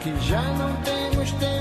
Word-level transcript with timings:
Que 0.00 0.18
já 0.26 0.40
não 0.40 0.74
temos 0.76 1.30
tempo 1.32 1.59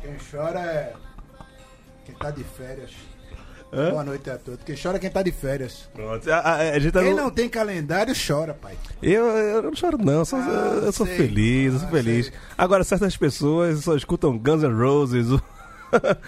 Quem 0.00 0.16
chora 0.30 0.60
é 0.60 0.94
quem 2.06 2.14
tá 2.14 2.30
de 2.30 2.44
férias. 2.44 3.09
Hã? 3.72 3.90
Boa 3.90 4.04
noite 4.04 4.28
a 4.28 4.36
todos. 4.36 4.60
Quem 4.64 4.74
chora 4.76 4.96
é 4.96 5.00
quem 5.00 5.10
tá 5.10 5.22
de 5.22 5.30
férias. 5.30 5.88
Pronto, 5.94 6.28
a, 6.32 6.38
a- 6.38 6.56
a 6.72 6.78
gente 6.78 6.92
tá 6.92 7.00
Quem 7.02 7.10
no- 7.10 7.16
não 7.18 7.30
tem 7.30 7.48
calendário 7.48 8.12
chora, 8.14 8.52
pai. 8.54 8.74
Eu, 9.02 9.26
eu 9.26 9.62
não 9.62 9.74
choro, 9.76 9.96
não. 9.98 10.12
Eu 10.20 10.24
sou, 10.24 10.38
Ah, 10.40 10.80
eu 10.86 10.92
sou 10.92 11.06
feliz, 11.06 11.74
eu 11.74 11.78
sou 11.78 11.88
Ah, 11.88 11.90
feliz. 11.92 12.26
sei. 12.26 12.34
Agora, 12.58 12.82
certas 12.82 13.16
pessoas 13.16 13.84
só 13.84 13.94
escutam 13.94 14.36
Guns 14.36 14.62
N' 14.64 14.72
Roses, 14.74 15.28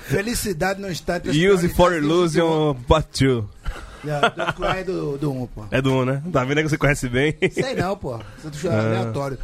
Felicidade 0.05 0.81
não 0.81 0.89
está 0.91 1.21
Use 1.27 1.69
for 1.71 1.93
Illusion 1.93 2.75
Part 2.89 3.25
2. 3.25 3.43
do- 3.45 3.51
Yeah, 4.05 4.29
do 4.31 4.85
do, 4.85 5.19
do 5.19 5.33
1, 5.33 5.47
pô. 5.47 5.65
É 5.71 5.81
do 5.81 5.93
1, 5.93 6.05
né? 6.05 6.23
Tá 6.33 6.43
vendo 6.45 6.57
que 6.63 6.69
você 6.69 6.77
conhece 6.77 7.09
bem? 7.09 7.37
Sei 7.53 7.75
não, 7.77 7.97
pô. 7.97 8.19
Isso 8.53 8.67
é 8.67 8.71
Ah. 8.75 8.81
aleatório. 8.81 9.39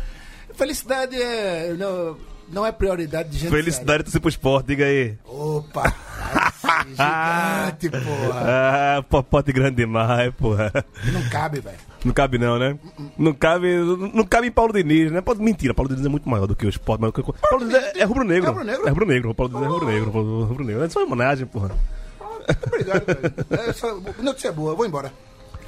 Felicidade 0.55 1.15
é. 1.15 1.75
Não, 1.79 2.17
não 2.51 2.65
é 2.67 2.73
prioridade 2.73 3.29
de 3.31 3.39
gente. 3.39 3.51
Felicidade 3.51 4.05
de 4.05 4.11
você 4.11 4.21
pro 4.21 4.29
esporte, 4.29 4.67
diga 4.67 4.85
aí. 4.85 5.17
Opa! 5.25 5.95
Gigante, 6.89 7.91
porra. 7.91 8.41
Ah, 8.99 9.03
popote 9.09 9.53
grande 9.53 9.77
demais, 9.77 10.33
porra. 10.35 10.73
Não 11.13 11.23
cabe, 11.31 11.61
velho. 11.61 11.77
Não 12.05 12.13
cabe 12.13 12.39
não, 12.39 12.59
né? 12.59 12.79
Não 13.17 13.33
cabe, 13.33 13.77
não 14.15 14.25
cabe 14.25 14.47
em 14.47 14.51
Paulo 14.53 14.73
Diniz, 14.73 15.11
né? 15.11 15.23
Mentira, 15.39 15.75
Paulo 15.75 15.89
Diniz 15.89 16.05
é 16.05 16.09
muito 16.09 16.29
maior 16.29 16.47
do 16.47 16.55
que 16.55 16.67
o 16.67 16.69
esporte. 16.69 17.01
maior 17.01 17.13
do 17.13 17.23
que- 17.23 17.33
Paulo 17.41 17.67
Diniz 17.67 17.75
é, 17.83 18.01
é 18.01 18.05
rubro-negro. 18.05 18.47
É 18.47 18.51
rubro-negro? 18.51 18.87
É 18.87 18.91
rubro-negro. 18.91 19.35
Paulo 19.35 19.53
Diniz 19.53 19.67
é 19.67 19.69
rubro-negro. 19.71 20.13
Paulo- 20.13 20.45
Rubro-negro. 20.45 20.85
É 20.85 20.89
só 20.89 21.05
homenagem, 21.05 21.47
porra. 21.47 21.71
Obrigado, 22.67 23.05
velho. 23.05 23.35
É 23.69 23.73
só- 23.73 23.99
Notícia 24.23 24.53
boa, 24.53 24.73
eu 24.73 24.77
vou 24.77 24.87
embora. 24.87 25.13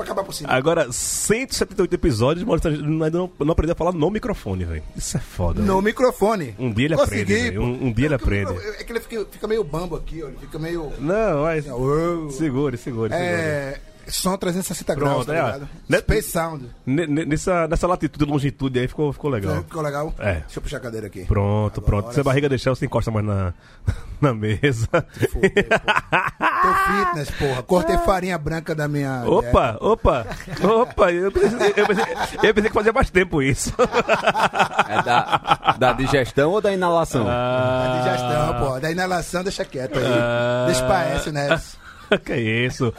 Pra 0.01 0.13
acabar 0.13 0.25
por 0.25 0.33
cima. 0.35 0.49
Agora, 0.51 0.91
178 0.91 1.95
episódios, 1.95 2.47
ainda 2.67 3.11
não, 3.11 3.31
não 3.39 3.53
aprendeu 3.53 3.73
a 3.73 3.77
falar 3.77 3.93
no 3.93 4.11
microfone, 4.11 4.65
velho. 4.65 4.83
Isso 4.97 5.17
é 5.17 5.21
foda. 5.21 5.61
No 5.61 5.67
velho. 5.75 5.83
microfone. 5.83 6.55
Um 6.59 6.73
dia 6.73 6.87
ele 6.87 6.97
Consegui, 6.97 7.23
aprende, 7.35 7.57
pô. 7.59 7.63
Um- 7.63 7.85
um 7.87 7.93
dia 7.93 8.05
ele 8.07 8.15
É 8.15 8.17
aprende. 8.17 8.53
É 8.79 8.85
que 8.85 8.93
ele 8.93 9.01
fica, 9.01 9.27
fica 9.31 9.47
meio 9.47 9.63
bambo 9.63 9.97
aqui, 9.97 10.23
ó. 10.23 10.29
Ele 10.29 10.39
fica 10.41 10.59
meio. 10.59 10.91
Não, 10.99 11.43
mas. 11.43 11.65
Segure, 11.65 12.33
segure, 12.33 12.79
segure. 12.79 13.13
É. 13.13 13.79
Som 14.11 14.37
360 14.37 14.95
Pronto, 14.95 15.09
graus, 15.09 15.27
tá 15.27 15.33
é, 15.35 15.37
ligado? 15.37 15.69
Né- 15.89 15.99
Space 15.99 16.31
Sound. 16.31 16.71
Nessa, 16.87 17.69
nessa 17.69 17.87
latitude 17.87 18.25
e 18.25 18.29
longitude 18.29 18.79
aí 18.79 18.89
ficou, 18.89 19.13
ficou 19.13 19.31
legal. 19.31 19.57
Ficou 19.57 19.83
legal? 19.83 20.15
É. 20.19 20.41
Deixa 20.41 20.59
eu 20.59 20.63
puxar 20.63 20.77
a 20.79 20.81
cadeira 20.81 21.07
aqui. 21.07 21.25
Pronto, 21.25 21.81
Agora 21.81 22.03
pronto. 22.03 22.15
Se 22.15 22.21
a 22.21 22.25
barriga 22.25 22.49
deixar, 22.49 22.71
você 22.71 22.87
encosta 22.87 23.11
mais 23.11 23.25
na, 23.25 23.55
na 24.21 24.35
mesa. 24.35 24.89
Fudeu, 25.31 25.51
pô. 25.53 26.41
Tô 26.61 27.05
fitness, 27.05 27.31
porra. 27.31 27.63
Cortei 27.63 27.99
farinha 27.99 28.37
branca 28.39 28.75
da 28.75 28.87
minha. 28.89 29.25
Opa, 29.27 29.77
opa, 29.81 30.27
opa. 30.63 31.13
Eu 31.13 31.33
pensei, 31.33 31.73
eu, 31.77 31.87
pensei, 31.87 32.05
eu 32.43 32.55
pensei 32.55 32.71
que 32.71 32.75
fazia 32.75 32.93
mais 32.93 33.11
tempo 33.11 33.43
isso. 33.43 33.73
É 34.89 35.03
da, 35.03 35.77
da 35.79 35.93
digestão 35.93 36.51
ou 36.51 36.61
da 36.61 36.73
inalação? 36.73 37.25
Da 37.25 38.03
digestão, 38.03 38.59
pô. 38.59 38.81
Da 38.81 38.91
inalação, 38.91 39.43
deixa 39.43 39.65
quieto 39.65 39.99
aí. 39.99 40.05
Ah. 40.07 40.65
Deixa 40.67 40.85
pra 40.85 41.33
né? 41.33 41.61
que 42.25 42.35
isso? 42.37 42.93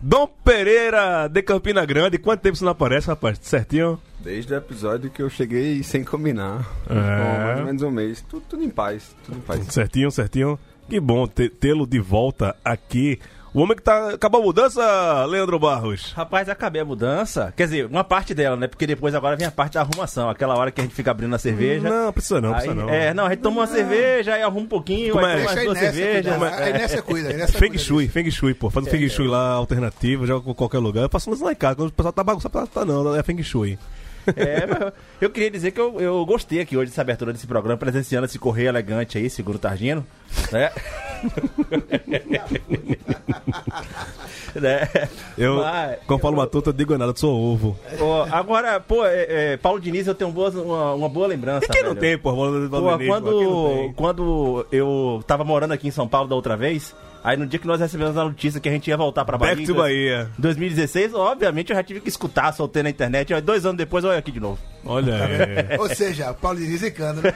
Dom 0.00 0.28
Pereira 0.44 1.28
de 1.28 1.42
Campina 1.42 1.84
Grande. 1.84 2.18
Quanto 2.18 2.40
tempo 2.40 2.56
você 2.56 2.64
não 2.64 2.72
aparece, 2.72 3.06
rapaz? 3.06 3.38
Certinho? 3.40 3.98
Desde 4.20 4.52
o 4.52 4.56
episódio 4.56 5.10
que 5.10 5.22
eu 5.22 5.30
cheguei 5.30 5.82
sem 5.82 6.04
combinar. 6.04 6.66
É. 6.88 6.94
Com 6.94 7.44
mais 7.44 7.58
ou 7.58 7.64
menos 7.64 7.82
um 7.82 7.90
mês. 7.90 8.24
Tudo, 8.28 8.44
tudo 8.48 8.62
em 8.62 8.70
paz. 8.70 9.16
Tudo 9.24 9.38
em 9.38 9.40
paz. 9.40 9.66
Certinho, 9.66 10.10
certinho. 10.10 10.58
Que 10.88 11.00
bom 11.00 11.26
tê-lo 11.26 11.86
de 11.86 11.98
volta 11.98 12.54
aqui. 12.64 13.18
O 13.54 13.60
homem 13.60 13.76
que 13.76 13.82
tá. 13.82 14.10
Acabou 14.14 14.40
a 14.40 14.44
mudança, 14.44 15.26
Leandro 15.26 15.58
Barros. 15.58 16.12
Rapaz, 16.16 16.48
acabei 16.48 16.80
a 16.80 16.84
mudança. 16.86 17.52
Quer 17.54 17.64
dizer, 17.64 17.86
uma 17.86 18.02
parte 18.02 18.32
dela, 18.32 18.56
né? 18.56 18.66
Porque 18.66 18.86
depois 18.86 19.14
agora 19.14 19.36
vem 19.36 19.46
a 19.46 19.50
parte 19.50 19.74
da 19.74 19.82
arrumação. 19.82 20.30
Aquela 20.30 20.56
hora 20.56 20.70
que 20.70 20.80
a 20.80 20.84
gente 20.84 20.94
fica 20.94 21.10
abrindo 21.10 21.34
a 21.34 21.38
cerveja. 21.38 21.86
Não, 21.88 22.10
precisa 22.12 22.40
não, 22.40 22.54
Aí, 22.54 22.62
precisa 22.62 22.74
não. 22.74 22.88
É, 22.88 23.12
não, 23.12 23.26
a 23.26 23.28
gente 23.28 23.40
toma 23.40 23.60
uma 23.60 23.66
cerveja, 23.66 24.34
aí 24.34 24.42
arruma 24.42 24.60
um 24.60 24.66
pouquinho, 24.66 25.12
Como 25.12 25.26
aí 25.26 25.42
é? 25.42 25.44
toma 25.44 25.58
aí 25.60 25.64
duas 25.66 25.78
nessa, 25.80 25.92
cervejas. 25.92 26.36
cuidado. 26.36 26.62
Aí 26.62 26.72
nessa 26.72 27.02
cuida. 27.02 27.28
aí 27.28 27.36
nessa 27.36 27.52
Feng 27.52 27.68
cuida 27.68 27.78
Shui, 27.78 28.08
Feng 28.08 28.30
Shui, 28.30 28.54
pô. 28.54 28.70
Faz 28.70 28.86
um 28.86 28.90
Feng 28.90 29.06
Shui 29.10 29.28
lá 29.28 29.50
alternativo, 29.50 30.26
joga 30.26 30.44
com 30.44 30.54
qualquer 30.54 30.78
lugar. 30.78 31.02
Eu 31.02 31.10
faço 31.10 31.30
isso 31.30 31.44
lá 31.44 31.52
em 31.52 31.56
casa. 31.56 31.76
Quando 31.76 31.88
o 31.90 31.92
pessoal 31.92 32.12
tá 32.12 32.24
bagunçado, 32.24 32.66
tá 32.68 32.84
não, 32.86 33.14
é 33.14 33.22
Feng 33.22 33.42
Shui. 33.42 33.78
É, 34.36 34.92
eu 35.20 35.30
queria 35.30 35.50
dizer 35.50 35.70
que 35.72 35.80
eu, 35.80 36.00
eu 36.00 36.24
gostei 36.24 36.60
aqui 36.60 36.76
hoje 36.76 36.90
dessa 36.90 37.00
abertura 37.00 37.32
desse 37.32 37.46
programa, 37.46 37.76
presenciando 37.78 38.26
esse 38.26 38.38
correio 38.38 38.68
elegante 38.68 39.18
aí, 39.18 39.28
seguro 39.28 39.58
Targino. 39.58 40.06
Né? 40.50 40.70
né? 44.54 44.88
Eu, 45.36 45.56
Mas- 45.56 45.98
como 46.06 46.20
Paulo 46.20 46.36
Matuta, 46.36 46.70
eu 46.70 46.72
digo 46.74 46.96
nada, 46.96 47.12
eu 47.12 47.16
sou 47.16 47.34
ovo. 47.34 47.76
Agora, 48.30 48.80
pô, 48.80 49.04
é, 49.06 49.52
é, 49.52 49.56
Paulo 49.56 49.80
Diniz, 49.80 50.06
eu 50.06 50.14
tenho 50.14 50.30
boas- 50.30 50.54
uma, 50.54 50.94
uma 50.94 51.08
boa 51.08 51.26
lembrança. 51.26 51.66
E 51.66 51.68
quem 51.68 51.82
não 51.82 51.94
tem, 51.94 52.18
pô? 52.18 52.32
Pô, 52.34 52.46
pô, 52.70 52.98
quem 52.98 53.08
não 53.08 53.20
quando, 53.20 53.68
tem? 53.74 53.92
quando 53.94 54.66
eu 54.72 55.22
tava 55.26 55.44
morando 55.44 55.72
aqui 55.72 55.88
em 55.88 55.92
São 55.92 56.06
Paulo 56.08 56.28
da 56.28 56.34
outra 56.34 56.56
vez, 56.56 56.94
Aí 57.24 57.36
no 57.36 57.46
dia 57.46 57.58
que 57.58 57.66
nós 57.66 57.78
recebemos 57.78 58.16
a 58.16 58.24
notícia 58.24 58.60
que 58.60 58.68
a 58.68 58.72
gente 58.72 58.88
ia 58.88 58.96
voltar 58.96 59.24
pra 59.24 59.38
Bahia. 59.38 59.54
Back 59.54 59.66
to 59.66 59.74
Bahia. 59.74 60.28
2016, 60.38 61.14
obviamente 61.14 61.70
eu 61.70 61.76
já 61.76 61.82
tive 61.82 62.00
que 62.00 62.08
escutar, 62.08 62.52
soltei 62.52 62.82
na 62.82 62.90
internet. 62.90 63.32
Aí 63.32 63.40
dois 63.40 63.64
anos 63.64 63.76
depois, 63.78 64.04
olha 64.04 64.18
aqui 64.18 64.32
de 64.32 64.40
novo. 64.40 64.58
Olha 64.84 65.14
aí. 65.24 65.78
Ou 65.78 65.88
seja, 65.94 66.34
Paulo 66.34 66.58
zicando, 66.58 67.22
né? 67.22 67.32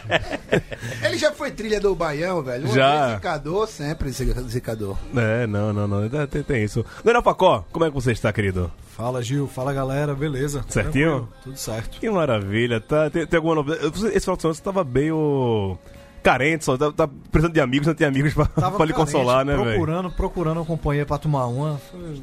Ele 1.04 1.18
já 1.18 1.32
foi 1.32 1.50
trilha 1.50 1.78
do 1.80 1.94
Baião, 1.94 2.42
velho. 2.42 2.64
Uma 2.66 2.74
Já. 2.74 3.14
Zicador, 3.16 3.66
sempre 3.68 4.10
zica- 4.10 4.40
zicador. 4.42 4.96
É, 5.14 5.46
não, 5.46 5.72
não, 5.72 5.86
não. 5.86 6.08
Tem, 6.26 6.42
tem 6.42 6.64
isso. 6.64 6.84
Daniel 7.04 7.22
Facó, 7.22 7.64
como 7.70 7.84
é 7.84 7.88
que 7.88 7.94
você 7.94 8.12
está, 8.12 8.32
querido? 8.32 8.72
Fala 8.96 9.22
Gil, 9.22 9.46
fala 9.46 9.72
galera, 9.72 10.14
beleza? 10.14 10.64
Certinho? 10.68 11.10
Tranquilo, 11.10 11.32
Tudo 11.44 11.56
certo. 11.58 11.98
Que 12.00 12.10
maravilha. 12.10 12.80
Tá, 12.80 13.08
tem, 13.10 13.26
tem 13.26 13.36
alguma 13.36 13.56
novidade? 13.56 13.86
Esse 13.86 14.20
final 14.20 14.36
de 14.36 14.42
semana 14.42 14.54
você 14.54 14.62
tava 14.62 14.84
meio 14.84 15.78
carente, 16.22 16.64
só 16.64 16.76
tá, 16.76 16.92
tá 16.92 17.08
precisando 17.30 17.52
de 17.54 17.60
amigos, 17.60 17.86
não 17.86 17.94
tem 17.94 18.06
amigos 18.06 18.32
pra, 18.34 18.46
Tava 18.46 18.76
pra 18.76 18.86
lhe 18.86 18.92
carente, 18.92 19.12
consolar, 19.12 19.44
né, 19.44 19.54
velho? 19.56 19.66
Procurando, 19.70 20.10
procurando 20.10 20.56
uma 20.58 20.66
companhia 20.66 21.04
pra 21.06 21.18
tomar 21.18 21.46
uma. 21.46 21.78
Foi- 21.90 22.22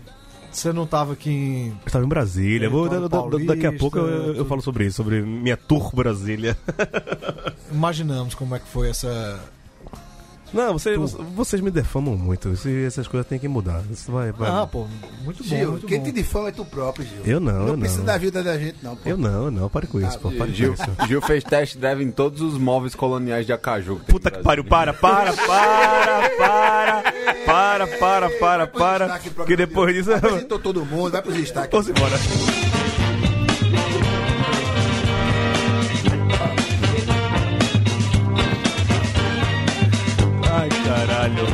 Você 0.51 0.71
não 0.73 0.87
tava 0.87 1.13
aqui 1.13 1.29
em. 1.29 1.67
Eu 1.69 1.75
estava 1.87 2.05
em 2.05 2.07
Brasília. 2.07 2.69
Vou, 2.69 2.87
da- 2.89 3.07
da- 3.07 3.21
daqui 3.45 3.65
a 3.67 3.73
pouco 3.73 3.97
eu, 3.97 4.07
paulista, 4.07 4.37
eu 4.37 4.45
falo 4.45 4.61
sobre 4.61 4.85
isso, 4.85 4.97
sobre 4.97 5.21
minha 5.21 5.57
tour 5.57 5.93
Brasília. 5.95 6.57
Imaginamos 7.71 8.33
como 8.35 8.55
é 8.55 8.59
que 8.59 8.67
foi 8.67 8.89
essa. 8.89 9.39
Não, 10.53 10.73
você- 10.73 10.95
vocês 11.35 11.61
me 11.61 11.69
defamam 11.69 12.15
muito. 12.17 12.49
Isso- 12.53 12.69
essas 12.69 13.07
coisas 13.07 13.27
têm 13.27 13.37
que 13.37 13.47
mudar. 13.47 13.81
Isso 13.91 14.11
vai, 14.11 14.31
vai- 14.31 14.49
Ah, 14.49 14.65
pô, 14.65 14.87
muito 15.23 15.43
bom. 15.43 15.49
Gil, 15.49 15.71
muito 15.71 15.85
quem 15.87 15.99
bom. 15.99 16.05
te 16.05 16.11
difama 16.11 16.49
é 16.49 16.51
tu 16.51 16.63
próprio, 16.65 17.05
Gil. 17.05 17.21
Eu 17.25 17.39
não, 17.39 17.51
eu 17.53 17.67
Não 17.73 17.79
precisa 17.79 17.99
não. 17.99 18.05
da 18.05 18.17
vida 18.17 18.41
da 18.43 18.57
gente, 18.57 18.77
não, 18.81 18.95
pô. 18.95 19.09
Eu 19.09 19.17
não, 19.17 19.45
eu 19.45 19.51
não. 19.51 19.69
Pare 19.69 19.87
com 19.87 19.99
isso, 19.99 20.17
pô. 20.19 20.29
Pare 20.31 20.51
com 20.51 20.55
Gil, 20.57 20.73
isso. 20.73 21.07
Gil 21.07 21.21
fez 21.21 21.43
test 21.43 21.77
drive 21.77 22.01
em 22.03 22.11
todos 22.11 22.41
os 22.41 22.57
móveis 22.57 22.95
coloniais 22.95 23.45
de 23.45 23.51
Acaju. 23.53 23.95
tem 23.97 24.05
Puta 24.05 24.31
que 24.31 24.39
pariu, 24.39 24.63
para, 24.63 24.93
para, 24.93 25.33
para, 25.33 26.29
para, 26.37 27.03
para, 27.45 27.87
para, 27.87 28.29
para, 28.29 28.67
para. 28.67 29.19
Que 29.19 29.29
de 29.45 29.55
depois 29.55 29.93
disso. 29.95 30.13
Apresentou 30.13 30.59
todo 30.59 30.85
mundo, 30.85 31.11
vai 31.11 31.21
pros 31.21 31.35
destaques. 31.35 31.71
Vamos 31.71 31.89
embora. 31.89 32.17
Ai, 40.67 40.83
caralho. 40.83 41.45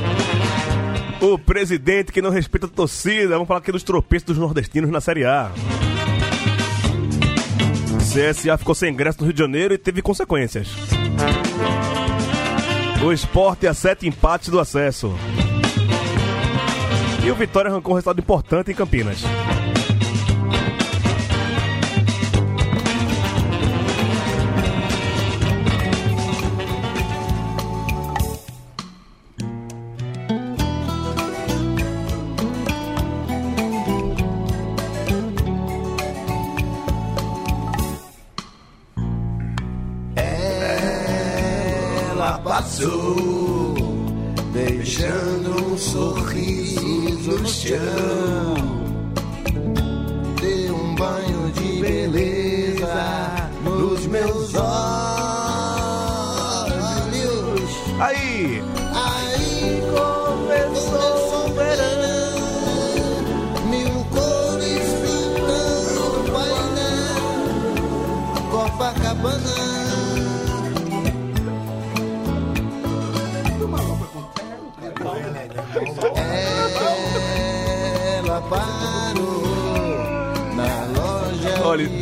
O 1.21 1.37
presidente 1.37 2.11
que 2.11 2.21
não 2.21 2.31
respeita 2.31 2.65
a 2.65 2.69
torcida. 2.69 3.35
Vamos 3.35 3.47
falar 3.47 3.59
aqui 3.59 3.71
dos 3.71 3.83
tropeços 3.83 4.25
dos 4.25 4.37
nordestinos 4.37 4.89
na 4.89 4.99
Série 4.99 5.25
A. 5.25 5.51
CSA 7.99 8.57
ficou 8.57 8.75
sem 8.75 8.91
ingresso 8.91 9.19
no 9.19 9.25
Rio 9.25 9.33
de 9.33 9.39
Janeiro 9.39 9.73
e 9.73 9.77
teve 9.77 10.01
consequências. 10.01 10.69
O 13.03 13.11
esporte 13.11 13.67
a 13.67 13.73
sete 13.73 14.07
empates 14.07 14.49
do 14.49 14.59
acesso. 14.59 15.13
E 17.23 17.31
o 17.31 17.35
Vitória 17.35 17.69
arrancou 17.71 17.93
um 17.93 17.95
resultado 17.95 18.19
importante 18.19 18.71
em 18.71 18.75
Campinas. 18.75 19.23
just 47.63 48.02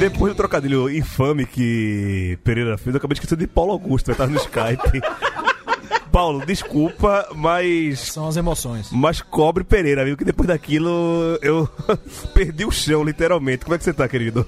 depois 0.10 0.34
do 0.34 0.36
trocadilho 0.36 0.90
infame 0.90 1.46
que 1.46 2.38
Pereira 2.44 2.78
fez, 2.78 2.94
eu 2.94 2.98
acabei 2.98 3.14
de 3.16 3.20
esquecer 3.20 3.38
de 3.38 3.48
Paulo 3.48 3.72
Augusto, 3.72 4.08
vai 4.08 4.14
estar 4.16 4.28
no 4.28 4.38
Skype. 4.38 5.02
Paulo, 6.12 6.46
desculpa, 6.46 7.28
mas. 7.34 8.00
São 8.12 8.28
as 8.28 8.36
emoções. 8.36 8.90
Mas 8.92 9.22
cobre 9.22 9.64
Pereira, 9.64 10.04
viu? 10.04 10.18
Que 10.18 10.26
depois 10.26 10.46
daquilo 10.48 11.40
eu 11.42 11.70
perdi 12.34 12.66
o 12.66 12.72
chão, 12.72 13.02
literalmente. 13.04 13.64
Como 13.64 13.76
é 13.76 13.78
que 13.78 13.84
você 13.86 13.94
tá, 13.94 14.08
querido? 14.10 14.46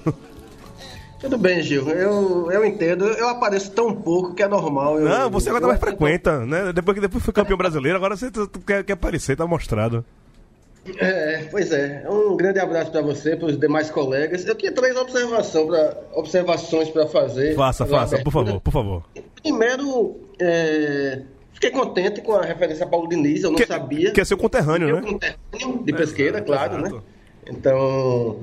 Tudo 1.20 1.38
bem, 1.38 1.62
Gil. 1.62 1.88
Eu, 1.88 2.50
eu 2.52 2.64
entendo. 2.66 3.06
Eu 3.06 3.30
apareço 3.30 3.70
tão 3.70 3.94
pouco 3.94 4.34
que 4.34 4.42
é 4.42 4.48
normal. 4.48 4.98
Eu, 4.98 5.08
Não, 5.08 5.30
você 5.30 5.48
agora 5.48 5.62
tá 5.62 5.66
eu 5.66 5.68
mais 5.70 5.82
atendo- 5.82 5.96
frequenta, 5.96 6.44
né? 6.44 6.70
Depois 6.70 6.94
que 6.96 7.00
depois 7.00 7.24
foi 7.24 7.32
campeão 7.32 7.56
brasileiro, 7.56 7.96
agora 7.96 8.14
você 8.14 8.30
quer, 8.66 8.84
quer 8.84 8.92
aparecer, 8.92 9.34
tá 9.34 9.46
mostrado. 9.46 10.04
É, 10.98 11.46
pois 11.50 11.72
é. 11.72 12.04
Um 12.08 12.36
grande 12.36 12.58
abraço 12.58 12.90
para 12.90 13.00
você, 13.00 13.34
para 13.36 13.46
os 13.48 13.58
demais 13.58 13.90
colegas. 13.90 14.46
Eu 14.46 14.54
tinha 14.54 14.70
três 14.72 14.96
observação 14.96 15.66
pra, 15.66 15.96
observações 16.12 16.88
para 16.90 17.06
fazer. 17.06 17.54
Faça, 17.54 17.86
faça, 17.86 18.18
por 18.18 18.28
abertura. 18.30 18.46
favor, 18.46 18.60
por 18.60 18.70
favor. 18.72 19.02
Primeiro, 19.42 20.16
é, 20.38 21.22
fiquei 21.52 21.70
contente 21.70 22.20
com 22.20 22.32
a 22.34 22.42
referência 22.42 22.84
a 22.84 22.88
Paulo 22.88 23.08
Diniz. 23.08 23.42
Eu 23.42 23.50
não 23.50 23.56
Que, 23.58 23.66
sabia. 23.66 24.12
que 24.12 24.20
é 24.20 24.24
seu 24.24 24.36
conterrâneo, 24.36 24.86
Meu 24.88 24.96
né? 25.00 25.02
conterrâneo 25.12 25.84
de 25.84 25.92
pesqueira, 25.92 26.40
claro, 26.42 26.78
exato. 26.80 26.96
né? 26.96 27.02
Então, 27.48 28.40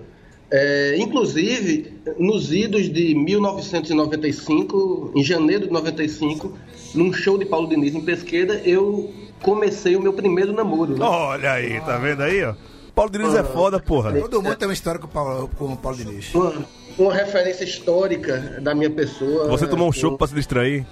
é, 0.50 0.96
inclusive, 0.98 1.94
nos 2.18 2.52
idos 2.52 2.90
de 2.92 3.14
1995, 3.16 5.12
em 5.16 5.24
janeiro 5.24 5.68
de 5.68 5.72
95, 5.74 6.58
num 6.94 7.12
show 7.14 7.38
de 7.38 7.46
Paulo 7.46 7.68
Diniz 7.68 7.94
em 7.96 8.02
Pesqueira, 8.02 8.62
eu 8.66 9.14
comecei 9.42 9.96
o 9.96 10.02
meu 10.02 10.14
primeiro 10.14 10.54
namoro. 10.54 10.98
né? 10.98 11.06
Olha 11.06 11.52
aí, 11.54 11.80
tá 11.82 11.98
vendo 11.98 12.22
aí, 12.22 12.44
ó? 12.44 12.54
Paulo 12.94 13.12
Diniz 13.12 13.34
é 13.34 13.44
foda, 13.44 13.80
porra. 13.80 14.12
Todo 14.14 14.42
mundo 14.42 14.56
tem 14.56 14.68
uma 14.68 14.74
história 14.74 15.00
com 15.00 15.08
o 15.08 15.10
Paulo, 15.10 15.50
com 15.58 15.66
o 15.74 15.78
Paulo 15.78 15.98
Diniz. 15.98 16.34
Uma, 16.36 16.54
uma 16.98 17.14
referência 17.14 17.64
histórica 17.64 18.60
da 18.62 18.76
minha 18.76 18.90
pessoa. 18.90 19.48
Você 19.48 19.66
tomou 19.68 19.88
um 19.88 19.90
Eu 19.90 19.94
chopp 19.94 20.18
pra 20.18 20.28
se 20.28 20.36
distrair? 20.36 20.86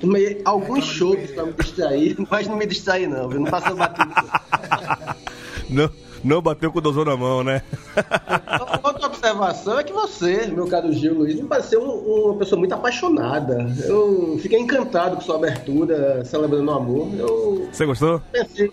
Tomei 0.00 0.40
alguns 0.44 0.84
chopps 0.84 1.32
pra 1.32 1.44
me 1.44 1.52
distrair, 1.54 2.16
mas 2.30 2.46
não 2.46 2.56
me 2.56 2.66
distraí 2.66 3.06
não, 3.06 3.28
viu? 3.28 3.40
Não 3.40 3.50
passou 3.50 3.74
batido. 3.74 4.12
Não, 5.68 5.90
não 6.24 6.40
bateu 6.42 6.70
com 6.72 6.78
o 6.78 6.82
dozão 6.82 7.04
na 7.04 7.16
mão, 7.16 7.42
né? 7.44 7.62
Outra 8.82 9.06
observação 9.06 9.78
é 9.78 9.84
que 9.84 9.92
você, 9.92 10.46
meu 10.46 10.66
caro 10.66 10.92
Gil 10.92 11.14
Luiz, 11.14 11.34
me 11.36 11.46
pareceu 11.46 11.82
um- 11.82 12.26
uma 12.30 12.34
pessoa 12.36 12.58
muito 12.58 12.72
apaixonada. 12.74 13.66
Eu 13.86 14.38
fiquei 14.40 14.58
encantado 14.58 15.16
com 15.16 15.22
sua 15.22 15.36
abertura, 15.36 16.24
celebrando 16.24 16.70
o 16.70 16.74
amor. 16.74 17.08
Eu 17.16 17.68
Você 17.72 17.84
gostou? 17.86 18.20
pensei, 18.32 18.70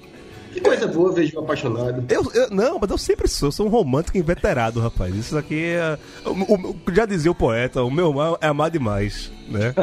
que 0.56 0.62
coisa 0.62 0.88
boa 0.88 1.12
ver 1.12 1.26
Gil 1.26 1.40
apaixonado. 1.42 2.04
Eu, 2.10 2.32
eu- 2.34 2.50
não, 2.50 2.80
mas 2.80 2.90
eu 2.90 2.98
sempre 2.98 3.28
sou, 3.28 3.52
sou 3.52 3.66
um 3.68 3.70
romântico 3.70 4.18
inveterado, 4.18 4.80
rapaz. 4.80 5.14
Isso 5.16 5.38
aqui 5.38 5.74
é. 5.76 5.98
o- 6.26 6.70
o- 6.70 6.76
já 6.94 7.06
dizia 7.06 7.30
o 7.30 7.36
poeta, 7.36 7.84
o 7.84 7.92
meu 7.92 8.14
mal 8.14 8.38
é 8.42 8.48
amar 8.48 8.72
demais, 8.72 9.32
né? 9.50 9.74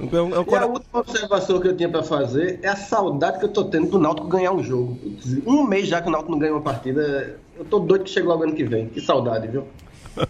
É 0.00 0.20
um- 0.20 0.34
é 0.34 0.40
um 0.40 0.44
E 0.50 0.54
a 0.56 0.66
última 0.66 1.00
observação 1.00 1.60
que 1.60 1.68
eu 1.68 1.76
tinha 1.76 1.88
pra 1.88 2.02
fazer 2.02 2.58
é 2.62 2.68
a 2.68 2.76
saudade 2.76 3.38
que 3.38 3.44
eu 3.44 3.50
tô 3.50 3.64
tendo 3.64 3.88
do 3.90 3.98
Náutico 3.98 4.26
ganhar 4.28 4.52
um 4.52 4.62
jogo. 4.64 4.98
Um 5.46 5.64
mês 5.66 5.86
já 5.86 6.00
que 6.00 6.08
o 6.08 6.10
Náutico 6.10 6.32
não 6.32 6.38
ganha 6.38 6.52
uma 6.52 6.62
partida, 6.62 7.36
eu 7.58 7.64
tô 7.64 7.78
doido 7.78 8.04
que 8.04 8.10
chegue 8.10 8.26
logo 8.26 8.42
ano 8.42 8.54
que 8.54 8.64
vem. 8.64 8.88
Que 8.88 9.00
saudade, 9.00 9.46
viu? 9.48 9.64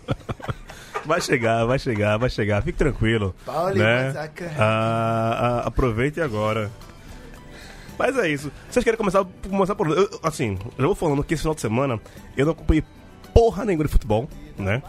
Vai 1.05 1.21
chegar, 1.21 1.65
vai 1.67 1.79
chegar, 1.79 2.17
vai 2.19 2.29
chegar. 2.29 2.61
Fique 2.65 2.79
tranquilo. 2.79 3.33
Paulo 3.45 3.77
né? 3.77 4.13
Ah, 4.59 5.61
ah, 5.63 5.69
aproveite 5.69 6.21
agora. 6.21 6.69
Mas 7.99 8.17
é 8.19 8.29
isso. 8.29 8.51
Vocês 8.71 8.85
querem 8.85 8.99
começar, 8.99 9.25
começar 9.49 9.75
por. 9.75 9.89
eu- 9.91 10.21
assim, 10.23 10.59
eu 10.77 10.81
já 10.83 10.87
vou 10.87 10.95
falando 10.95 11.23
que 11.25 11.35
esse 11.35 11.43
final 11.43 11.55
de 11.55 11.61
semana 11.61 11.99
eu 12.37 12.45
não 12.47 12.53
acompanhei 12.53 12.85
porra 13.33 13.65
nenhuma 13.65 13.85
de 13.85 13.91
futebol, 13.91 14.29
né? 14.59 14.83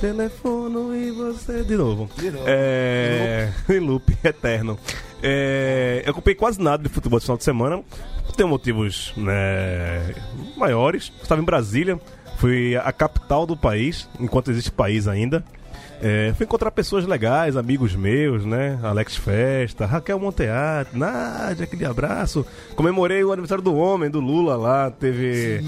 Telefono 0.00 0.94
e 0.94 1.10
você. 1.10 1.62
De 1.64 1.76
novo. 1.76 2.08
De 2.16 2.30
novo. 2.30 2.44
É. 2.46 3.52
Em 3.68 3.78
loop, 3.78 4.16
eterno. 4.24 4.78
É, 5.22 6.02
eu 6.04 6.10
acompanhei 6.10 6.34
quase 6.36 6.60
nada 6.60 6.82
de 6.82 6.88
futebol 6.88 7.16
esse 7.18 7.26
final 7.26 7.38
de 7.38 7.44
semana. 7.44 7.82
Tem 8.36 8.44
motivos 8.46 9.12
né, 9.16 10.14
maiores. 10.56 11.12
Estava 11.22 11.40
em 11.40 11.44
Brasília. 11.44 11.98
Fui 12.38 12.76
à 12.76 12.92
capital 12.92 13.46
do 13.46 13.56
país, 13.56 14.08
enquanto 14.18 14.50
existe 14.50 14.70
país 14.72 15.06
ainda. 15.06 15.44
É, 16.06 16.34
fui 16.36 16.44
encontrar 16.44 16.70
pessoas 16.70 17.06
legais, 17.06 17.56
amigos 17.56 17.96
meus, 17.96 18.44
né? 18.44 18.78
Alex 18.82 19.16
Festa, 19.16 19.86
Raquel 19.86 20.18
Monteato, 20.20 20.98
Nádia, 20.98 21.64
aquele 21.64 21.86
abraço. 21.86 22.44
Comemorei 22.76 23.24
o 23.24 23.32
aniversário 23.32 23.64
do 23.64 23.74
homem, 23.74 24.10
do 24.10 24.20
Lula 24.20 24.54
lá. 24.54 24.90
Teve. 24.90 25.64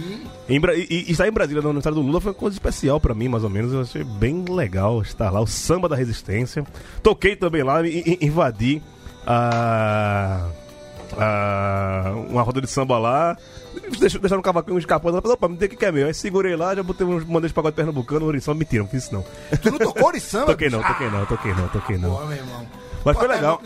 Em 0.47 0.61
Bra- 0.61 0.75
e, 0.75 0.87
e 0.91 1.11
estar 1.11 1.27
em 1.27 1.33
Brasília 1.33 1.63
no 1.63 1.69
aniversário 1.71 1.97
do 1.97 2.03
Lula 2.03 2.21
foi 2.21 2.33
uma 2.33 2.39
coisa 2.39 2.55
especial 2.55 3.01
pra 3.01 3.15
mim, 3.15 3.29
mais 3.29 3.45
ou 3.45 3.49
menos. 3.51 3.73
Eu 3.73 3.81
achei 3.81 4.05
bem 4.05 4.45
legal 4.47 5.01
estar 5.01 5.31
lá. 5.31 5.41
O 5.41 5.47
samba 5.47 5.89
da 5.89 5.97
resistência. 5.97 6.67
Toquei 7.03 7.35
também 7.35 7.63
lá, 7.63 7.81
e, 7.87 8.19
e- 8.21 8.27
invadi 8.27 8.83
a. 9.27 10.47
a- 11.19 12.13
uma 12.29 12.43
roda 12.43 12.61
de 12.61 12.67
samba 12.69 12.99
lá. 12.99 13.37
Deixa, 13.99 14.19
deixaram 14.19 14.41
um 14.41 14.43
cavaquinho 14.43 14.79
escapando. 14.79 15.21
Falei, 15.21 15.35
opa, 15.35 15.49
me 15.49 15.57
dê 15.57 15.67
o 15.67 15.69
que 15.69 15.85
é 15.85 15.93
meu. 15.93 16.07
Aí 16.07 16.15
segurei 16.15 16.57
lá, 16.57 16.75
já 16.75 16.83
botei 16.83 17.07
uns 17.07 17.25
mandei 17.25 17.49
de 17.49 17.55
pagode 17.55 17.77
pernambucano, 17.77 18.25
orição. 18.27 18.55
Mentira, 18.55 18.83
não 18.83 18.89
fiz 18.91 19.05
isso 19.05 19.15
não. 19.15 19.25
Tu 19.63 19.71
não 19.71 19.79
tocou 19.79 20.13
de 20.13 20.21
samba? 20.21 20.47
Toquei 20.47 20.71
não, 20.71 20.83
toquei 20.83 21.11
não, 21.11 21.27
toquei 21.27 21.55
não, 21.55 21.69
toquei 21.69 21.99
não. 21.99 22.17
Pô, 22.17 22.25
meu 22.27 22.37
irmão. 22.37 22.67
Mas 23.07 23.17
foi 23.17 23.29
legal. 23.29 23.61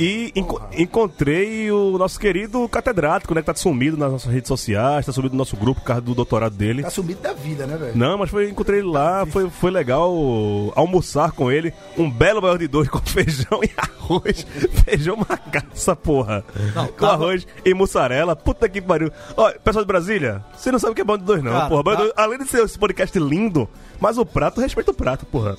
E 0.00 0.32
enco- 0.34 0.60
encontrei 0.76 1.70
o 1.70 1.98
nosso 1.98 2.18
querido 2.18 2.68
catedrático, 2.68 3.34
né? 3.34 3.40
Que 3.42 3.46
tá 3.46 3.54
sumido 3.54 3.96
nas 3.96 4.10
nossas 4.10 4.32
redes 4.32 4.48
sociais, 4.48 5.04
tá 5.06 5.12
sumido 5.12 5.34
no 5.34 5.38
nosso 5.38 5.56
grupo 5.56 5.80
por 5.80 5.86
causa 5.86 6.00
do 6.02 6.14
doutorado 6.14 6.54
dele. 6.56 6.82
Tá 6.82 6.90
sumido 6.90 7.20
da 7.20 7.32
vida, 7.32 7.66
né, 7.66 7.76
velho? 7.76 7.92
Não, 7.96 8.18
mas 8.18 8.30
foi, 8.30 8.48
encontrei 8.48 8.80
ele 8.80 8.88
lá, 8.88 9.26
foi, 9.26 9.48
foi 9.50 9.70
legal 9.70 10.12
almoçar 10.74 11.32
com 11.32 11.50
ele. 11.50 11.72
Um 11.96 12.10
belo 12.10 12.40
maior 12.42 12.58
de 12.58 12.66
dois 12.66 12.88
com 12.90 12.98
feijão 13.00 13.60
e 13.62 13.70
arroz. 13.76 14.46
feijão 14.84 15.16
macaça, 15.16 15.94
porra. 15.94 16.44
com 16.98 17.06
arroz 17.06 17.46
e 17.64 17.74
mussarela. 17.74 18.34
Puta 18.34 18.68
que 18.68 18.80
pariu. 18.80 19.10
Ó, 19.36 19.50
pessoal 19.62 19.84
de 19.84 19.88
Brasília, 19.88 20.44
você 20.56 20.72
não 20.72 20.78
sabe 20.78 20.92
o 20.92 20.94
que 20.94 21.00
é 21.02 21.04
bom 21.04 21.18
de 21.18 21.24
dois, 21.24 21.42
não, 21.42 21.52
Cara, 21.52 21.68
porra. 21.68 21.96
Tá- 21.96 22.12
além 22.16 22.38
de 22.38 22.46
ser 22.48 22.64
esse 22.64 22.78
podcast 22.78 23.18
lindo, 23.18 23.68
mas 24.00 24.18
o 24.18 24.24
prato 24.24 24.60
respeita 24.60 24.90
o 24.90 24.94
prato, 24.94 25.26
porra. 25.26 25.56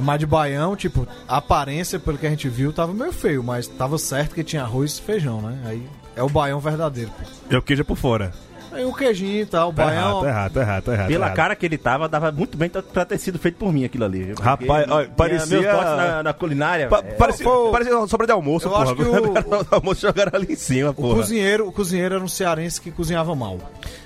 Mas 0.00 0.18
de 0.18 0.26
baião, 0.26 0.74
tipo, 0.74 1.06
a 1.28 1.36
aparência, 1.36 1.98
pelo 1.98 2.16
que 2.18 2.26
a 2.26 2.30
gente 2.30 2.48
viu, 2.48 2.72
tava 2.72 2.94
meio 2.94 3.12
feio, 3.12 3.42
mas 3.42 3.66
tava 3.66 3.98
certo 3.98 4.34
que 4.34 4.42
tinha 4.42 4.62
arroz 4.62 4.98
e 4.98 5.02
feijão, 5.02 5.42
né? 5.42 5.58
Aí 5.66 5.86
é 6.16 6.22
o 6.22 6.28
baião 6.28 6.60
verdadeiro, 6.60 7.10
pô. 7.10 7.24
E 7.50 7.56
o 7.56 7.62
queijo 7.62 7.82
é 7.82 7.84
por 7.84 7.96
fora. 7.96 8.32
Aí 8.72 8.84
o 8.84 8.92
queijinho 8.92 9.42
e 9.42 9.46
tal, 9.46 9.70
o 9.70 9.72
Tá 9.72 9.84
baião. 9.86 10.00
errado, 10.00 10.22
tá 10.22 10.28
errado, 10.30 10.52
tá 10.52 10.60
errado, 10.62 10.84
tá 10.84 10.92
errado. 10.92 11.06
Pela 11.08 11.18
tá 11.20 11.26
errado. 11.26 11.36
cara 11.36 11.56
que 11.56 11.66
ele 11.66 11.78
tava, 11.78 12.08
dava 12.08 12.32
muito 12.32 12.56
bem 12.56 12.68
pra- 12.68 13.04
ter 13.04 13.18
sido 13.18 13.38
feito 13.38 13.56
por 13.56 13.72
mim 13.72 13.84
aquilo 13.84 14.04
ali. 14.04 14.24
viu? 14.24 14.34
Porque 14.34 14.48
Rapaz, 14.48 14.90
olha, 14.90 15.08
parecia- 15.16 15.60
Meus 15.60 15.66
na, 15.84 16.22
na 16.22 16.32
culinária. 16.32 16.88
Pa- 16.88 16.98
é, 17.00 17.12
parecia, 17.12 17.44
Pô, 17.44 17.70
parecia 17.70 17.96
uma 17.98 18.08
sobra 18.08 18.26
de 18.26 18.32
almoço, 18.32 18.66
eu 18.66 18.70
porra. 18.72 18.84
acho 18.84 18.94
que 18.96 19.02
o- 19.04 19.32
o 19.32 19.66
almoço 19.70 20.00
jogaram 20.00 20.32
ali 20.34 20.52
em 20.52 20.56
cima, 20.56 20.90
O 20.90 20.94
porra. 20.94 21.16
cozinheiro, 21.16 21.68
o 21.68 21.72
cozinheiro 21.72 22.14
era 22.16 22.24
um 22.24 22.28
cearense 22.28 22.80
que 22.80 22.90
cozinhava 22.90 23.34
mal. 23.34 23.58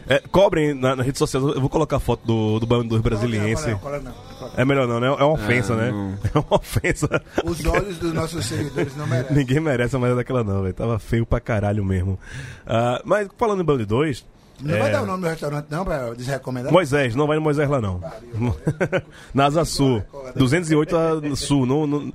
É, 0.08 0.22
cobrem 0.30 0.72
na, 0.72 0.94
nas 0.94 1.04
redes 1.04 1.18
sociais, 1.18 1.44
eu 1.44 1.60
vou 1.60 1.68
colocar 1.68 1.96
a 1.96 2.00
foto 2.00 2.24
do, 2.24 2.60
do 2.60 2.66
Bando 2.66 2.84
dos 2.90 3.00
Brasiliense. 3.00 3.70
Não, 3.70 3.80
não, 3.90 4.00
não. 4.02 4.26
É 4.56 4.64
melhor 4.64 4.86
não, 4.86 5.00
né? 5.00 5.08
É 5.08 5.10
uma 5.10 5.32
ofensa, 5.32 5.74
né? 5.74 5.90
É 6.32 6.38
uma 6.38 6.46
ofensa. 6.58 7.22
Os 7.44 7.64
olhos 7.66 7.98
dos 7.98 8.12
nossos 8.12 8.44
seguidores 8.46 8.96
não 8.96 9.06
merecem. 9.06 9.36
Ninguém 9.36 9.58
merece 9.60 9.96
a 9.96 9.98
maneira 9.98 10.16
daquela 10.20 10.44
não, 10.44 10.62
velho. 10.62 10.74
Tava 10.74 10.98
feio 10.98 11.26
pra 11.26 11.40
caralho 11.40 11.84
mesmo. 11.84 12.18
Ah, 12.66 13.00
mas 13.04 13.26
falando 13.36 13.62
em 13.62 13.64
Bando 13.64 13.84
2, 13.84 14.24
Não 14.60 14.74
É. 14.74 14.78
vai 14.78 14.90
dar 14.90 15.02
o 15.02 15.06
nome 15.06 15.22
do 15.22 15.28
restaurante, 15.28 15.66
não, 15.70 15.84
pra 15.84 16.14
desrecomendar? 16.14 16.72
Moisés, 16.72 17.14
não 17.14 17.26
vai 17.26 17.36
no 17.36 17.42
Moisés 17.42 17.68
lá 17.68 17.80
não. 17.80 18.00
Na 19.34 19.46
Asa 19.46 19.64
Sul, 19.66 20.02
208 20.34 20.96
a 20.96 21.36
Sul. 21.36 21.66
Não, 21.66 21.86
não- 21.86 22.12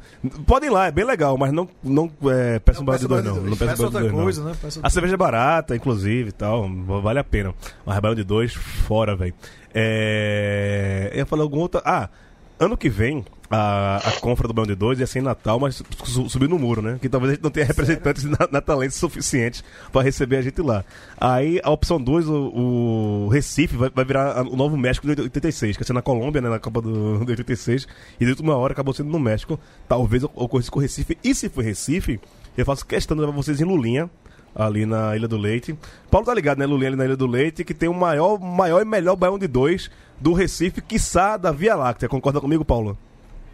podem 0.48 0.70
ir 0.70 0.72
lá, 0.74 0.88
é 0.88 0.92
bem 0.92 1.06
legal, 1.06 1.38
mas 1.38 1.52
não, 1.52 1.70
não 1.84 2.12
é, 2.32 2.54
Não 2.54 2.60
peça 2.60 2.84
2 2.84 3.06
Band 3.06 3.22
não. 3.22 3.34
dois. 3.36 3.46
Não 3.50 3.58
peçam 3.58 3.68
Peça 3.68 3.84
outra 3.84 4.00
2 4.02 4.12
não. 4.12 4.24
coisa, 4.24 4.44
né? 4.44 4.52
Peça 4.60 4.80
outra 4.80 4.88
A 4.88 4.90
cerveja 4.90 5.14
é 5.14 5.18
barata, 5.18 5.76
inclusive 5.76 6.30
e 6.30 6.32
tal. 6.32 6.68
Vale 7.02 7.20
a 7.20 7.24
pena. 7.24 7.54
Mas 7.86 7.96
Rebelde 7.96 8.22
de 8.22 8.28
2, 8.28 8.54
fora, 8.54 9.16
velho. 9.16 9.34
É... 9.74 11.10
Eu 11.14 11.18
ia 11.20 11.26
falar 11.26 11.44
alguma 11.44 11.62
outra. 11.64 11.82
Ah, 11.86 12.10
ano 12.60 12.76
que 12.78 12.90
vem, 12.90 13.24
a, 13.52 13.98
a 13.98 14.12
compra 14.20 14.48
do 14.48 14.54
Baião 14.54 14.66
de 14.68 14.76
2 14.76 15.00
ia 15.00 15.06
ser 15.08 15.20
em 15.20 15.22
Natal, 15.24 15.60
mas 15.60 15.84
su- 16.04 16.30
subiu 16.30 16.48
no 16.50 16.58
muro, 16.58 16.82
né? 16.82 16.98
Que 17.02 17.10
talvez 17.10 17.32
a 17.32 17.36
gente 17.36 17.44
não 17.44 17.52
tenha 17.52 17.66
representantes 17.66 18.24
na- 18.24 18.48
natalenses 18.52 18.98
suficientes 19.00 19.64
pra 19.92 20.02
receber 20.02 20.38
a 20.38 20.42
gente 20.42 20.62
lá. 20.62 20.84
Aí 21.20 21.60
a 21.64 21.70
opção 21.70 22.02
2, 22.02 22.28
o, 22.28 23.26
o 23.26 23.28
Recife, 23.30 23.76
vai, 23.76 23.90
vai 23.94 24.06
virar 24.06 24.40
a- 24.40 24.42
o 24.44 24.56
novo 24.56 24.78
México 24.78 25.06
de 25.14 25.22
86, 25.22 25.76
que 25.78 25.84
ia 25.84 25.88
ser 25.88 25.94
na 25.94 26.02
Colômbia, 26.02 26.42
né? 26.42 26.50
Na 26.50 26.60
Copa 26.60 26.82
do, 26.82 27.20
de 27.26 27.32
86. 27.32 27.88
E 28.20 28.26
de 28.26 28.32
última 28.32 28.56
hora 28.56 28.74
acabou 28.74 28.94
sendo 28.94 29.10
no 29.10 29.20
México. 29.20 29.60
Talvez 29.88 30.24
ocorresse 30.24 30.72
com 30.72 30.80
o 30.80 30.82
Recife. 30.82 31.18
E 31.24 31.36
se 31.36 31.50
for 31.50 31.64
Recife, 31.64 32.20
eu 32.58 32.66
faço 32.66 32.86
questão 32.86 33.16
de 33.16 33.22
levar 33.22 33.34
vocês 33.34 33.60
em 33.60 33.66
Lulinha 33.66 34.10
ali 34.54 34.86
na 34.86 35.16
Ilha 35.16 35.28
do 35.28 35.38
Leite. 35.38 35.78
Paulo 36.10 36.26
tá 36.26 36.34
ligado, 36.34 36.58
né? 36.60 36.66
Lulinha 36.66 36.90
ali 36.90 36.98
na 36.98 37.06
Ilha 37.06 37.16
do 37.16 37.26
Leite, 37.28 37.64
que 37.64 37.74
tem 37.74 37.88
o 37.88 37.94
maior, 37.94 38.38
maior 38.40 38.82
e 38.82 38.86
melhor 38.86 39.16
baião 39.16 39.40
de 39.40 39.48
dois 39.48 39.90
do 40.20 40.34
Recife, 40.34 40.82
quiçá 40.82 41.38
da 41.38 41.52
Via 41.52 41.74
Láctea. 41.76 42.10
Concorda 42.10 42.40
comigo, 42.42 42.64
Paulo? 42.66 42.98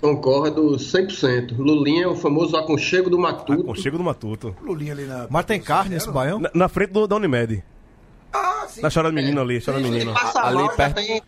Concordo 0.01 0.77
100%. 0.77 1.57
Lulinha 1.57 2.03
é 2.03 2.07
o 2.07 2.15
famoso 2.15 2.55
aconchego 2.55 3.09
do 3.09 3.17
Matuto. 3.17 3.61
Aconchego 3.61 3.97
do 3.97 4.03
Matuto. 4.03 4.55
Lulinha 4.61 4.93
ali 4.93 5.05
na... 5.05 5.27
Mas 5.29 5.45
tem 5.45 5.59
carne 5.59 5.95
nesse 5.95 6.11
baião? 6.11 6.39
Na, 6.39 6.51
na 6.53 6.69
frente 6.69 6.91
do, 6.91 7.07
da 7.07 7.15
Unimed. 7.15 7.63
Ah, 8.67 8.69
sim. 8.69 8.81
Na 8.81 8.89
Chora 8.91 9.11
Menino 9.11 9.41
ali, 9.41 9.61
Chora 9.63 9.79
Menino. 9.79 10.13
Ali 10.35 10.69
perto- 10.75 10.99
É. 10.99 11.21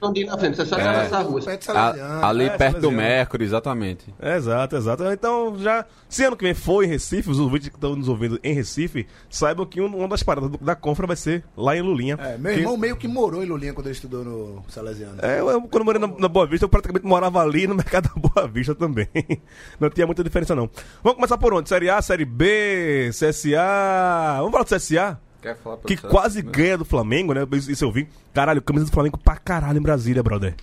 ali 2.21 2.45
É, 2.45 2.57
perto 2.57 2.81
do. 2.81 2.91
Mercury, 2.91 3.45
exatamente. 3.45 4.05
Exato, 4.21 4.75
exato. 4.75 5.03
Então, 5.05 5.57
já. 5.59 5.85
Se 6.07 6.23
ano 6.23 6.35
que 6.35 6.43
vem 6.43 6.53
for 6.53 6.83
em 6.83 6.87
Recife, 6.87 7.29
os 7.29 7.39
ouvintes 7.39 7.69
que 7.69 7.75
estão 7.75 7.95
nos 7.95 8.07
ouvindo 8.07 8.39
em 8.43 8.53
Recife, 8.53 9.07
saibam 9.29 9.65
que 9.65 9.79
um- 9.79 9.95
uma 9.95 10.07
das 10.07 10.23
paradas 10.23 10.49
da 10.59 10.75
confra 10.75 11.05
vai 11.07 11.15
ser 11.15 11.43
lá 11.55 11.75
em 11.77 11.81
Lulinha. 11.81 12.17
É, 12.19 12.37
meu 12.37 12.51
irmão 12.51 12.77
meio 12.77 12.95
que 12.97 13.07
morou 13.07 13.43
em 13.43 13.45
Lulinha 13.45 13.73
quando 13.73 13.87
ele 13.87 13.95
estudou 13.95 14.23
no 14.23 14.63
Salesiano. 14.67 15.17
É, 15.21 15.39
eu, 15.39 15.61
quando 15.61 15.79
eu 15.79 15.85
morei 15.85 16.01
na, 16.01 16.07
na 16.07 16.27
Boa 16.27 16.45
Vista, 16.47 16.65
eu 16.65 16.69
praticamente 16.69 17.05
morava 17.05 17.41
ali 17.41 17.67
no 17.67 17.75
mercado 17.75 18.09
da 18.13 18.29
Boa 18.29 18.47
Vista 18.47 18.73
também. 18.75 19.07
Não 19.79 19.89
tinha 19.89 20.05
muita 20.05 20.23
diferença, 20.23 20.55
não. 20.55 20.69
Vamos 21.03 21.15
começar 21.15 21.37
por 21.37 21.53
onde? 21.53 21.69
Série 21.69 21.89
A, 21.89 22.01
Série 22.01 22.25
B, 22.25 23.09
CSA. 23.11 24.35
Vamos 24.37 24.51
falar 24.51 24.63
do 24.63 24.75
CSA? 24.75 25.19
Quer 25.41 25.55
falar 25.57 25.77
Que 25.77 25.95
quase 25.95 26.41
ganha 26.41 26.77
do 26.77 26.83
Flamengo, 26.83 27.33
né? 27.33 27.47
Isso 27.53 27.83
eu 27.85 27.91
vi. 27.91 28.07
Caralho, 28.33 28.61
camisa 28.61 28.85
do 28.85 28.91
Flamengo 28.91 29.17
pra 29.17 29.37
caralho 29.37 29.77
em 29.77 29.81
Brasília, 29.81 30.21
brother. 30.21 30.53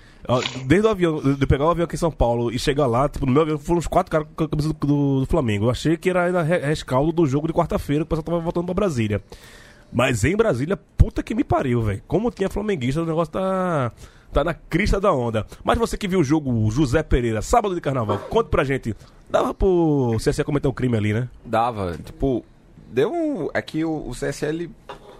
Desde 0.66 0.86
o 0.86 0.90
avião, 0.90 1.20
de 1.34 1.46
pegar 1.46 1.64
o 1.64 1.70
avião 1.70 1.84
aqui 1.84 1.94
em 1.94 1.98
São 1.98 2.10
Paulo 2.10 2.50
e 2.50 2.58
chegar 2.58 2.86
lá, 2.86 3.08
tipo, 3.08 3.24
no 3.26 3.32
meu 3.32 3.42
avião 3.42 3.58
foram 3.58 3.78
uns 3.78 3.86
quatro 3.86 4.10
caras 4.10 4.26
com 4.36 4.44
a 4.44 4.48
camisa 4.48 4.68
do, 4.72 4.74
do- 4.86 5.20
do 5.20 5.26
Flamengo. 5.26 5.66
Eu 5.66 5.70
achei 5.70 5.96
que 5.96 6.10
era 6.10 6.24
ainda 6.24 6.42
re- 6.42 6.58
rescaldo 6.58 7.10
do 7.12 7.26
jogo 7.26 7.46
de 7.46 7.52
quarta-feira, 7.54 8.02
que 8.04 8.06
o 8.06 8.08
pessoal 8.08 8.24
tava 8.24 8.40
voltando 8.40 8.66
pra 8.66 8.74
Brasília. 8.74 9.22
Mas 9.92 10.24
em 10.24 10.36
Brasília, 10.36 10.76
puta 10.96 11.22
que 11.22 11.34
me 11.34 11.44
pariu, 11.44 11.80
velho. 11.80 12.02
Como 12.06 12.30
tinha 12.30 12.48
flamenguista, 12.50 13.02
o 13.02 13.06
negócio 13.06 13.32
tá. 13.32 13.92
Tá 14.32 14.42
na 14.44 14.52
crista 14.52 15.00
da 15.00 15.12
onda. 15.12 15.46
Mas 15.64 15.78
você 15.78 15.96
que 15.96 16.06
viu 16.08 16.18
o 16.20 16.24
jogo 16.24 16.68
José 16.70 17.02
Pereira, 17.02 17.40
sábado 17.40 17.74
de 17.74 17.80
carnaval, 17.80 18.18
conta 18.28 18.50
pra 18.50 18.64
gente. 18.64 18.94
Dava 19.30 19.54
pro 19.54 20.16
CSE 20.18 20.44
cometer 20.44 20.68
um 20.68 20.72
crime 20.72 20.96
ali, 20.96 21.14
né? 21.14 21.28
Dava, 21.44 21.96
tipo, 22.04 22.44
deu 22.90 23.12
um. 23.12 23.48
É 23.52 23.62
que 23.62 23.84
o, 23.84 24.10
CSL 24.12 24.70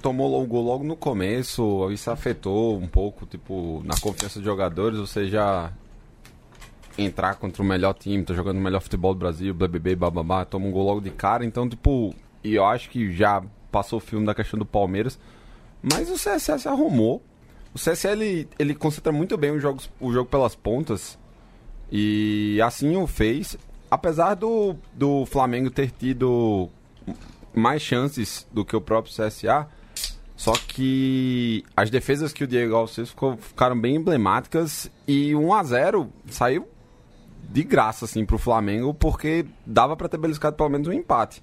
tomou 0.01 0.43
o 0.43 0.47
gol 0.47 0.63
logo 0.63 0.85
no 0.85 0.97
começo, 0.97 1.91
isso 1.91 2.11
afetou 2.11 2.79
um 2.79 2.87
pouco, 2.87 3.27
tipo, 3.27 3.83
na 3.85 3.99
confiança 3.99 4.39
dos 4.39 4.45
jogadores, 4.45 4.99
ou 4.99 5.07
seja, 5.07 5.73
entrar 6.97 7.35
contra 7.35 7.63
o 7.63 7.67
melhor 7.67 7.95
time, 7.95 8.25
tá 8.25 8.33
jogando 8.35 8.59
o 8.59 8.61
melhor 8.61 8.81
futebol 8.81 9.15
do 9.15 9.19
Brasil, 9.19 9.53
BBB, 9.53 9.97
bababá, 9.97 10.45
toma 10.45 10.67
um 10.67 10.71
gol 10.71 10.85
logo 10.85 11.01
de 11.01 11.11
cara, 11.11 11.45
então, 11.45 11.69
tipo, 11.69 12.15
e 12.45 12.55
eu 12.55 12.65
acho 12.65 12.89
que 12.89 13.13
já 13.13 13.43
passou 13.71 13.99
o 13.99 14.01
filme 14.01 14.25
da 14.25 14.35
questão 14.35 14.59
do 14.59 14.65
Palmeiras, 14.65 15.19
mas 15.83 16.11
o 16.11 16.15
CSL 16.15 16.59
se 16.59 16.69
arrumou. 16.69 17.23
O 17.75 17.79
CSL, 17.79 18.23
ele, 18.23 18.49
ele 18.59 18.75
concentra 18.75 19.13
muito 19.13 19.37
bem 19.37 19.51
os 19.51 19.61
jogos, 19.61 19.91
o 20.01 20.13
jogo 20.13 20.31
pelas 20.31 20.55
pontas, 20.55 21.19
e 21.91 22.59
assim 22.63 22.97
o 22.97 23.07
fez. 23.07 23.57
Apesar 23.91 24.35
do, 24.35 24.75
do 24.95 25.27
Flamengo 25.27 25.71
ter 25.71 25.91
tido 25.91 26.69
mais 27.57 27.81
chances 27.83 28.47
do 28.53 28.65
que 28.65 28.77
o 28.77 28.81
próprio 28.81 29.13
CSA, 29.13 29.67
só 30.37 30.53
que 30.53 31.65
as 31.75 31.89
defesas 31.91 32.33
que 32.33 32.45
o 32.45 32.47
Diego 32.47 32.77
Alves 32.77 32.95
fez 32.95 33.15
ficaram 33.41 33.81
bem 33.81 33.97
emblemáticas 33.97 34.91
e 35.09 35.35
1 35.35 35.55
a 35.55 35.63
0 35.65 36.13
saiu 36.29 36.69
de 37.49 37.63
graça 37.65 38.05
assim 38.05 38.25
pro 38.27 38.39
Flamengo, 38.39 38.93
porque 38.93 39.47
dava 39.65 39.97
para 39.97 40.09
ter 40.09 40.19
beliscado 40.19 40.57
pelo 40.57 40.69
menos 40.69 40.87
um 40.89 40.93
empate. 40.93 41.43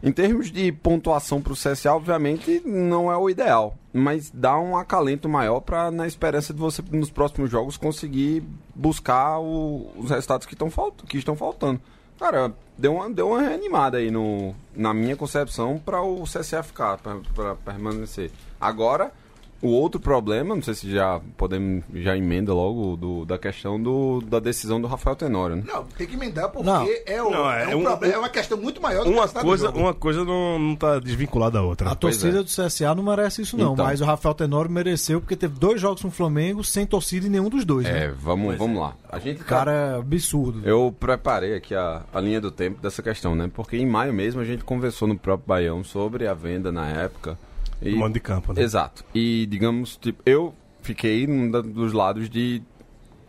Em 0.00 0.12
termos 0.12 0.52
de 0.52 0.70
pontuação 0.70 1.42
pro 1.42 1.54
CSA, 1.56 1.92
obviamente 1.92 2.62
não 2.64 3.10
é 3.10 3.16
o 3.16 3.28
ideal, 3.28 3.76
mas 3.92 4.30
dá 4.30 4.56
um 4.56 4.76
acalento 4.76 5.28
maior 5.28 5.58
para 5.58 5.90
na 5.90 6.06
esperança 6.06 6.54
de 6.54 6.60
você 6.60 6.80
nos 6.92 7.10
próximos 7.10 7.50
jogos 7.50 7.76
conseguir 7.76 8.44
buscar 8.72 9.40
o- 9.40 9.90
os 9.96 10.10
resultados 10.10 10.46
que, 10.46 10.54
falt 10.70 11.02
que 11.08 11.18
estão 11.18 11.34
faltando. 11.34 11.80
Cara, 12.18 12.52
deu 12.76 12.94
uma, 12.94 13.08
deu 13.08 13.28
uma 13.28 13.40
reanimada 13.40 13.98
aí 13.98 14.10
no, 14.10 14.54
na 14.74 14.92
minha 14.92 15.16
concepção 15.16 15.78
para 15.78 16.02
o 16.02 16.24
CSA 16.24 16.62
ficar, 16.62 16.98
para 16.98 17.54
permanecer. 17.54 18.30
Agora, 18.60 19.12
o 19.60 19.68
outro 19.68 20.00
problema, 20.00 20.54
não 20.54 20.62
sei 20.62 20.74
se 20.74 20.90
já 20.90 21.20
podemos 21.36 21.82
já 21.94 22.16
emenda 22.16 22.54
logo 22.54 22.96
do, 22.96 23.24
da 23.24 23.36
questão 23.36 23.80
do, 23.82 24.20
da 24.20 24.38
decisão 24.38 24.80
do 24.80 24.86
Rafael 24.86 25.16
Tenório, 25.16 25.56
né? 25.56 25.64
Não, 25.66 25.84
tem 25.84 26.06
que 26.06 26.14
emendar 26.14 26.48
porque 26.50 26.64
Não. 26.68 26.86
é, 27.06 27.22
o, 27.22 27.30
Não, 27.30 27.50
é, 27.50 27.72
é 27.72 27.76
um 27.76 27.80
um- 27.80 27.84
problema, 27.84 28.14
é 28.14 28.18
uma 28.18 28.28
questão 28.28 28.56
muito 28.56 28.80
maior 28.80 29.04
do 29.04 29.10
que 29.10 29.16
Uma 29.16 29.26
do 29.26 29.40
coisa, 29.40 29.66
jogo. 29.66 29.78
uma 29.78 29.94
coisa 29.94 30.24
não, 30.24 30.58
não 30.58 30.76
tá 30.76 30.98
desvinculada 31.00 31.58
da 31.58 31.62
outra. 31.62 31.90
A 31.90 31.96
Pois 31.96 32.16
torcida 32.18 32.40
é. 32.40 32.42
do 32.42 32.48
CSA 32.48 32.94
não 32.94 33.02
merece 33.02 33.42
isso, 33.42 33.56
não. 33.56 33.72
Então. 33.72 33.84
Mas 33.84 34.00
o 34.00 34.04
Rafael 34.04 34.34
Tenório 34.34 34.70
mereceu, 34.70 35.20
porque 35.20 35.34
teve 35.36 35.58
dois 35.58 35.80
jogos 35.80 36.02
no 36.04 36.10
Flamengo 36.10 36.62
sem 36.62 36.86
torcida 36.86 37.26
em 37.26 37.30
nenhum 37.30 37.48
dos 37.48 37.64
dois. 37.64 37.86
É, 37.86 38.08
né? 38.08 38.14
vamos, 38.18 38.56
vamos 38.56 38.80
lá. 38.80 38.94
A 39.10 39.18
gente 39.18 39.40
O 39.40 39.44
cara 39.44 39.72
é 39.72 39.98
absurdo. 39.98 40.60
Eu 40.68 40.94
preparei 41.00 41.54
aqui 41.56 41.74
a, 41.74 42.02
a 42.12 42.20
linha 42.20 42.40
do 42.40 42.50
tempo 42.50 42.80
dessa 42.80 43.02
questão, 43.02 43.34
né? 43.34 43.50
Porque 43.52 43.76
em 43.76 43.86
maio 43.86 44.12
mesmo 44.12 44.40
a 44.40 44.44
gente 44.44 44.62
conversou 44.62 45.08
no 45.08 45.18
próprio 45.18 45.48
Baião 45.48 45.82
sobre 45.82 46.26
a 46.28 46.34
venda 46.34 46.70
na 46.70 46.86
época. 46.88 47.36
E, 47.80 47.90
Do 47.90 47.96
mando 47.96 48.14
de 48.14 48.20
campo, 48.20 48.52
né? 48.52 48.62
Exato. 48.62 49.04
E, 49.14 49.46
digamos, 49.46 49.96
tipo, 49.96 50.22
eu 50.26 50.54
fiquei 50.82 51.26
num 51.26 51.50
dos 51.50 51.92
lados 51.92 52.28
de. 52.28 52.62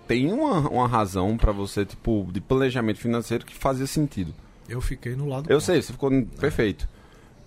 Tem 0.07 0.31
uma, 0.31 0.67
uma 0.69 0.87
razão 0.87 1.37
pra 1.37 1.51
você, 1.51 1.85
tipo, 1.85 2.27
de 2.31 2.41
planejamento 2.41 2.99
financeiro 2.99 3.45
que 3.45 3.53
fazia 3.53 3.85
sentido. 3.85 4.33
Eu 4.67 4.81
fiquei 4.81 5.15
no 5.15 5.27
lado. 5.27 5.43
Eu 5.43 5.57
contra. 5.57 5.61
sei, 5.61 5.81
você 5.81 5.93
ficou 5.93 6.09
perfeito. 6.39 6.87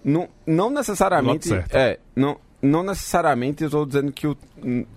Não, 0.04 0.28
não 0.46 0.70
necessariamente. 0.70 1.52
É, 1.70 1.98
não, 2.14 2.38
não 2.60 2.82
necessariamente 2.84 3.62
eu 3.62 3.66
estou 3.66 3.84
dizendo 3.84 4.12
que 4.12 4.26
o, 4.26 4.36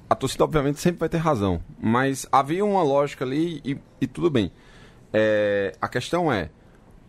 a 0.09 0.15
torcida, 0.15 0.43
obviamente, 0.43 0.79
sempre 0.79 1.00
vai 1.00 1.09
ter 1.09 1.17
razão. 1.17 1.62
Mas 1.79 2.27
havia 2.31 2.63
uma 2.63 2.83
lógica 2.83 3.25
ali 3.25 3.62
e, 3.65 3.77
e 4.00 4.07
tudo 4.07 4.29
bem. 4.29 4.51
É, 5.12 5.75
a 5.81 5.88
questão 5.88 6.31
é: 6.31 6.50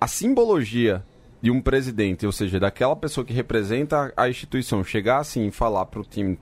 a 0.00 0.06
simbologia 0.06 1.04
de 1.46 1.50
um 1.52 1.60
presidente, 1.60 2.26
ou 2.26 2.32
seja, 2.32 2.58
daquela 2.58 2.96
pessoa 2.96 3.24
que 3.24 3.32
representa 3.32 4.12
a 4.16 4.28
instituição, 4.28 4.82
chegar 4.82 5.18
assim 5.18 5.46
e 5.46 5.50
falar 5.52 5.86
para 5.86 6.00
o 6.00 6.02
time. 6.04 6.36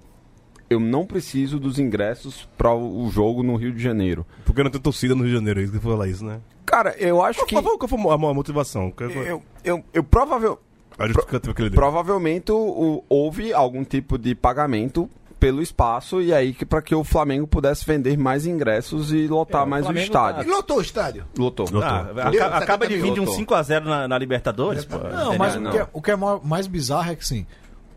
Eu 0.71 0.81
não 0.81 1.05
preciso 1.05 1.61
dos 1.61 1.79
ingressos 1.79 2.49
para 2.57 2.75
o 2.75 3.11
jogo 3.11 3.43
no 3.43 3.55
Rio 3.55 3.71
de 3.71 3.83
Janeiro. 3.83 4.25
Porque 4.47 4.63
não 4.63 4.71
tem 4.71 4.81
torcida 4.81 5.15
no 5.15 5.21
Rio 5.21 5.33
de 5.33 5.37
Janeiro, 5.37 5.61
isso 5.61 5.73
que 5.75 5.79
falar 5.79 6.09
isso, 6.09 6.25
né? 6.25 6.41
Cara, 6.65 6.95
eu 6.99 7.23
acho 7.23 7.41
Qual, 7.41 7.47
que. 7.47 7.55
qual, 7.63 7.79
qual 7.79 7.87
foi 7.87 7.99
a 7.99 8.17
mo- 8.17 8.29
a 8.31 8.33
motivação? 8.35 8.91
Qual 8.91 9.11
Eu, 9.11 9.43
eu, 9.63 9.85
eu 9.93 10.03
provavelmente. 10.03 10.63
deu? 10.99 11.71
Provavelmente 11.73 12.51
o- 12.51 13.05
houve 13.07 13.53
algum 13.53 13.85
tipo 13.85 14.17
de 14.17 14.35
pagamento 14.35 15.11
pelo 15.41 15.61
espaço 15.61 16.23
e 16.23 16.33
aí 16.33 16.55
que 16.55 16.65
para 16.65 16.81
que 16.81 16.95
o 16.95 17.05
Flamengo 17.05 17.47
pudesse 17.47 17.85
vender 17.85 18.17
mais 18.17 18.47
ingressos 18.47 19.13
e 19.13 19.27
lotar 19.27 19.63
É, 19.63 19.65
o 19.65 19.69
mais 19.69 19.87
o 19.87 19.93
E 19.93 20.03
estádio. 20.03 20.51
lotou 20.51 20.79
o 20.79 20.81
estádio? 20.81 21.25
Lotou. 21.37 21.67
Lotou. 21.71 21.83
Ah, 21.83 22.31
Deu 22.31 22.45
aca- 22.45 22.57
acaba 22.59 22.87
de 22.87 22.95
70 22.95 23.07
vir 23.09 23.15
de 23.15 23.21
um 23.21 23.25
mil. 23.25 23.47
5x0 23.47 23.85
na, 23.85 24.09
na 24.09 24.19
Libertadores, 24.19 24.85
pô. 24.85 24.97
Não, 24.99 25.37
mas 25.37 25.57
não. 25.57 25.71
O, 25.71 25.73
que 25.73 25.79
é, 25.79 25.89
o 25.93 26.03
que 26.03 26.11
é 26.11 26.17
mais 26.43 26.67
bizarro 26.67 27.11
é 27.11 27.15
que, 27.15 27.23
assim, 27.23 27.47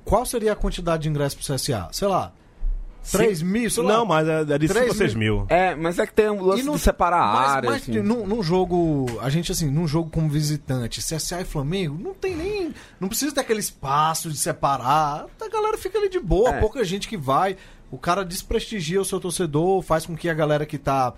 qual 0.03 0.25
seria 0.25 0.53
a 0.53 0.56
quantidade 0.56 1.03
de 1.03 1.10
ingressos 1.10 1.36
pro 1.46 1.56
CSA? 1.56 1.88
Sei 1.91 2.08
lá, 2.08 2.32
3 3.11 3.41
mil, 3.41 3.69
sei 3.69 3.83
lá. 3.83 3.93
Não, 3.97 4.05
mas 4.05 4.27
é, 4.27 4.41
é 4.41 4.57
de 4.57 4.67
5 4.67 4.79
Três 4.79 4.91
a 4.91 4.95
6 4.95 5.15
mil. 5.15 5.45
É, 5.49 5.75
mas 5.75 5.97
é 5.99 6.05
que 6.07 6.13
tem 6.13 6.29
um 6.29 6.41
lance 6.43 6.61
E 6.61 6.65
não- 6.65 6.75
de 6.75 6.79
separar 6.81 7.33
mas, 7.33 7.51
áreas. 7.51 7.73
mas 7.73 7.81
assim. 7.83 8.01
num, 8.01 8.25
num 8.27 8.41
jogo, 8.43 9.05
a 9.21 9.29
gente 9.29 9.51
assim, 9.51 9.69
num 9.69 9.87
jogo 9.87 10.09
como 10.09 10.29
visitante, 10.29 10.99
CSA 11.01 11.41
e 11.41 11.45
Flamengo, 11.45 11.97
não 12.01 12.13
tem 12.13 12.35
nem. 12.35 12.73
Não 12.99 13.07
precisa 13.07 13.33
ter 13.33 13.41
aquele 13.41 13.59
espaço 13.59 14.29
de 14.29 14.37
separar. 14.37 15.25
A 15.41 15.49
galera 15.49 15.77
fica 15.77 15.97
ali 15.97 16.09
de 16.09 16.19
boa, 16.19 16.49
É. 16.55 16.59
pouca 16.59 16.83
gente 16.83 17.07
que 17.07 17.17
vai. 17.17 17.55
O 17.91 17.97
cara 17.97 18.25
desprestigia 18.25 18.99
o 18.99 19.05
seu 19.05 19.19
torcedor, 19.19 19.81
faz 19.81 20.05
com 20.05 20.15
que 20.15 20.27
a 20.29 20.33
galera 20.33 20.65
que 20.65 20.77
tá 20.77 21.13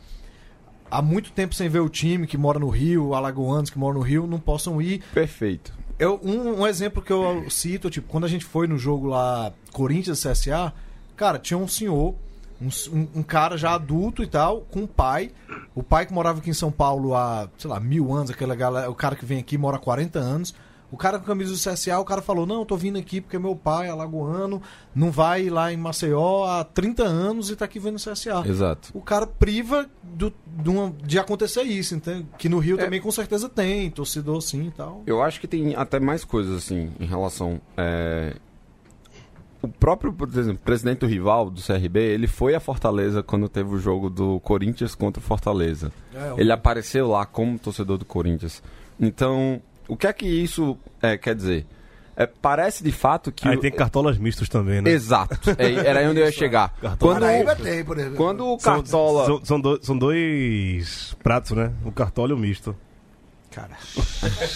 há 0.92 1.02
muito 1.02 1.32
tempo 1.32 1.54
sem 1.56 1.70
ver 1.70 1.80
o 1.80 1.90
time, 1.90 2.28
que 2.28 2.38
mora 2.38 2.60
no 2.60 2.70
Rio, 2.70 3.14
alagoanos 3.14 3.70
que 3.70 3.78
moram 3.78 3.96
no 4.00 4.06
Rio, 4.06 4.28
não 4.28 4.40
possam 4.40 4.82
ir. 4.82 5.02
Perfeito. 5.14 5.74
Eu, 5.98 6.20
um, 6.24 6.62
um 6.62 6.68
exemplo 6.68 7.02
que 7.02 7.12
eu 7.12 7.46
cito, 7.50 7.90
tipo, 7.90 8.08
quando 8.08 8.24
a 8.26 8.28
gente 8.30 8.46
foi 8.46 8.68
no 8.68 8.78
jogo 8.78 9.08
lá, 9.08 9.52
Corinthians 9.74 10.24
CSA, 10.24 10.72
cara, 11.20 11.38
tinha 11.38 11.58
um 11.58 11.68
senhor, 11.68 12.16
um, 12.62 12.70
um- 13.20 13.24
cara 13.24 13.58
já 13.58 13.74
adulto 13.76 14.24
e 14.24 14.28
tal, 14.28 14.62
com 14.72 14.80
um 14.82 14.88
pai. 14.88 15.32
O 15.76 15.84
pai 15.84 16.06
que 16.06 16.14
morava 16.14 16.40
aqui 16.40 16.50
em 16.50 16.54
São 16.54 16.72
Paulo 16.72 17.14
há, 17.16 17.50
sei 17.58 17.70
lá, 17.70 17.80
mil 17.80 18.14
anos, 18.14 18.32
aquela 18.32 18.56
galera, 18.56 18.90
o 18.90 18.96
cara 18.96 19.16
que 19.16 19.26
vem 19.26 19.38
aqui 19.40 19.58
mora 19.58 19.76
há 19.76 19.80
40 19.80 20.18
anos. 20.20 20.54
O 20.92 20.98
cara 20.98 21.20
com 21.20 21.26
camisa 21.26 21.52
do 21.52 21.58
CSA, 21.60 22.00
o 22.00 22.04
cara 22.04 22.20
falou: 22.20 22.48
Não, 22.48 22.62
eu 22.62 22.66
tô 22.66 22.76
vindo 22.76 22.98
aqui 22.98 23.22
porque 23.22 23.38
meu 23.38 23.56
pai 23.56 23.86
é 23.88 23.92
alagoano, 23.92 24.60
não 24.96 25.12
vai 25.12 25.48
lá 25.48 25.72
em 25.72 25.78
Maceió 25.78 26.46
há 26.46 26.64
30 26.64 27.04
anos 27.04 27.52
e 27.52 27.56
tá 27.56 27.66
aqui 27.66 27.78
vendo 27.80 27.98
o 27.98 28.00
CSA. 28.00 28.42
Exato. 28.48 28.90
O 28.96 29.00
cara 29.02 29.28
priva 29.28 29.86
do, 30.02 30.34
de, 30.48 30.68
uma- 30.70 30.92
de 31.04 31.20
acontecer 31.20 31.62
isso, 31.62 31.94
entende? 31.94 32.26
Que 32.40 32.50
no 32.50 32.58
Rio 32.58 32.80
É. 32.80 32.86
também 32.86 33.00
com 33.00 33.12
certeza 33.12 33.48
tem, 33.48 33.92
torcedor 33.92 34.42
sim 34.42 34.64
e 34.68 34.72
tal. 34.72 35.04
Eu 35.06 35.22
acho 35.22 35.40
que 35.40 35.48
tem 35.48 35.76
até 35.76 36.00
mais 36.00 36.24
coisas 36.26 36.56
assim 36.58 36.92
em 37.00 37.06
relação. 37.06 37.62
é, 37.78 38.36
O 39.62 39.68
próprio, 39.68 40.14
por 40.14 40.28
exemplo, 40.30 40.60
presidente 40.64 41.00
do 41.00 41.08
rival 41.08 41.50
do 41.50 41.62
CRB, 41.62 42.00
ele 42.00 42.28
foi 42.28 42.56
a 42.56 42.60
Fortaleza 42.62 43.22
quando 43.22 43.50
teve 43.50 43.70
o 43.76 43.78
jogo 43.80 44.10
do 44.10 44.40
Corinthians 44.40 44.96
contra 44.96 45.20
o 45.20 45.24
Fortaleza. 45.24 45.92
É, 46.16 46.34
Ele 46.42 46.52
apareceu 46.52 47.10
lá 47.10 47.26
como 47.26 47.60
torcedor 47.60 47.98
do 47.98 48.06
Corinthians. 48.06 48.64
Então, 49.00 49.62
o 49.88 49.98
que 49.98 50.08
é 50.08 50.14
que 50.14 50.26
isso 50.26 50.78
é, 51.02 51.18
quer 51.18 51.36
dizer? 51.36 51.66
É, 52.16 52.26
parece 52.26 52.84
de 52.84 52.92
fato 52.92 53.32
que. 53.32 53.48
Aí 53.48 53.56
o- 53.58 53.60
tem 53.62 53.72
cartolas 53.72 54.18
mistos 54.18 54.48
também, 54.50 54.82
né? 54.82 54.90
Exato. 54.92 55.38
É, 55.58 55.74
era 55.88 56.00
aí 56.02 56.08
onde 56.08 56.20
eu 56.20 56.26
ia 56.26 56.32
chegar. 56.32 56.74
Quando, 57.00 57.26
tem, 57.62 57.84
por 57.86 57.98
exemplo. 57.98 58.16
quando 58.18 58.46
o 58.46 58.60
São- 58.60 58.74
Cartola. 58.76 59.26
São, 59.26 59.46
são, 59.46 59.62
dois, 59.62 59.80
são 59.86 59.98
dois 59.98 61.16
pratos, 61.24 61.52
né? 61.52 61.72
O 61.86 61.92
cartola 61.92 62.32
e 62.32 62.34
o 62.34 62.38
misto. 62.38 62.76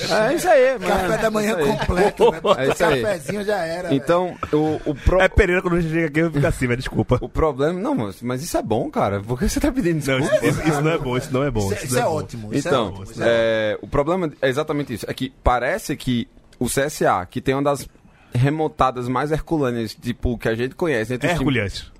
Cara, 0.07 0.31
É 0.31 0.35
isso 0.35 0.47
aí, 0.49 0.79
mano. 0.79 0.87
café 0.87 1.17
da 1.17 1.31
manhã 1.31 1.55
É 1.57 1.61
isso 1.61 1.77
completo, 1.77 2.31
né? 2.31 2.39
É 2.57 2.67
isso 2.69 2.85
aí. 2.85 3.01
Cafezinho 3.01 3.43
já 3.43 3.57
era. 3.65 3.89
velho. 3.89 3.95
Então, 4.01 4.37
o, 4.51 4.79
o, 4.91 4.95
pro- 4.95 5.21
É 5.21 5.27
Pereira 5.27 5.61
quando 5.61 5.75
a 5.77 5.81
gente 5.81 5.91
chega 5.93 6.07
aqui, 6.07 6.19
eu 6.19 6.31
fico 6.31 6.47
assim, 6.47 6.67
velho, 6.67 6.77
desculpa. 6.79 7.17
o 7.21 7.29
problema. 7.29 7.79
Não, 7.79 7.95
mas, 7.95 8.21
mas 8.21 8.43
isso 8.43 8.57
é 8.57 8.61
bom, 8.61 8.89
cara. 8.89 9.21
Por 9.21 9.37
que 9.39 9.47
você 9.49 9.59
tá 9.59 9.71
pedindo 9.71 10.05
Não, 10.05 10.19
desculpa? 10.19 10.45
isso, 10.45 10.59
isso- 10.61 10.69
isso 10.69 10.81
não 10.81 10.91
é 10.91 10.97
bom, 10.97 11.17
isso 11.17 11.33
não 11.33 11.43
é 11.43 11.51
bom. 11.51 11.59
Isso, 11.71 11.73
é- 11.73 11.85
isso 11.85 11.99
é, 11.99 12.01
bom. 12.03 12.15
ótimo. 12.15 12.53
Isso 12.53 12.67
Então, 12.67 12.85
é 12.85 12.89
ótimo. 12.89 13.03
isso 13.03 13.23
é 13.23 13.27
é, 13.73 13.79
o 13.81 13.87
problema 13.87 14.31
é 14.41 14.49
exatamente 14.49 14.93
isso. 14.93 15.05
É 15.09 15.13
que 15.13 15.33
parece 15.43 15.95
que 15.95 16.27
o 16.59 16.65
CSA, 16.67 17.25
que 17.29 17.41
tem 17.41 17.55
uma 17.55 17.63
das 17.63 17.87
remontadas 18.33 19.07
mais 19.07 19.31
herculâneas, 19.31 19.93
tipo, 19.95 20.37
que 20.37 20.47
a 20.47 20.55
gente 20.55 20.75
conhece. 20.75 21.17
Times- 21.17 21.33
Hércules. 21.35 21.91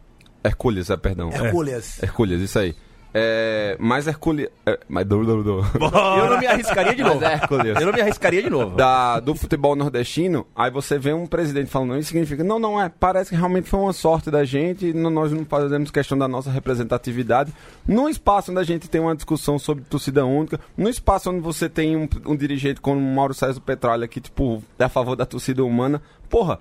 Hercules, 0.44 0.90
é, 0.90 0.98
perdão. 0.98 1.30
Hercules. 1.32 2.02
Hercules, 2.04 2.42
isso 2.42 2.60
aí. 2.60 2.76
É, 3.14 3.78
mais 3.80 4.08
Hercules. 4.08 4.48
É, 4.66 4.80
mais 4.90 5.06
do, 5.06 5.24
do, 5.24 5.44
do. 5.44 5.50
Eu 5.60 6.30
não 6.30 6.40
me 6.40 6.48
arriscaria 6.48 6.96
de 6.96 7.04
Mas 7.04 7.14
novo. 7.14 7.26
é. 7.26 7.82
Eu 7.82 7.86
não 7.86 7.94
me 7.94 8.02
arriscaria 8.02 8.42
de 8.42 8.50
novo. 8.50 8.76
Da, 8.76 9.20
do 9.20 9.36
futebol 9.36 9.76
nordestino, 9.76 10.48
aí 10.56 10.72
você 10.72 10.98
vê 10.98 11.14
um 11.14 11.28
presidente 11.28 11.70
falando 11.70 11.98
isso 12.00 12.10
significa, 12.10 12.44
não, 12.44 12.58
não 12.60 12.82
é, 12.82 12.90
parece 12.90 13.30
que 13.30 13.36
realmente 13.36 13.70
foi 13.70 13.80
uma 13.80 13.94
sorte 13.94 14.32
da 14.32 14.44
gente, 14.44 14.94
nós 14.94 15.32
não 15.32 15.46
fazemos 15.46 15.92
questão 15.92 16.18
da 16.18 16.28
nossa 16.28 16.50
representatividade. 16.50 17.54
Num 17.88 18.10
espaço 18.10 18.52
onde 18.52 18.60
a 18.60 18.64
gente 18.64 18.90
tem 18.90 19.00
uma 19.00 19.16
discussão 19.16 19.60
sobre 19.60 19.84
torcida 19.84 20.26
única, 20.26 20.60
num 20.76 20.90
espaço 20.90 21.30
onde 21.30 21.40
você 21.40 21.70
tem 21.70 21.96
um, 21.96 22.08
um 22.26 22.36
dirigente 22.36 22.82
como 22.82 22.98
o 22.98 23.16
Mauro 23.16 23.34
César 23.34 23.62
Petralha, 23.62 24.08
que, 24.08 24.20
tipo, 24.20 24.64
é 24.80 24.84
a 24.86 24.90
favor 24.90 25.16
da 25.16 25.26
torcida 25.26 25.64
humana, 25.64 26.02
porra, 26.30 26.60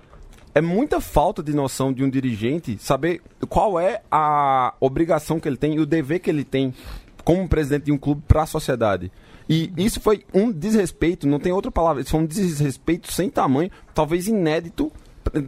é 0.55 0.61
muita 0.61 1.01
falta 1.01 1.41
de 1.41 1.53
noção 1.53 1.91
de 1.91 2.03
um 2.03 2.09
dirigente 2.09 2.77
saber 2.79 3.21
qual 3.49 3.79
é 3.79 4.01
a 4.11 4.73
obrigação 4.79 5.39
que 5.39 5.47
ele 5.47 5.57
tem 5.57 5.75
e 5.75 5.79
o 5.79 5.85
dever 5.85 6.19
que 6.19 6.29
ele 6.29 6.43
tem 6.43 6.73
como 7.23 7.47
presidente 7.47 7.85
de 7.85 7.91
um 7.91 7.97
clube 7.97 8.21
para 8.27 8.43
a 8.43 8.45
sociedade. 8.45 9.11
E 9.49 9.71
isso 9.77 9.99
foi 9.99 10.23
um 10.33 10.51
desrespeito, 10.51 11.27
não 11.27 11.39
tem 11.39 11.51
outra 11.51 11.71
palavra, 11.71 12.01
isso 12.01 12.11
foi 12.11 12.19
um 12.21 12.25
desrespeito 12.25 13.11
sem 13.11 13.29
tamanho, 13.29 13.69
talvez 13.93 14.27
inédito 14.27 14.91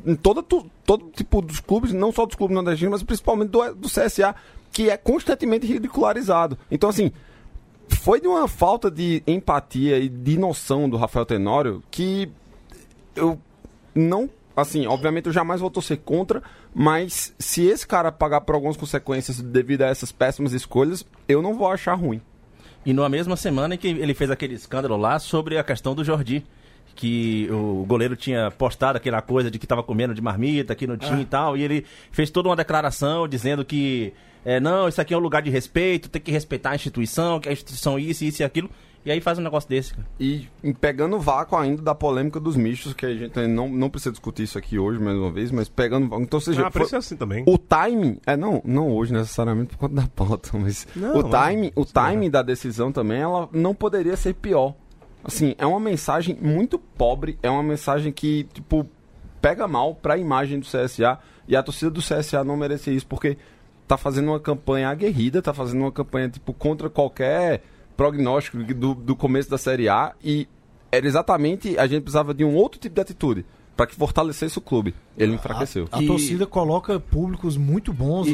em 0.06 0.16
toda, 0.16 0.42
tu- 0.42 0.66
todo 0.86 1.12
tipo 1.14 1.42
dos 1.42 1.60
clubes, 1.60 1.92
não 1.94 2.12
só 2.12 2.26
dos 2.26 2.36
clubes 2.36 2.56
nordestinos, 2.56 2.92
mas 2.94 3.04
principalmente 3.04 3.50
do, 3.50 3.76
do 3.76 3.88
CSA, 3.90 4.34
que 4.72 4.90
é 4.90 4.98
constantemente 4.98 5.68
ridicularizado. 5.68 6.58
Então, 6.72 6.90
assim, 6.90 7.12
foi 7.90 8.20
de 8.20 8.28
uma 8.28 8.48
falta 8.48 8.90
de 8.90 9.22
empatia 9.28 9.98
e 10.00 10.10
de 10.10 10.38
noção 10.38 10.90
do 10.90 10.98
Rafael 10.98 11.26
Tenório 11.26 11.84
que 11.92 12.30
eu 13.16 13.38
não. 13.94 14.30
Assim, 14.56 14.88
obviamente 14.88 15.26
eu 15.26 15.34
jamais 15.34 15.60
vou 15.60 15.70
torcer 15.70 15.98
contra, 15.98 16.42
mas 16.74 17.34
se 17.38 17.66
esse 17.66 17.86
cara 17.86 18.12
pagar 18.12 18.42
por 18.42 18.56
algumas 18.56 18.78
consequências 18.78 19.42
devido 19.42 19.82
a 19.82 19.88
essas 19.88 20.12
péssimas 20.12 20.54
escolhas, 20.54 21.06
eu 21.28 21.42
não 21.42 21.54
vou 21.54 21.68
achar 21.68 21.94
ruim. 21.94 22.22
E 22.86 22.94
numa 22.94 23.10
mesma 23.10 23.36
semana 23.36 23.76
em 23.76 23.78
que 23.78 23.88
ele 23.88 24.14
fez 24.14 24.30
aquele 24.30 24.54
escândalo 24.54 24.96
lá 24.96 25.18
sobre 25.18 25.58
a 25.58 25.64
questão 25.64 25.96
do 25.96 26.04
Jordi. 26.04 26.46
Que 26.96 27.50
o 27.52 27.84
goleiro 27.86 28.16
tinha 28.16 28.50
postado 28.52 28.96
aquela 28.98 29.22
coisa 29.22 29.52
de 29.52 29.60
que 29.60 29.66
estava 29.66 29.84
comendo 29.84 30.14
de 30.14 30.22
marmita 30.22 30.72
aqui 30.72 30.88
no 30.88 30.96
time 30.96 31.24
e 31.24 31.26
tal. 31.26 31.58
E 31.58 31.64
ele 31.64 31.86
fez 32.10 32.30
toda 32.30 32.48
uma 32.48 32.56
declaração 32.56 33.28
dizendo 33.28 33.66
que, 33.66 34.14
é, 34.46 34.62
não, 34.62 34.88
isso 34.88 35.02
aqui 35.02 35.14
é 35.14 35.18
um 35.18 35.20
lugar 35.20 35.42
de 35.42 35.50
respeito, 35.50 36.08
tem 36.08 36.22
que 36.22 36.32
respeitar 36.32 36.70
a 36.70 36.76
instituição, 36.76 37.38
que 37.42 37.50
a 37.50 37.52
instituição 37.52 38.00
isso, 38.00 38.24
isso 38.24 38.42
e 38.42 38.46
aquilo. 38.46 38.70
E 39.06 39.12
aí 39.12 39.22
faz 39.22 39.38
um 39.38 39.42
negócio 39.44 39.70
desse, 39.70 39.94
cara. 39.94 40.08
E 40.20 40.48
pegando 40.82 41.16
o 41.16 41.20
vácuo 41.20 41.56
ainda 41.56 41.82
da 41.82 41.94
polêmica 41.94 42.40
dos 42.40 42.56
mistos, 42.56 42.94
que 42.94 43.06
a 43.06 43.14
gente 43.16 43.40
não, 43.48 43.70
não 43.70 43.88
precisa 43.90 44.12
discutir 44.12 44.44
isso 44.44 44.58
aqui 44.58 44.80
hoje, 44.80 45.00
mais 45.00 45.16
uma 45.16 45.32
vez, 45.32 45.52
mas 45.52 45.70
pegando 45.70 46.08
o 46.08 46.10
vácuo. 46.10 46.24
Então, 46.24 46.38
ou 46.38 46.42
seja, 46.42 46.62
Ah, 46.62 46.72
foi- 46.72 46.82
parece 46.82 46.96
assim 46.96 47.16
também. 47.16 47.44
o 47.48 47.58
timing, 47.58 48.20
é 48.26 48.36
não, 48.36 48.62
não 48.66 48.92
hoje 48.92 49.14
necessariamente 49.14 49.70
por 49.76 49.78
conta 49.88 50.02
da 50.02 50.08
pauta, 50.08 50.50
mas 50.58 50.88
Não, 50.96 51.18
o 51.20 51.24
timing, 51.30 51.72
o 51.76 51.82
mas- 51.82 51.92
timing 51.92 52.30
da 52.32 52.42
decisão 52.42 52.92
também, 52.92 53.20
ela 53.22 53.48
não 53.52 53.76
poderia 53.76 54.18
ser 54.18 54.34
pior. 54.34 54.74
Assim, 55.24 55.54
é 55.60 55.66
uma 55.68 55.80
mensagem 55.80 56.36
muito 56.42 56.80
pobre, 56.80 57.38
é 57.44 57.50
uma 57.50 57.64
mensagem 57.64 58.12
que, 58.12 58.46
tipo, 58.54 58.88
pega 59.42 59.68
mal 59.68 59.94
pra 59.94 60.18
imagem 60.18 60.60
do 60.60 60.66
CSA. 60.66 61.20
E 61.48 61.56
a 61.56 61.62
torcida 61.62 61.92
do 61.92 62.02
CSA 62.02 62.44
não 62.44 62.58
merecia 62.58 62.92
isso, 62.94 63.06
porque 63.06 63.38
tá 63.88 63.98
fazendo 63.98 64.30
uma 64.30 64.40
campanha 64.40 64.90
aguerrida, 64.90 65.44
tá 65.44 65.54
fazendo 65.54 65.82
uma 65.82 65.92
campanha, 65.92 66.28
tipo, 66.28 66.52
contra 66.54 66.90
qualquer 66.90 67.62
prognóstico 67.98 68.58
do, 68.64 68.94
do 68.94 69.16
começo 69.16 69.50
da 69.50 69.58
Série 69.58 69.88
A 69.90 70.14
e 70.24 70.48
era 70.92 71.06
exatamente, 71.06 71.78
a 71.78 71.88
gente 71.88 72.02
precisava 72.04 72.34
de 72.34 72.44
um 72.44 72.56
outro 72.56 72.80
tipo 72.80 72.96
de 72.96 73.02
atitude 73.02 73.46
para 73.76 73.86
que 73.88 73.96
fortalecesse 73.96 74.58
o 74.58 74.62
clube. 74.62 74.96
Ele 75.18 75.34
enfraqueceu. 75.36 75.88
A, 75.92 76.00
a 76.00 76.06
torcida 76.06 76.46
coloca 76.46 77.00
públicos 77.00 77.58
muito 77.58 77.92
bons. 77.92 78.28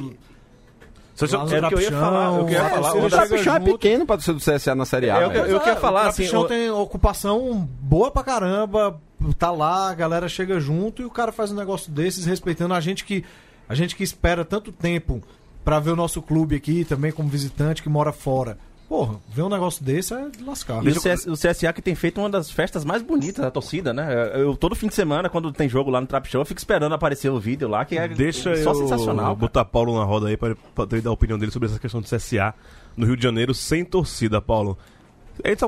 Só- 1.15 1.27
só- 1.27 1.45
no 1.45 1.53
era 1.53 1.67
o 1.67 1.69
que 1.69 1.75
eu 1.75 1.81
ia 1.81 1.91
falar, 1.91 2.37
eu 2.39 2.45
queria 2.45 2.63
a 2.65 2.69
falar, 2.69 2.95
O 2.95 3.09
Trapichão 3.09 3.55
é 3.55 3.59
pequeno 3.59 4.05
pra 4.05 4.17
torcida 4.17 4.33
do 4.37 4.39
CSA 4.59 4.73
na 4.75 4.85
Série 4.85 5.09
A. 5.09 5.19
É, 5.19 5.23
eu- 5.25 5.29
velho. 5.29 5.45
eu 5.47 5.59
queria 5.59 5.73
Ah, 5.73 5.77
falar, 5.77 6.05
o 6.05 6.07
assim, 6.09 6.35
o- 6.35 6.47
tem 6.47 6.69
ocupação 6.69 7.67
boa 7.81 8.09
pra 8.11 8.23
caramba, 8.23 8.99
tá 9.37 9.51
lá, 9.51 9.89
a 9.89 9.93
galera 9.93 10.27
chega 10.29 10.59
junto 10.59 11.01
e 11.01 11.05
o 11.05 11.09
cara 11.11 11.31
faz 11.31 11.51
um 11.51 11.55
negócio 11.55 11.91
desses, 11.91 12.25
respeitando 12.25 12.73
a 12.73 12.79
gente 12.79 13.03
que 13.05 13.23
a 13.67 13.75
gente 13.75 13.95
que 13.95 14.03
espera 14.03 14.43
tanto 14.45 14.71
tempo 14.71 15.21
pra 15.63 15.79
ver 15.79 15.91
o 15.91 15.95
nosso 15.95 16.21
clube 16.21 16.55
aqui, 16.55 16.83
também 16.85 17.11
como 17.11 17.29
visitante 17.29 17.81
que 17.83 17.89
mora 17.89 18.11
fora. 18.11 18.57
Porra, 18.91 19.21
ver 19.29 19.43
um 19.43 19.47
negócio 19.47 19.85
desse 19.85 20.13
é 20.13 20.27
de 20.27 20.43
lascar. 20.43 20.85
E 20.85 20.89
o, 20.89 20.99
CS, 20.99 21.25
o 21.25 21.31
CSA 21.31 21.71
que 21.71 21.81
tem 21.81 21.95
feito 21.95 22.19
uma 22.19 22.29
das 22.29 22.51
festas 22.51 22.83
mais 22.83 23.01
bonitas 23.01 23.41
da 23.41 23.49
torcida, 23.49 23.93
né? 23.93 24.33
Eu 24.35 24.53
todo 24.57 24.75
fim 24.75 24.89
de 24.89 24.95
semana, 24.95 25.29
quando 25.29 25.49
tem 25.53 25.69
jogo 25.69 25.89
lá 25.89 26.01
no 26.01 26.07
Trap 26.07 26.25
Show, 26.27 26.41
eu 26.41 26.45
fico 26.45 26.57
esperando 26.57 26.93
aparecer 26.93 27.29
o 27.29 27.39
vídeo 27.39 27.69
lá, 27.69 27.85
que 27.85 27.97
é 27.97 28.05
Deixa 28.09 28.53
só 28.57 28.71
eu 28.71 28.75
sensacional. 28.75 29.27
cara. 29.27 29.35
botar 29.35 29.63
Paulo 29.63 29.97
na 29.97 30.03
roda 30.03 30.27
aí 30.27 30.35
pra, 30.35 30.57
pra 30.75 30.85
ele 30.91 31.03
dar 31.03 31.09
a 31.09 31.13
opinião 31.13 31.39
dele 31.39 31.53
sobre 31.53 31.69
essa 31.69 31.79
questão 31.79 32.01
do 32.01 32.05
CSA 32.05 32.53
no 32.97 33.05
Rio 33.05 33.15
de 33.15 33.23
Janeiro 33.23 33.53
sem 33.53 33.85
torcida, 33.85 34.41
Paulo. 34.41 34.77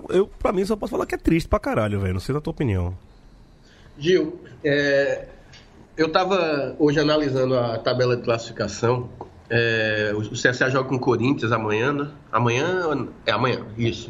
Eu, 0.10 0.28
pra 0.28 0.52
mim, 0.52 0.66
só 0.66 0.76
posso 0.76 0.92
falar 0.92 1.06
que 1.06 1.16
é 1.16 1.18
triste 1.18 1.48
pra 1.48 1.60
caralho, 1.60 2.02
velho. 2.02 2.16
Não 2.16 2.20
sei 2.20 2.36
da 2.36 2.42
tua 2.42 2.52
opinião. 2.52 2.94
Gil, 3.98 4.38
é, 4.66 5.28
eu 5.96 6.08
estava 6.08 6.76
hoje 6.78 7.00
analisando 7.00 7.58
a 7.58 7.78
tabela 7.78 8.18
de 8.18 8.24
classificação. 8.24 9.08
É, 9.56 10.12
o 10.16 10.32
CSA 10.32 10.68
joga 10.72 10.90
com 10.90 10.96
o 10.96 11.00
Corinthians 11.00 11.52
amanhã, 11.52 11.94
né? 11.94 12.10
Amanhã? 12.32 13.08
É 13.24 13.32
amanhã, 13.32 13.64
isso. 13.78 14.10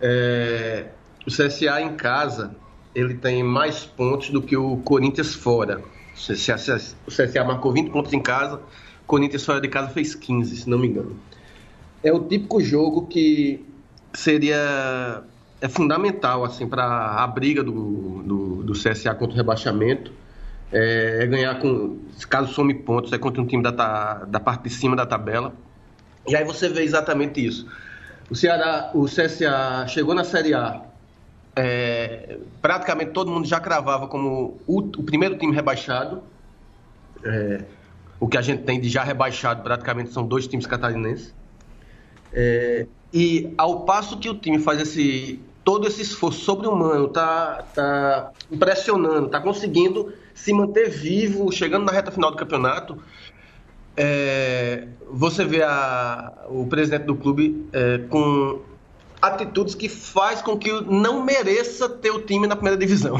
É, 0.00 0.86
o 1.26 1.30
CSA 1.30 1.82
em 1.82 1.96
casa, 1.96 2.56
ele 2.94 3.12
tem 3.12 3.42
mais 3.42 3.84
pontos 3.84 4.30
do 4.30 4.40
que 4.40 4.56
o 4.56 4.78
Corinthians 4.78 5.34
fora. 5.34 5.82
O 6.14 6.32
CSA, 6.32 6.80
o 7.06 7.10
CSA 7.10 7.44
marcou 7.44 7.74
20 7.74 7.90
pontos 7.90 8.10
em 8.14 8.22
casa, 8.22 8.56
o 8.56 9.06
Corinthians 9.06 9.44
fora 9.44 9.60
de 9.60 9.68
casa 9.68 9.90
fez 9.90 10.14
15, 10.14 10.56
se 10.56 10.70
não 10.70 10.78
me 10.78 10.88
engano. 10.88 11.14
É 12.02 12.10
o 12.10 12.20
típico 12.20 12.58
jogo 12.62 13.06
que 13.06 13.62
seria 14.14 15.22
é 15.60 15.68
fundamental 15.68 16.42
assim 16.42 16.66
para 16.66 17.22
a 17.22 17.26
briga 17.26 17.62
do, 17.62 18.22
do, 18.22 18.62
do 18.62 18.72
CSA 18.72 19.14
contra 19.14 19.34
o 19.34 19.36
rebaixamento 19.36 20.10
é, 20.72 21.20
é 21.22 21.26
ganhar 21.26 21.58
com 21.58 21.98
caso 22.28 22.52
some 22.52 22.74
pontos 22.74 23.12
é 23.12 23.18
contra 23.18 23.42
um 23.42 23.46
time 23.46 23.62
da, 23.62 24.24
da 24.26 24.40
parte 24.40 24.64
de 24.64 24.70
cima 24.70 24.94
da 24.94 25.06
tabela. 25.06 25.52
E 26.26 26.36
aí 26.36 26.44
você 26.44 26.68
vê 26.68 26.82
exatamente 26.82 27.44
isso. 27.44 27.66
O 28.30 28.36
Ceará 28.36 28.90
o 28.94 29.06
CSA 29.06 29.86
chegou 29.88 30.14
na 30.14 30.24
Série 30.24 30.54
A 30.54 30.90
é, 31.54 32.38
praticamente 32.62 33.10
todo 33.10 33.30
mundo 33.30 33.46
já 33.46 33.60
cravava 33.60 34.06
como 34.06 34.60
o, 34.66 34.78
o 34.78 35.02
primeiro 35.02 35.36
time 35.36 35.54
rebaixado. 35.54 36.22
É, 37.24 37.64
o 38.18 38.28
que 38.28 38.36
a 38.36 38.42
gente 38.42 38.62
tem 38.62 38.80
de 38.80 38.88
já 38.88 39.02
rebaixado 39.02 39.62
praticamente 39.62 40.10
são 40.12 40.26
dois 40.26 40.46
times 40.46 40.66
catarinenses. 40.66 41.34
É, 42.32 42.86
e 43.12 43.52
ao 43.58 43.80
passo 43.80 44.18
que 44.18 44.28
o 44.28 44.34
time 44.34 44.58
faz 44.58 44.80
esse 44.80 45.40
todo 45.64 45.86
esse 45.86 46.00
esforço 46.00 46.40
sobre-humano, 46.40 47.08
tá, 47.08 47.64
tá 47.74 48.32
impressionando, 48.50 49.28
tá 49.28 49.40
conseguindo 49.40 50.12
se 50.42 50.52
manter 50.52 50.88
vivo, 50.90 51.50
chegando 51.52 51.84
na 51.84 51.92
reta 51.92 52.10
final 52.10 52.30
do 52.30 52.36
campeonato, 52.36 52.96
é, 53.96 54.88
você 55.10 55.44
vê 55.44 55.62
a- 55.62 56.32
o 56.48 56.66
presidente 56.66 57.04
do 57.04 57.14
clube 57.14 57.66
é, 57.72 57.98
com 58.08 58.60
atitudes 59.20 59.74
que 59.74 59.88
faz 59.88 60.40
com 60.40 60.56
que 60.56 60.70
não 60.82 61.22
mereça 61.24 61.88
ter 61.88 62.10
o 62.10 62.20
time 62.22 62.46
na 62.46 62.56
primeira 62.56 62.78
divisão. 62.78 63.16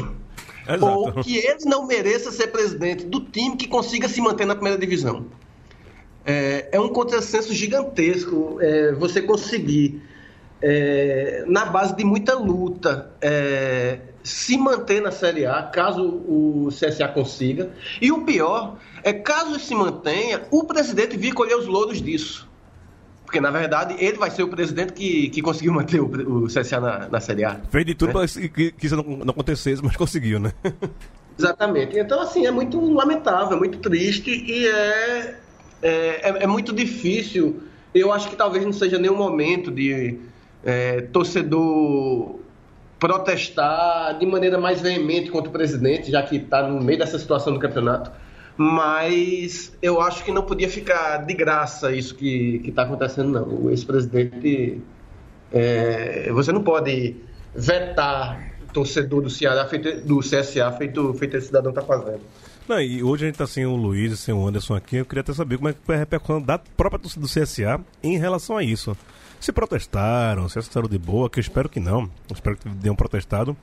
Exato. 0.67 0.87
Ou 0.87 1.13
que 1.15 1.37
ele 1.37 1.65
não 1.67 1.87
mereça 1.87 2.31
ser 2.31 2.47
presidente 2.49 3.05
do 3.05 3.21
time 3.21 3.57
que 3.57 3.67
consiga 3.67 4.09
se 4.09 4.21
manter 4.21 4.47
na 4.47 4.55
primeira 4.55 4.79
divisão. 4.79 5.27
É, 6.25 6.69
é 6.73 6.81
um 6.81 6.89
contrassenso 6.89 7.53
gigantesco 7.53 8.59
é, 8.61 8.93
você 8.93 9.21
conseguir, 9.21 10.01
é, 10.63 11.45
na 11.47 11.65
base 11.67 11.97
de 11.97 12.05
muita 12.05 12.35
luta, 12.35 13.11
é, 13.21 13.99
se 14.23 14.57
manter 14.59 15.01
na 15.01 15.11
Série 15.11 15.47
A, 15.47 15.63
caso 15.63 16.03
o 16.03 16.69
CSA 16.69 17.09
consiga. 17.09 17.71
E 18.01 18.13
o 18.13 18.25
pior 18.25 18.77
é, 19.03 19.13
caso 19.13 19.59
se 19.59 19.75
mantenha, 19.75 20.43
o 20.51 20.65
presidente 20.65 21.17
vir 21.17 21.33
colher 21.33 21.57
os 21.57 21.67
louros 21.67 22.01
disso. 22.03 22.49
Porque, 23.25 23.41
na 23.41 23.51
verdade, 23.51 23.95
ele 23.99 24.19
vai 24.19 24.31
ser 24.31 24.43
o 24.43 24.49
presidente 24.49 24.93
que, 24.93 25.29
que 25.31 25.41
conseguiu 25.41 25.73
manter 25.73 26.01
o, 26.01 26.45
o 26.45 26.47
CSA 26.47 26.81
na, 26.81 27.09
na 27.09 27.21
Série 27.21 27.45
A. 27.45 27.61
Fez 27.71 27.87
de 27.87 27.95
tudo 27.95 28.11
É. 28.11 28.13
pra 28.13 28.27
que, 28.27 28.73
que 28.73 28.87
isso 28.87 28.97
não, 28.97 29.05
não 29.05 29.31
acontecesse, 29.31 29.83
mas 29.83 29.97
conseguiu, 29.97 30.41
né? 30.41 30.53
Exatamente. 31.39 31.99
Então, 31.99 32.21
assim, 32.21 32.45
é 32.45 32.51
muito 32.51 32.79
lamentável, 32.93 33.57
é 33.57 33.59
muito 33.59 33.79
triste 33.79 34.31
e 34.31 34.67
é, 34.67 35.37
é, 35.81 35.91
é, 36.29 36.43
é 36.43 36.47
muito 36.47 36.73
difícil. 36.73 37.63
Eu 37.95 38.13
acho 38.13 38.29
que 38.29 38.37
talvez 38.37 38.65
não 38.65 38.73
seja 38.73 38.99
nenhum 38.99 39.17
momento 39.17 39.71
de 39.71 40.19
é, 40.65 41.03
torcedor 41.03 42.39
protestar 42.99 44.19
de 44.19 44.27
maneira 44.27 44.59
mais 44.59 44.81
veemente 44.81 45.31
contra 45.31 45.49
o 45.49 45.53
presidente, 45.53 46.11
já 46.11 46.23
que 46.23 46.37
está 46.37 46.69
no 46.69 46.81
meio 46.81 46.99
dessa 46.99 47.19
situação 47.19 47.55
do 47.55 47.59
campeonato. 47.59 48.11
Mas 48.57 49.73
eu 49.81 50.03
acho 50.03 50.23
que 50.23 50.31
não 50.31 50.43
podia 50.43 50.69
ficar 50.69 51.25
de 51.25 51.33
graça 51.33 51.93
isso 51.93 52.15
que 52.15 52.61
está 52.63 52.83
acontecendo, 52.83 53.31
não. 53.31 53.49
O 53.49 53.71
ex-presidente. 53.71 54.83
é, 55.51 56.31
você 56.31 56.53
não 56.53 56.63
pode 56.63 57.17
vetar 57.55 58.53
torcedor 58.73 59.23
do 59.23 59.31
Ceará, 59.31 59.67
feito, 59.67 60.07
do 60.07 60.21
CSA, 60.21 60.71
feito, 60.73 61.15
feito 61.15 61.37
esse 61.39 61.47
cidadão 61.47 61.71
está 61.71 61.83
fazendo. 61.83 62.21
Não, 62.69 62.81
e 62.81 63.03
hoje 63.03 63.25
a 63.25 63.27
gente 63.29 63.37
tá 63.39 63.47
sem 63.47 63.67
o 63.67 63.75
Luiz 63.75 64.21
sem 64.21 64.33
o 64.35 64.47
Anderson 64.47 64.75
aqui. 64.75 64.97
Eu 64.97 65.07
queria 65.07 65.23
até 65.23 65.33
saber 65.33 65.57
como 65.57 65.71
é 65.71 65.73
que 65.73 65.81
foi 65.83 65.97
a 65.97 65.99
repercussão 65.99 66.41
da 66.41 66.59
própria 66.59 67.01
torcida 67.01 67.27
do 67.27 67.29
CSA 67.29 67.81
em 68.03 68.19
relação 68.19 68.57
a 68.57 68.63
isso. 68.63 68.97
Se 69.41 69.53
protestaram, 69.53 70.49
se 70.49 70.59
aceitaram 70.59 70.89
de 70.89 70.99
boa, 70.99 71.31
que 71.31 71.39
eu 71.39 71.43
espero 71.43 71.69
que 71.69 71.81
não. 71.81 72.03
Eu 72.29 72.35
espero 72.35 72.57
que 72.57 72.69
tenham 72.77 72.95
protestado. 72.95 73.57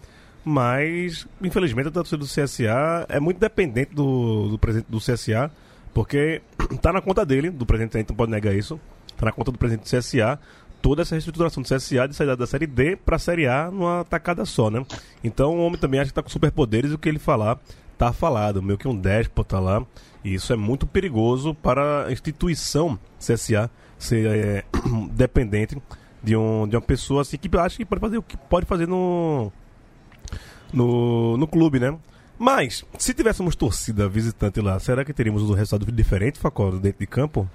Mas, 0.43 1.27
infelizmente, 1.41 1.89
a 1.89 1.91
torcida 1.91 2.17
do 2.17 2.25
CSA 2.25 3.05
é 3.09 3.19
muito 3.19 3.39
dependente 3.39 3.93
do, 3.93 4.49
do 4.49 4.57
presidente 4.57 4.89
do 4.89 4.97
CSA, 4.97 5.51
porque 5.93 6.41
tá 6.81 6.91
na 6.91 7.01
conta 7.01 7.25
dele, 7.25 7.49
do 7.49 7.65
presidente, 7.65 7.97
a 7.97 7.99
gente 7.99 8.09
não 8.09 8.15
pode 8.15 8.31
negar 8.31 8.55
isso. 8.55 8.79
Tá 9.15 9.27
na 9.27 9.31
conta 9.31 9.51
do 9.51 9.57
presidente 9.57 9.83
do 9.83 9.97
CSA 9.97 10.39
toda 10.81 11.01
essa 11.01 11.15
reestruturação 11.15 11.61
do 11.61 11.67
CSA 11.67 12.07
de 12.07 12.15
sair 12.15 12.35
da 12.35 12.47
Série 12.47 12.67
D 12.67 12.95
pra 12.95 13.19
Série 13.19 13.47
A 13.47 13.69
numa 13.69 14.05
tacada 14.05 14.45
só, 14.45 14.69
né? 14.69 14.85
Então 15.23 15.57
o 15.57 15.65
homem 15.65 15.79
também 15.79 15.99
acha 15.99 16.09
que 16.09 16.13
tá 16.13 16.23
com 16.23 16.29
superpoderes 16.29 16.91
e 16.91 16.93
o 16.93 16.97
que 16.97 17.09
ele 17.09 17.19
falar 17.19 17.59
tá 17.97 18.13
falado, 18.13 18.61
meio 18.61 18.77
que 18.77 18.87
um 18.87 18.95
déspota 18.95 19.59
lá. 19.59 19.83
E 20.23 20.33
isso 20.33 20.53
é 20.53 20.55
muito 20.55 20.85
perigoso 20.85 21.53
para 21.53 22.05
a 22.05 22.11
instituição 22.11 22.97
CSA 23.19 23.69
ser 23.97 24.25
é, 24.27 24.63
dependente 25.11 25.81
de, 26.21 26.35
um, 26.35 26.67
de 26.67 26.75
uma 26.75 26.81
pessoa 26.81 27.21
assim 27.21 27.37
que 27.37 27.49
acha 27.57 27.77
que 27.77 27.85
pode 27.85 28.01
fazer 28.01 28.17
o 28.17 28.23
que 28.23 28.37
pode 28.37 28.65
fazer 28.65 28.87
no, 28.87 29.51
no, 30.73 31.37
no 31.37 31.47
clube, 31.47 31.79
né? 31.79 31.97
Mas, 32.39 32.85
se 32.99 33.13
tivéssemos 33.13 33.55
torcida 33.55 34.07
visitante 34.07 34.61
lá, 34.61 34.79
será 34.79 35.03
que 35.03 35.11
teríamos 35.11 35.41
um 35.43 35.53
resultado 35.53 35.91
diferente, 35.91 36.37
Facol, 36.37 36.73
dentro 36.73 36.99
de 36.99 37.07
campo? 37.07 37.49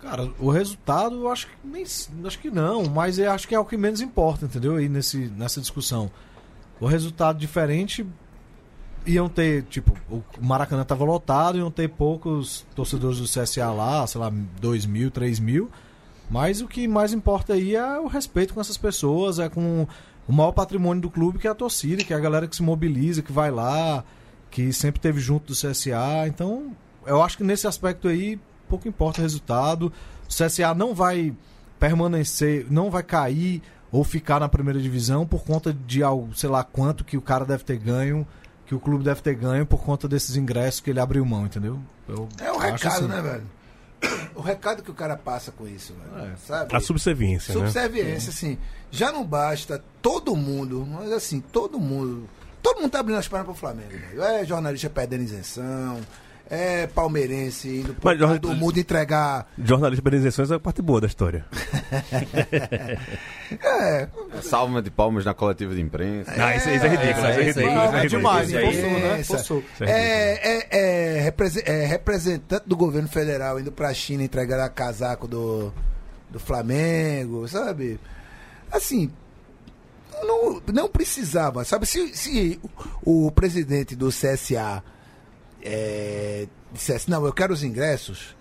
Cara, 0.00 0.28
o 0.38 0.50
resultado 0.50 1.14
eu 1.22 1.30
acho 1.30 1.46
que 1.46 1.52
nem 1.64 1.82
acho 1.82 2.38
que 2.38 2.50
não, 2.50 2.84
mas 2.84 3.18
eu 3.18 3.30
acho 3.30 3.46
que 3.46 3.54
é 3.54 3.58
o 3.58 3.64
que 3.64 3.76
menos 3.76 4.00
importa, 4.00 4.44
entendeu? 4.44 4.76
Aí 4.76 4.88
nesse, 4.88 5.28
nessa 5.28 5.60
discussão. 5.60 6.10
O 6.80 6.86
resultado 6.86 7.38
diferente 7.38 8.04
iam 9.06 9.28
ter, 9.28 9.62
tipo, 9.64 9.96
o 10.10 10.22
Maracanã 10.40 10.82
estava 10.82 11.04
lotado, 11.04 11.58
iam 11.58 11.70
ter 11.70 11.88
poucos 11.88 12.66
torcedores 12.74 13.18
do 13.18 13.24
CSA 13.24 13.70
lá, 13.70 14.06
sei 14.06 14.20
lá, 14.20 14.32
2 14.60 14.84
mil, 14.84 15.10
3 15.10 15.38
mil. 15.38 15.70
Mas 16.34 16.60
o 16.60 16.66
que 16.66 16.88
mais 16.88 17.12
importa 17.12 17.52
aí 17.52 17.76
é 17.76 18.00
o 18.00 18.08
respeito 18.08 18.54
com 18.54 18.60
essas 18.60 18.76
pessoas, 18.76 19.38
é 19.38 19.48
com 19.48 19.86
o 20.26 20.32
maior 20.32 20.50
patrimônio 20.50 21.00
do 21.00 21.08
clube, 21.08 21.38
que 21.38 21.46
é 21.46 21.50
a 21.50 21.54
torcida, 21.54 22.02
que 22.02 22.12
é 22.12 22.16
a 22.16 22.18
galera 22.18 22.48
que 22.48 22.56
se 22.56 22.62
mobiliza, 22.62 23.22
que 23.22 23.30
vai 23.30 23.52
lá, 23.52 24.02
que 24.50 24.72
sempre 24.72 25.00
teve 25.00 25.20
junto 25.20 25.52
do 25.52 25.52
CSA. 25.52 26.26
Então, 26.26 26.74
eu 27.06 27.22
acho 27.22 27.36
que 27.36 27.44
nesse 27.44 27.68
aspecto 27.68 28.08
aí, 28.08 28.36
pouco 28.68 28.88
importa 28.88 29.20
o 29.20 29.22
resultado. 29.22 29.92
O 30.24 30.28
CSA 30.28 30.74
não 30.74 30.92
vai 30.92 31.32
permanecer, 31.78 32.66
não 32.68 32.90
vai 32.90 33.04
cair 33.04 33.62
ou 33.92 34.02
ficar 34.02 34.40
na 34.40 34.48
primeira 34.48 34.80
divisão 34.80 35.24
por 35.24 35.44
conta 35.44 35.72
de 35.72 36.02
algo, 36.02 36.34
sei 36.34 36.50
lá 36.50 36.64
quanto 36.64 37.04
que 37.04 37.16
o 37.16 37.22
cara 37.22 37.44
deve 37.44 37.62
ter 37.62 37.76
ganho, 37.78 38.26
que 38.66 38.74
o 38.74 38.80
clube 38.80 39.04
deve 39.04 39.22
ter 39.22 39.36
ganho 39.36 39.64
por 39.64 39.84
conta 39.84 40.08
desses 40.08 40.34
ingressos 40.34 40.80
que 40.80 40.90
ele 40.90 40.98
abriu 40.98 41.24
mão, 41.24 41.46
entendeu? 41.46 41.78
Eu 42.08 42.28
É 42.40 42.48
acho 42.48 42.60
recado, 42.72 42.92
assim. 43.04 43.06
né, 43.06 43.22
velho? 43.22 43.44
O 44.34 44.40
recado 44.40 44.82
que 44.82 44.90
o 44.90 44.94
cara 44.94 45.16
passa 45.16 45.52
com 45.52 45.66
isso, 45.66 45.94
velho. 45.94 46.36
Sabe? 46.38 46.74
A 46.74 46.80
subserviência, 46.80 47.54
né? 47.54 47.60
Subserviência, 47.60 48.30
assim. 48.30 48.58
Já 48.90 49.12
não 49.12 49.24
basta 49.24 49.82
todo 50.02 50.34
mundo, 50.34 50.86
mas 50.86 51.12
assim, 51.12 51.40
todo 51.40 51.78
mundo. 51.78 52.28
Todo 52.62 52.80
mundo 52.80 52.90
tá 52.90 53.00
abrindo 53.00 53.18
as 53.18 53.28
pernas 53.28 53.46
pro 53.46 53.54
Flamengo, 53.54 53.90
velho. 53.90 54.22
É 54.22 54.44
jornalista 54.44 54.90
perdendo 54.90 55.22
isenção, 55.22 56.00
é 56.50 56.86
palmeirense 56.86 57.68
indo 57.80 57.94
pro 57.94 58.02
Mas, 58.10 58.14
Copa 58.18 58.26
Jorge- 58.26 58.38
do 58.40 58.54
mundo 58.54 58.78
entregar. 58.78 59.48
Jornalista 59.58 60.02
de 60.02 60.06
organizações 60.08 60.50
é 60.50 60.54
a 60.54 60.60
parte 60.60 60.82
boa 60.82 61.00
da 61.00 61.06
história. 61.06 61.44
É, 63.62 64.08
Salva 64.42 64.82
de 64.82 64.90
palmas 64.90 65.24
na 65.24 65.34
coletiva 65.34 65.74
de 65.74 65.80
imprensa. 65.80 66.34
Não, 66.36 66.50
isso, 66.52 66.68
isso 66.70 66.86
é 66.86 66.88
ridículo. 66.88 67.10
Isso 67.12 67.26
é 67.26 67.48
isso 67.50 67.60
ridículo. 67.60 67.96
é 67.96 68.06
demais, 68.06 68.48
Isso 68.48 68.56
né? 68.56 68.62
É 68.62 69.16
ridículo. 69.16 69.64
É, 69.80 69.90
é, 69.90 70.68
é, 70.70 71.72
é 71.82 71.86
representante 71.86 72.64
do 72.66 72.76
governo 72.76 73.08
federal 73.08 73.60
indo 73.60 73.70
pra 73.70 73.92
China 73.94 74.22
entregar 74.24 74.58
a 74.60 74.68
casaco 74.68 75.28
do, 75.28 75.72
do 76.30 76.40
Flamengo, 76.40 77.46
sabe? 77.46 78.00
Assim, 78.72 79.10
não, 80.22 80.60
não 80.72 80.88
precisava, 80.88 81.64
sabe? 81.64 81.86
Se, 81.86 82.16
se 82.16 82.60
o, 83.04 83.26
o 83.26 83.30
presidente 83.30 83.94
do 83.94 84.08
CSA 84.08 84.82
é, 85.64 86.46
dissesse, 86.70 87.10
não, 87.10 87.24
eu 87.24 87.32
quero 87.32 87.52
os 87.52 87.64
ingressos, 87.64 88.36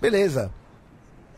beleza. 0.00 0.52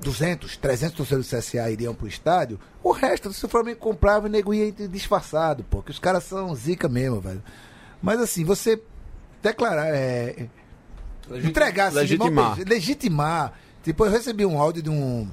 200, 0.01 0.57
300 0.57 0.96
torcedores 0.96 1.29
do 1.29 1.37
CSA 1.37 1.70
iriam 1.70 1.94
pro 1.94 2.07
estádio, 2.07 2.59
o 2.83 2.92
resto, 2.92 3.33
se 3.33 3.44
o 3.44 3.48
Flamengo 3.48 3.81
comprava, 3.81 4.27
o 4.27 4.31
nego 4.31 4.55
ia 4.55 4.70
disfarçado, 4.70 5.64
pô, 5.64 5.83
que 5.83 5.90
os 5.90 5.98
caras 5.98 6.22
são 6.24 6.55
zica 6.55 6.88
mesmo, 6.88 7.20
velho. 7.20 7.42
Mas 8.01 8.20
assim, 8.20 8.44
você 8.44 8.81
declarar, 9.42 9.88
é, 9.88 10.48
entregar, 11.42 11.88
assim, 11.88 11.96
legitimar. 11.96 12.55
beijada, 12.55 12.70
legitimar. 12.70 13.53
Tipo, 13.83 14.07
eu 14.07 14.11
recebi 14.11 14.46
um 14.46 14.61
áudio 14.61 14.83
de 14.83 14.90
um 14.90 15.29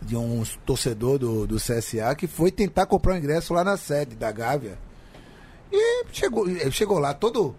de 0.00 0.16
um 0.16 0.42
torcedor 0.66 1.18
do, 1.18 1.46
do 1.46 1.56
CSA 1.56 2.14
que 2.14 2.26
foi 2.26 2.50
tentar 2.50 2.84
comprar 2.84 3.14
um 3.14 3.16
ingresso 3.16 3.54
lá 3.54 3.64
na 3.64 3.76
sede 3.76 4.14
da 4.14 4.30
Gávea. 4.30 4.78
E 5.72 6.04
chegou, 6.12 6.46
chegou 6.70 6.98
lá 6.98 7.14
todo 7.14 7.56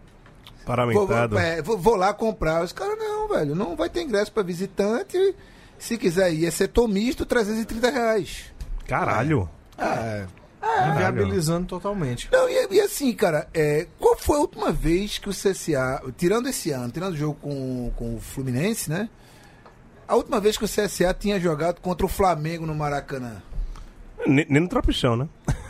Paramentado. 0.66 1.36
vou- 1.36 1.40
é, 1.40 1.62
vou- 1.62 1.78
vou 1.78 1.96
lá 1.96 2.14
comprar. 2.14 2.64
Os 2.64 2.72
caras, 2.74 2.98
não, 2.98 3.28
velho, 3.28 3.56
não 3.56 3.76
vai 3.76 3.90
ter 3.90 4.02
ingresso 4.02 4.32
pra 4.32 4.44
visitante. 4.44 5.18
Se 5.78 5.98
quiser 5.98 6.34
ir, 6.34 6.46
é 6.46 6.52
setor 6.52 6.88
misto, 6.88 7.26
330 7.26 7.90
reais. 7.92 8.46
Caralho. 8.88 9.50
Ah, 9.78 10.26
Inviabilizando 10.92 11.68
totalmente. 11.68 12.28
não, 12.32 12.50
e, 12.50 12.68
e 12.76 12.82
assim, 12.82 13.14
cara, 13.14 13.48
é, 13.54 13.86
qual 14.00 14.18
foi 14.18 14.38
a 14.38 14.42
última 14.42 14.72
vez 14.72 15.18
que 15.20 15.30
o 15.30 15.34
CSA, 15.34 16.02
tirando 16.18 16.48
esse 16.50 16.72
ano, 16.72 16.90
tirando 16.92 17.14
o 17.14 17.18
jogo 17.18 17.38
com, 17.42 17.92
com 17.96 18.16
o 18.16 18.20
Fluminense, 18.20 18.90
né? 18.90 19.08
A 20.08 20.16
última 20.16 20.40
vez 20.40 20.58
que 20.58 20.66
o 20.66 20.68
CSA 20.68 21.14
tinha 21.14 21.40
jogado 21.40 21.82
contra 21.82 22.06
o 22.06 22.10
Flamengo 22.10 22.66
no 22.66 22.74
Maracanã. 22.74 23.42
Nem, 24.26 24.46
nem 24.50 24.62
no 24.62 24.68
trapichão, 24.68 25.16
né? 25.16 25.28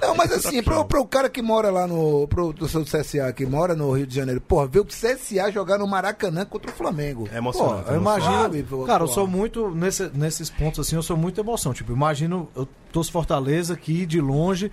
Não, 0.00 0.14
mas 0.14 0.32
assim, 0.32 0.62
pro, 0.62 0.84
pro 0.84 1.04
cara 1.06 1.28
que 1.28 1.42
mora 1.42 1.70
lá 1.70 1.86
no. 1.86 2.26
Pro 2.28 2.52
torcedor 2.52 2.84
do 2.84 2.90
CSA 2.90 3.32
que 3.32 3.44
mora 3.46 3.74
no 3.74 3.90
Rio 3.92 4.06
de 4.06 4.14
Janeiro, 4.14 4.40
porra, 4.40 4.66
ver 4.66 4.80
o 4.80 4.84
CSA 4.84 5.50
jogar 5.52 5.78
no 5.78 5.86
Maracanã 5.86 6.44
contra 6.44 6.70
o 6.70 6.74
Flamengo. 6.74 7.28
É 7.32 7.38
emocionante. 7.38 7.84
Pô, 7.84 7.92
eu 7.92 8.00
imagino. 8.00 8.64
Pô, 8.68 8.84
cara, 8.84 9.02
eu 9.04 9.08
sou 9.08 9.26
muito. 9.26 9.70
nesse- 9.70 10.10
nesses 10.14 10.50
pontos 10.50 10.80
assim, 10.80 10.96
eu 10.96 11.02
sou 11.02 11.16
muito 11.16 11.40
emoção. 11.40 11.72
Tipo, 11.72 11.92
imagino, 11.92 12.48
eu 12.56 12.68
torço 12.92 13.12
Fortaleza 13.12 13.74
aqui 13.74 14.06
de 14.06 14.20
longe. 14.20 14.70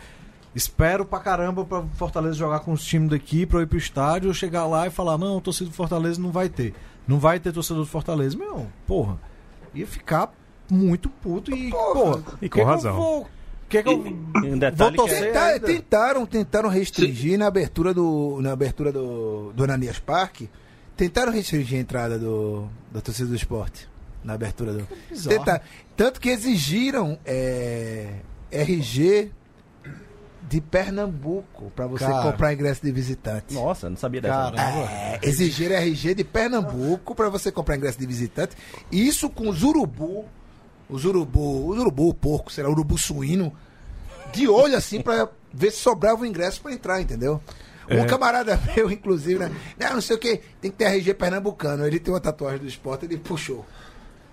Espero 0.53 1.03
pra 1.05 1.19
caramba 1.19 1.65
pra 1.65 1.83
Fortaleza 1.95 2.35
jogar 2.35 2.59
com 2.61 2.71
os 2.71 2.83
times 2.85 3.09
daqui, 3.09 3.45
pra 3.45 3.59
eu 3.59 3.63
ir 3.63 3.67
pro 3.67 3.77
estádio, 3.77 4.29
eu 4.29 4.33
chegar 4.33 4.65
lá 4.65 4.87
e 4.87 4.89
falar, 4.89 5.17
não, 5.17 5.41
torcedor 5.41 5.69
do 5.71 5.75
Fortaleza 5.75 6.21
não 6.21 6.31
vai 6.31 6.47
ter. 6.47 6.73
Não 7.05 7.19
vai 7.19 7.39
ter 7.41 7.51
torcedor 7.51 7.83
do 7.83 7.89
Fortaleza. 7.89 8.37
Meu, 8.37 8.65
porra. 8.87 9.17
Ia 9.73 9.85
ficar 9.85 10.31
muito 10.71 11.09
puto 11.09 11.53
e, 11.53 11.69
porra. 11.71 12.23
E 12.41 12.47
que 12.47 12.49
com 12.49 12.55
que 12.55 12.61
eu 12.61 12.65
razão. 12.65 12.95
vou- 12.95 13.27
que 13.69 13.81
que 13.83 13.89
eu 13.89 13.97
um 13.99 14.03
vou 14.03 14.57
detalhe 14.57 14.91
que 14.91 14.97
torcer 14.97 15.17
é, 15.23 15.25
Tentar- 15.27 15.45
ainda? 15.47 15.67
tentaram, 15.67 16.25
tentaram 16.25 16.69
restringir 16.69 17.37
na 17.37 17.47
abertura 17.47 17.93
do. 17.93 18.39
Na 18.41 18.51
abertura 18.51 18.91
do, 18.91 19.51
do 19.53 19.63
Ananias 19.63 19.99
Parque. 19.99 20.49
Tentaram 20.95 21.31
restringir 21.31 21.77
a 21.77 21.81
entrada 21.81 22.17
do, 22.17 22.67
da 22.91 23.01
torcida 23.01 23.27
do 23.27 23.35
esporte. 23.35 23.87
Na 24.23 24.33
abertura 24.33 24.73
do. 24.73 24.87
Tentar- 25.27 25.61
tanto 25.97 26.19
que 26.21 26.29
exigiram 26.29 27.17
é, 27.25 28.13
RG 28.51 29.31
de 30.47 30.61
Pernambuco 30.61 31.71
para 31.75 31.87
você 31.87 32.05
Cara. 32.05 32.21
comprar 32.31 32.53
ingresso 32.53 32.81
de 32.83 32.91
visitante. 32.91 33.53
Nossa, 33.55 33.89
não 33.89 33.97
sabia 33.97 34.21
dessa. 34.21 34.53
É, 34.91 35.19
exigiram 35.23 35.75
RG 35.75 36.13
de 36.13 36.23
Pernambuco 36.23 37.15
para 37.15 37.29
você 37.29 37.51
comprar 37.51 37.77
ingresso 37.77 37.99
de 37.99 38.05
visitante. 38.05 38.55
Isso 38.91 39.27
com 39.29 39.49
os 39.49 39.63
urubu, 39.63 40.25
os 40.89 41.05
urubu, 41.05 41.69
os 41.69 41.77
urubu, 41.79 42.09
o 42.09 42.13
porco, 42.13 42.51
será 42.51 42.69
urubu 42.69 42.97
suíno, 42.97 43.51
de 44.33 44.47
olho 44.47 44.75
assim 44.77 45.01
para 45.01 45.29
ver 45.53 45.71
se 45.71 45.77
sobrava 45.79 46.21
o 46.21 46.25
ingresso 46.25 46.61
para 46.61 46.73
entrar, 46.73 47.01
entendeu? 47.01 47.41
Um 47.89 47.99
É. 47.99 48.05
camarada 48.05 48.59
meu, 48.75 48.89
inclusive, 48.91 49.39
né? 49.39 49.51
Não, 49.79 49.93
não 49.95 50.01
sei 50.01 50.15
o 50.15 50.19
que, 50.19 50.41
tem 50.59 50.71
que 50.71 50.77
ter 50.77 50.85
RG 50.85 51.13
pernambucano. 51.13 51.85
Ele 51.85 51.99
tem 51.99 52.13
uma 52.13 52.19
tatuagem 52.19 52.59
do 52.59 52.67
esporte, 52.67 53.05
ele 53.05 53.17
puxou. 53.17 53.65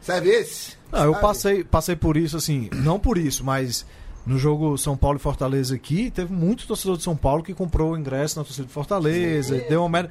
Sabe 0.01 0.31
esse? 0.31 0.73
Não, 0.91 1.05
eu 1.05 1.13
Sabe? 1.13 1.23
passei, 1.23 1.65
passei 1.65 1.95
por 1.97 2.17
isso, 2.17 2.37
assim, 2.37 2.69
não 2.73 2.99
por 2.99 3.17
isso, 3.17 3.45
mas 3.45 3.87
no 4.27 4.37
jogo 4.39 4.77
São 4.77 4.97
Paulo 4.97 5.17
e 5.19 5.21
Fortaleza 5.21 5.75
aqui, 5.75 6.11
teve 6.11 6.33
muito 6.33 6.67
torcedor 6.67 6.97
de 6.97 7.03
São 7.05 7.17
Paulo 7.17 7.43
que 7.43 7.55
comprou 7.55 7.93
o 7.93 7.97
ingresso 7.97 8.39
na 8.39 8.45
torcida 8.45 8.67
de 8.67 8.73
Fortaleza, 8.73 9.57
deu 9.69 9.81
uma 9.83 9.89
merda. 9.89 10.11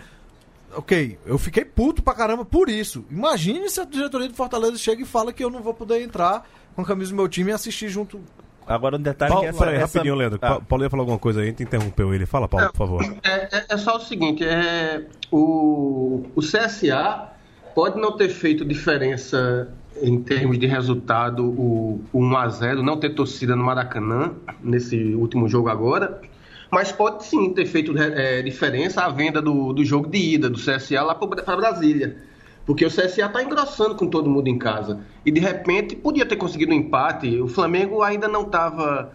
Ok, 0.76 1.18
eu 1.26 1.38
fiquei 1.38 1.66
puto 1.66 2.02
pra 2.02 2.14
caramba 2.14 2.46
por 2.46 2.70
isso. 2.70 3.04
Imagine 3.10 3.70
se 3.70 3.80
a 3.82 3.86
diretoria 3.86 4.28
de 4.28 4.34
Fortaleza 4.34 4.78
chega 4.78 5.02
e 5.02 5.06
fala 5.06 5.34
que 5.34 5.44
eu 5.44 5.50
não 5.50 5.62
vou 5.62 5.74
poder 5.74 6.02
entrar 6.02 6.48
com 6.76 6.82
a 6.82 6.86
camisa 6.86 7.12
do 7.12 7.16
meu 7.18 7.28
time 7.28 7.52
e 7.52 7.54
assistir 7.54 7.90
junto. 7.90 8.20
Agora 8.66 8.96
um 8.96 9.02
detalhe 9.02 9.30
Paulo, 9.32 9.44
que 9.44 9.50
essa, 9.50 9.66
essa- 9.72 9.82
rapidinho, 9.98 10.16
Leandro. 10.16 10.40
Ah, 10.42 10.56
Pa- 10.56 10.62
Paulo 10.62 10.84
ia 10.86 10.90
falar 10.90 11.02
alguma 11.02 11.20
coisa 11.20 11.40
aí, 11.42 11.48
a 11.48 11.50
gente 11.50 11.64
interrompeu 11.64 12.14
ele. 12.14 12.26
Fala, 12.26 12.48
Paulo, 12.48 12.68
por 12.72 12.78
favor. 12.78 13.04
É, 13.24 13.58
é- 13.58 13.66
é 13.70 13.78
só 13.78 13.98
o 13.98 14.00
seguinte, 14.00 14.44
é, 14.46 15.04
o, 15.32 16.24
o 16.36 16.42
CSA 16.42 17.30
pode 17.76 18.00
não 18.00 18.16
ter 18.16 18.30
feito 18.30 18.64
diferença 18.64 19.74
em 20.02 20.22
termos 20.22 20.58
de 20.58 20.68
resultado 20.68 21.44
o, 21.50 22.02
o 22.14 22.20
1x0, 22.22 22.82
não 22.82 22.98
ter 22.98 23.10
torcida 23.14 23.56
no 23.56 23.64
Maracanã 23.64 24.32
nesse 24.64 24.96
último 25.16 25.50
jogo 25.50 25.68
agora, 25.68 26.22
mas 26.72 26.92
pode 26.92 27.26
sim 27.26 27.54
ter 27.54 27.66
feito 27.66 27.98
é, 27.98 28.42
diferença 28.42 29.02
a 29.02 29.10
venda 29.10 29.42
do, 29.42 29.74
do 29.74 29.84
jogo 29.84 30.10
de 30.10 30.18
ida 30.18 30.50
do 30.50 30.58
CSA 30.58 31.04
lá 31.04 31.14
para 31.14 31.58
Brasília. 31.58 32.18
Porque 32.66 32.86
o 32.86 32.90
CSA 32.90 33.26
está 33.26 33.44
engrossando 33.44 33.96
com 33.96 34.08
todo 34.08 34.30
mundo 34.30 34.48
em 34.48 34.58
casa. 34.58 35.02
E 35.26 35.32
de 35.32 35.40
repente 35.40 35.96
podia 35.96 36.26
ter 36.26 36.38
conseguido 36.38 36.72
um 36.72 36.76
empate. 36.76 37.42
O 37.42 37.48
Flamengo 37.48 38.02
ainda 38.02 38.28
não 38.28 38.44
estava 38.44 39.12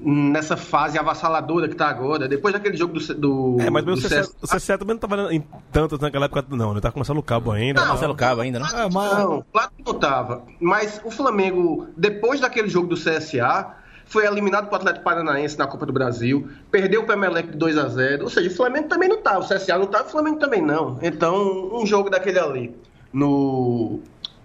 nessa 0.00 0.56
fase 0.56 0.98
avassaladora 0.98 1.68
que 1.68 1.74
está 1.74 1.88
agora. 1.88 2.26
Depois 2.26 2.52
daquele 2.52 2.76
jogo 2.76 2.94
do. 2.94 3.14
do 3.14 3.56
É, 3.60 3.70
mas 3.70 3.82
o 3.82 3.86
do 3.86 3.96
CSA, 3.96 4.22
CSA. 4.22 4.32
o 4.42 4.46
CSA 4.46 4.78
também 4.78 4.94
não 4.94 5.00
tava 5.00 5.34
em 5.34 5.44
tantas 5.70 5.98
naquela 6.00 6.24
época, 6.26 6.44
não. 6.50 6.72
Ele 6.72 6.80
tá 6.80 6.90
começando 6.90 7.18
o 7.18 7.22
cabo 7.22 7.52
ainda. 7.52 7.84
Marcelo 7.84 8.14
Cabo 8.14 8.40
ainda, 8.40 8.58
né? 8.58 8.66
É, 8.72 8.88
mas 8.90 9.18
Não, 9.18 9.44
claro 9.52 9.70
que 9.76 9.84
não 9.84 9.94
tava. 9.98 10.42
Mas 10.60 11.00
o 11.04 11.10
Flamengo, 11.10 11.86
depois 11.96 12.40
daquele 12.40 12.68
jogo 12.68 12.88
do 12.88 12.96
CSA, 12.96 13.74
foi 14.08 14.26
eliminado 14.26 14.66
pro 14.66 14.76
Atlético 14.76 15.04
Paranaense 15.04 15.58
na 15.58 15.66
Copa 15.66 15.84
do 15.84 15.92
Brasil, 15.92 16.48
perdeu 16.70 17.02
o 17.02 17.06
Pemelec 17.06 17.50
de 17.50 17.56
2 17.56 17.78
a 17.78 17.88
0 17.88 18.24
Ou 18.24 18.30
seja, 18.30 18.48
o 18.48 18.54
Flamengo 18.54 18.88
também 18.88 19.08
não 19.08 19.18
tá. 19.18 19.38
O 19.38 19.46
CSA 19.46 19.78
não 19.78 19.86
tá, 19.86 20.02
o 20.02 20.08
Flamengo 20.08 20.38
também 20.38 20.62
não. 20.62 20.98
Então, 21.02 21.70
um 21.72 21.86
jogo 21.86 22.08
daquele 22.08 22.38
ali, 22.38 22.74
no 23.12 24.00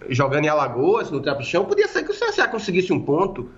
jogando 0.09 0.43
em 0.43 0.49
Alagoas, 0.49 1.09
no 1.09 1.21
Trapichão, 1.21 1.63
podia 1.63 1.87
ser 1.87 2.03
que 2.03 2.11
o 2.11 2.13
CSA 2.13 2.47
conseguisse 2.49 2.91
um 2.91 2.99
ponto. 2.99 3.49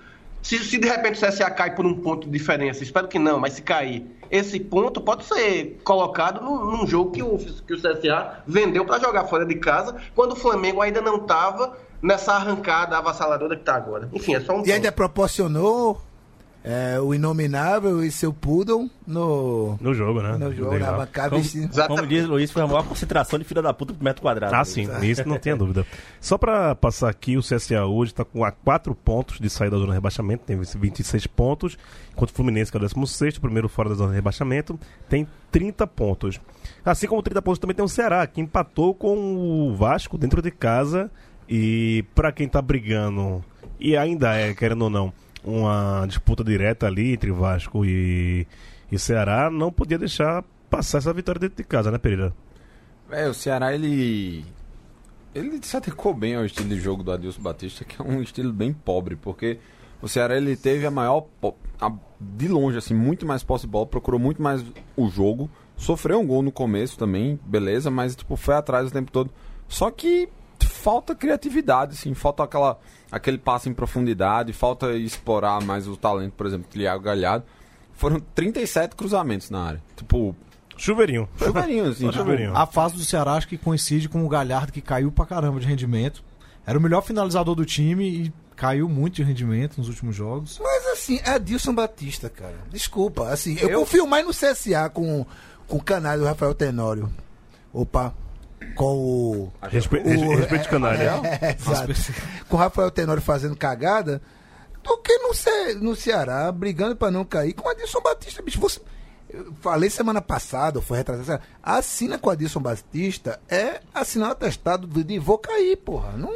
Se, 0.43 0.59
se 0.59 0.77
de 0.77 0.87
repente 0.87 1.17
o 1.17 1.27
CSA 1.27 1.49
cai 1.49 1.73
por 1.73 1.87
um 1.87 1.95
ponto 1.95 2.27
de 2.27 2.37
diferença, 2.37 2.83
espero 2.83 3.07
que 3.07 3.17
não, 3.17 3.39
mas 3.39 3.53
se 3.53 3.63
cair, 3.63 4.05
esse 4.29 4.59
ponto 4.59 5.01
pode 5.01 5.25
ser 5.25 5.79
colocado 5.83 6.39
num, 6.43 6.77
num 6.77 6.85
jogo 6.85 7.09
que 7.09 7.23
o, 7.23 7.35
que 7.35 7.73
o 7.73 7.77
CSA 7.77 8.43
vendeu 8.45 8.85
para 8.85 8.99
jogar 8.99 9.25
fora 9.25 9.43
de 9.43 9.55
casa, 9.55 9.95
quando 10.13 10.33
o 10.33 10.35
Flamengo 10.35 10.81
ainda 10.81 11.01
não 11.01 11.15
estava 11.15 11.75
nessa 12.05 12.33
arrancada 12.33 12.97
avassaladora 12.97 13.55
que 13.55 13.61
está 13.61 13.75
agora. 13.75 14.09
Enfim, 14.13 14.35
é 14.35 14.39
só 14.41 14.55
um 14.57 14.65
E 14.65 14.71
ainda 14.71 14.87
ponto. 14.91 14.95
proporcionou 14.95 16.01
é, 16.67 16.99
o 16.99 17.13
Inominável 17.13 18.03
e 18.03 18.09
seu 18.11 18.33
Poodle 18.33 18.89
no, 19.05 19.77
No 19.79 19.93
jogo, 19.93 20.19
né? 20.23 20.35
no 20.35 20.51
jogo, 20.51 20.71
Legal. 20.71 20.93
na 20.93 20.97
bancada. 20.97 21.29
Como, 21.29 21.43
vestindo- 21.43 21.87
como 21.87 22.07
diz 22.07 22.25
o 22.25 22.29
Luiz, 22.29 22.49
foi 22.51 22.63
a 22.63 22.65
maior 22.67 22.83
concentração 22.83 23.37
de 23.37 23.45
filha 23.45 23.61
da 23.61 23.71
puta 23.71 23.93
por 23.93 24.03
metro 24.03 24.23
quadrado. 24.23 24.55
Ah, 24.55 24.65
sim, 24.65 24.87
nisso 24.99 25.27
não 25.27 25.37
tenha 25.37 25.55
dúvida. 25.55 25.85
Só 26.19 26.39
pra 26.39 26.73
passar 26.73 27.09
aqui, 27.09 27.37
o 27.37 27.41
CSA 27.41 27.85
hoje 27.85 28.15
tá 28.15 28.25
com 28.25 28.43
a 28.43 28.51
4 28.51 28.95
pontos 28.95 29.39
de 29.39 29.47
saída 29.47 29.75
da 29.75 29.79
zona 29.81 29.91
de 29.91 29.97
rebaixamento, 29.97 30.43
tem 30.43 30.59
26 30.59 31.27
pontos, 31.27 31.77
enquanto 32.11 32.31
o 32.31 32.33
Fluminense, 32.33 32.71
que 32.71 32.77
é 32.77 32.79
o 32.79 32.81
16, 32.81 33.37
primeiro 33.37 33.69
fora 33.69 33.89
da 33.89 33.95
zona 33.95 34.09
de 34.09 34.15
rebaixamento, 34.15 34.79
tem 35.07 35.27
30 35.51 35.85
pontos. 35.85 36.41
Assim 36.83 37.05
como 37.05 37.21
30 37.21 37.43
pontos 37.43 37.59
também 37.59 37.75
tem 37.75 37.85
o 37.85 37.87
Ceará, 37.87 38.25
que 38.25 38.41
empatou 38.41 38.95
com 38.95 39.35
o 39.69 39.75
Vasco 39.75 40.17
dentro 40.17 40.41
de 40.41 40.49
casa, 40.49 41.11
e 41.49 42.03
pra 42.13 42.31
quem 42.31 42.47
tá 42.47 42.61
brigando, 42.61 43.43
e 43.79 43.95
ainda 43.95 44.33
é, 44.35 44.53
querendo 44.53 44.83
ou 44.83 44.89
não, 44.89 45.13
uma 45.43 46.05
disputa 46.07 46.43
direta 46.43 46.87
ali 46.87 47.13
entre 47.13 47.31
Vasco 47.31 47.85
e, 47.85 48.47
e 48.91 48.97
Ceará, 48.99 49.49
não 49.49 49.71
podia 49.71 49.97
deixar 49.97 50.43
passar 50.69 50.97
essa 50.99 51.13
vitória 51.13 51.39
dentro 51.39 51.57
de 51.57 51.63
casa, 51.63 51.91
né, 51.91 51.97
Pereira? 51.97 52.33
É, 53.11 53.27
o 53.27 53.33
Ceará, 53.33 53.73
ele. 53.73 54.43
Ele 55.33 55.59
se 55.61 55.75
adequou 55.75 56.13
bem 56.13 56.35
ao 56.35 56.45
estilo 56.45 56.69
de 56.69 56.79
jogo 56.79 57.03
do 57.03 57.11
Adilson 57.11 57.41
Batista, 57.41 57.83
que 57.83 58.01
é 58.01 58.03
um 58.05 58.21
estilo 58.21 58.53
bem 58.53 58.73
pobre, 58.73 59.15
porque 59.15 59.59
o 60.01 60.07
Ceará 60.07 60.37
ele 60.37 60.55
teve 60.55 60.85
a 60.85 60.91
maior. 60.91 61.25
a- 61.79 61.91
de 62.19 62.47
longe, 62.47 62.77
assim, 62.77 62.93
muito 62.93 63.25
mais 63.25 63.43
posse 63.43 63.65
de 63.65 63.71
bola, 63.71 63.85
procurou 63.85 64.17
muito 64.19 64.41
mais 64.41 64.63
o 64.95 65.09
jogo 65.09 65.49
Sofreu 65.77 66.19
um 66.21 66.25
gol 66.25 66.41
no 66.41 66.51
começo 66.53 66.97
também, 66.97 67.37
beleza, 67.45 67.91
mas 67.91 68.15
tipo, 68.15 68.35
foi 68.37 68.55
atrás 68.55 68.87
o 68.87 68.91
tempo 68.93 69.11
todo. 69.11 69.29
Só 69.67 69.91
que 69.91 70.29
falta 70.61 71.15
criatividade, 71.15 71.93
assim, 71.93 72.13
falta 72.13 72.43
aquela, 72.43 72.79
aquele 73.11 73.37
passe 73.37 73.69
em 73.69 73.73
profundidade, 73.73 74.53
falta 74.53 74.93
explorar 74.93 75.61
mais 75.63 75.87
o 75.87 75.97
talento, 75.97 76.33
por 76.33 76.45
exemplo, 76.45 76.67
do 76.69 76.73
Thiago 76.77 77.03
Galhardo. 77.03 77.45
Foram 77.93 78.19
37 78.19 78.95
cruzamentos 78.95 79.49
na 79.49 79.63
área. 79.67 79.83
Tipo, 79.95 80.35
Chuveirinho. 80.77 81.29
chuveirinho, 81.37 81.85
assim. 81.89 82.05
Tipo, 82.11 82.17
chuveirinho. 82.19 82.55
A 82.55 82.65
fase 82.65 82.95
do 82.95 83.03
Ceará 83.05 83.33
acho 83.33 83.47
que 83.47 83.57
coincide 83.57 84.09
com 84.09 84.25
o 84.25 84.29
Galhardo 84.29 84.71
que 84.73 84.81
caiu 84.81 85.11
pra 85.11 85.25
caramba 85.25 85.59
de 85.59 85.65
rendimento. 85.67 86.21
Era 86.65 86.77
o 86.77 86.81
melhor 86.81 87.01
finalizador 87.01 87.55
do 87.55 87.63
time 87.65 88.03
e 88.25 88.33
caiu 88.55 88.89
muito 88.89 89.15
de 89.15 89.23
rendimento 89.23 89.77
nos 89.77 89.87
últimos 89.87 90.15
jogos. 90.15 90.59
Mas 90.61 90.85
assim, 90.87 91.19
é 91.23 91.31
Adilson 91.31 91.73
Batista, 91.73 92.29
cara. 92.29 92.57
Desculpa. 92.69 93.29
Assim, 93.29 93.57
eu, 93.59 93.69
Eu- 93.69 93.79
confio 93.81 94.05
mais 94.07 94.25
no 94.25 94.31
CSA 94.33 94.89
com, 94.89 95.25
com 95.67 95.77
o 95.77 95.81
canal 95.83 96.17
do 96.17 96.25
Rafael 96.25 96.53
Tenório. 96.53 97.09
Opa. 97.71 98.13
Com 98.75 98.95
o. 98.95 99.53
Respe... 99.61 99.97
o- 99.97 100.35
Respeito 100.35 100.63
de 100.63 100.69
canalha. 100.69 101.11
É, 101.41 101.55
exato. 101.59 101.93
Com 102.49 102.57
o 102.57 102.59
Rafael 102.59 102.91
Tenório 102.91 103.21
fazendo 103.21 103.55
cagada. 103.55 104.21
Do 104.83 104.97
que 104.99 105.17
no, 105.17 105.33
Ce... 105.33 105.73
no 105.75 105.95
Ceará, 105.95 106.51
brigando 106.51 106.95
pra 106.95 107.09
não 107.09 107.25
cair 107.25 107.53
com 107.53 107.67
o 107.67 107.71
Adilson 107.71 108.01
Batista, 108.01 108.41
bicho. 108.43 108.59
Você... 108.59 108.79
Eu 109.27 109.51
falei 109.59 109.89
semana 109.89 110.21
passada, 110.21 110.79
foi 110.81 110.97
retrasada. 110.99 111.41
Assina 111.61 112.17
com 112.19 112.29
o 112.29 112.31
Adilson 112.31 112.59
Batista 112.61 113.39
é 113.49 113.81
assinar 113.93 114.29
o 114.29 114.31
atestado 114.33 114.85
de 114.87 115.17
vou 115.19 115.37
cair, 115.39 115.75
porra. 115.77 116.11
Não, 116.15 116.31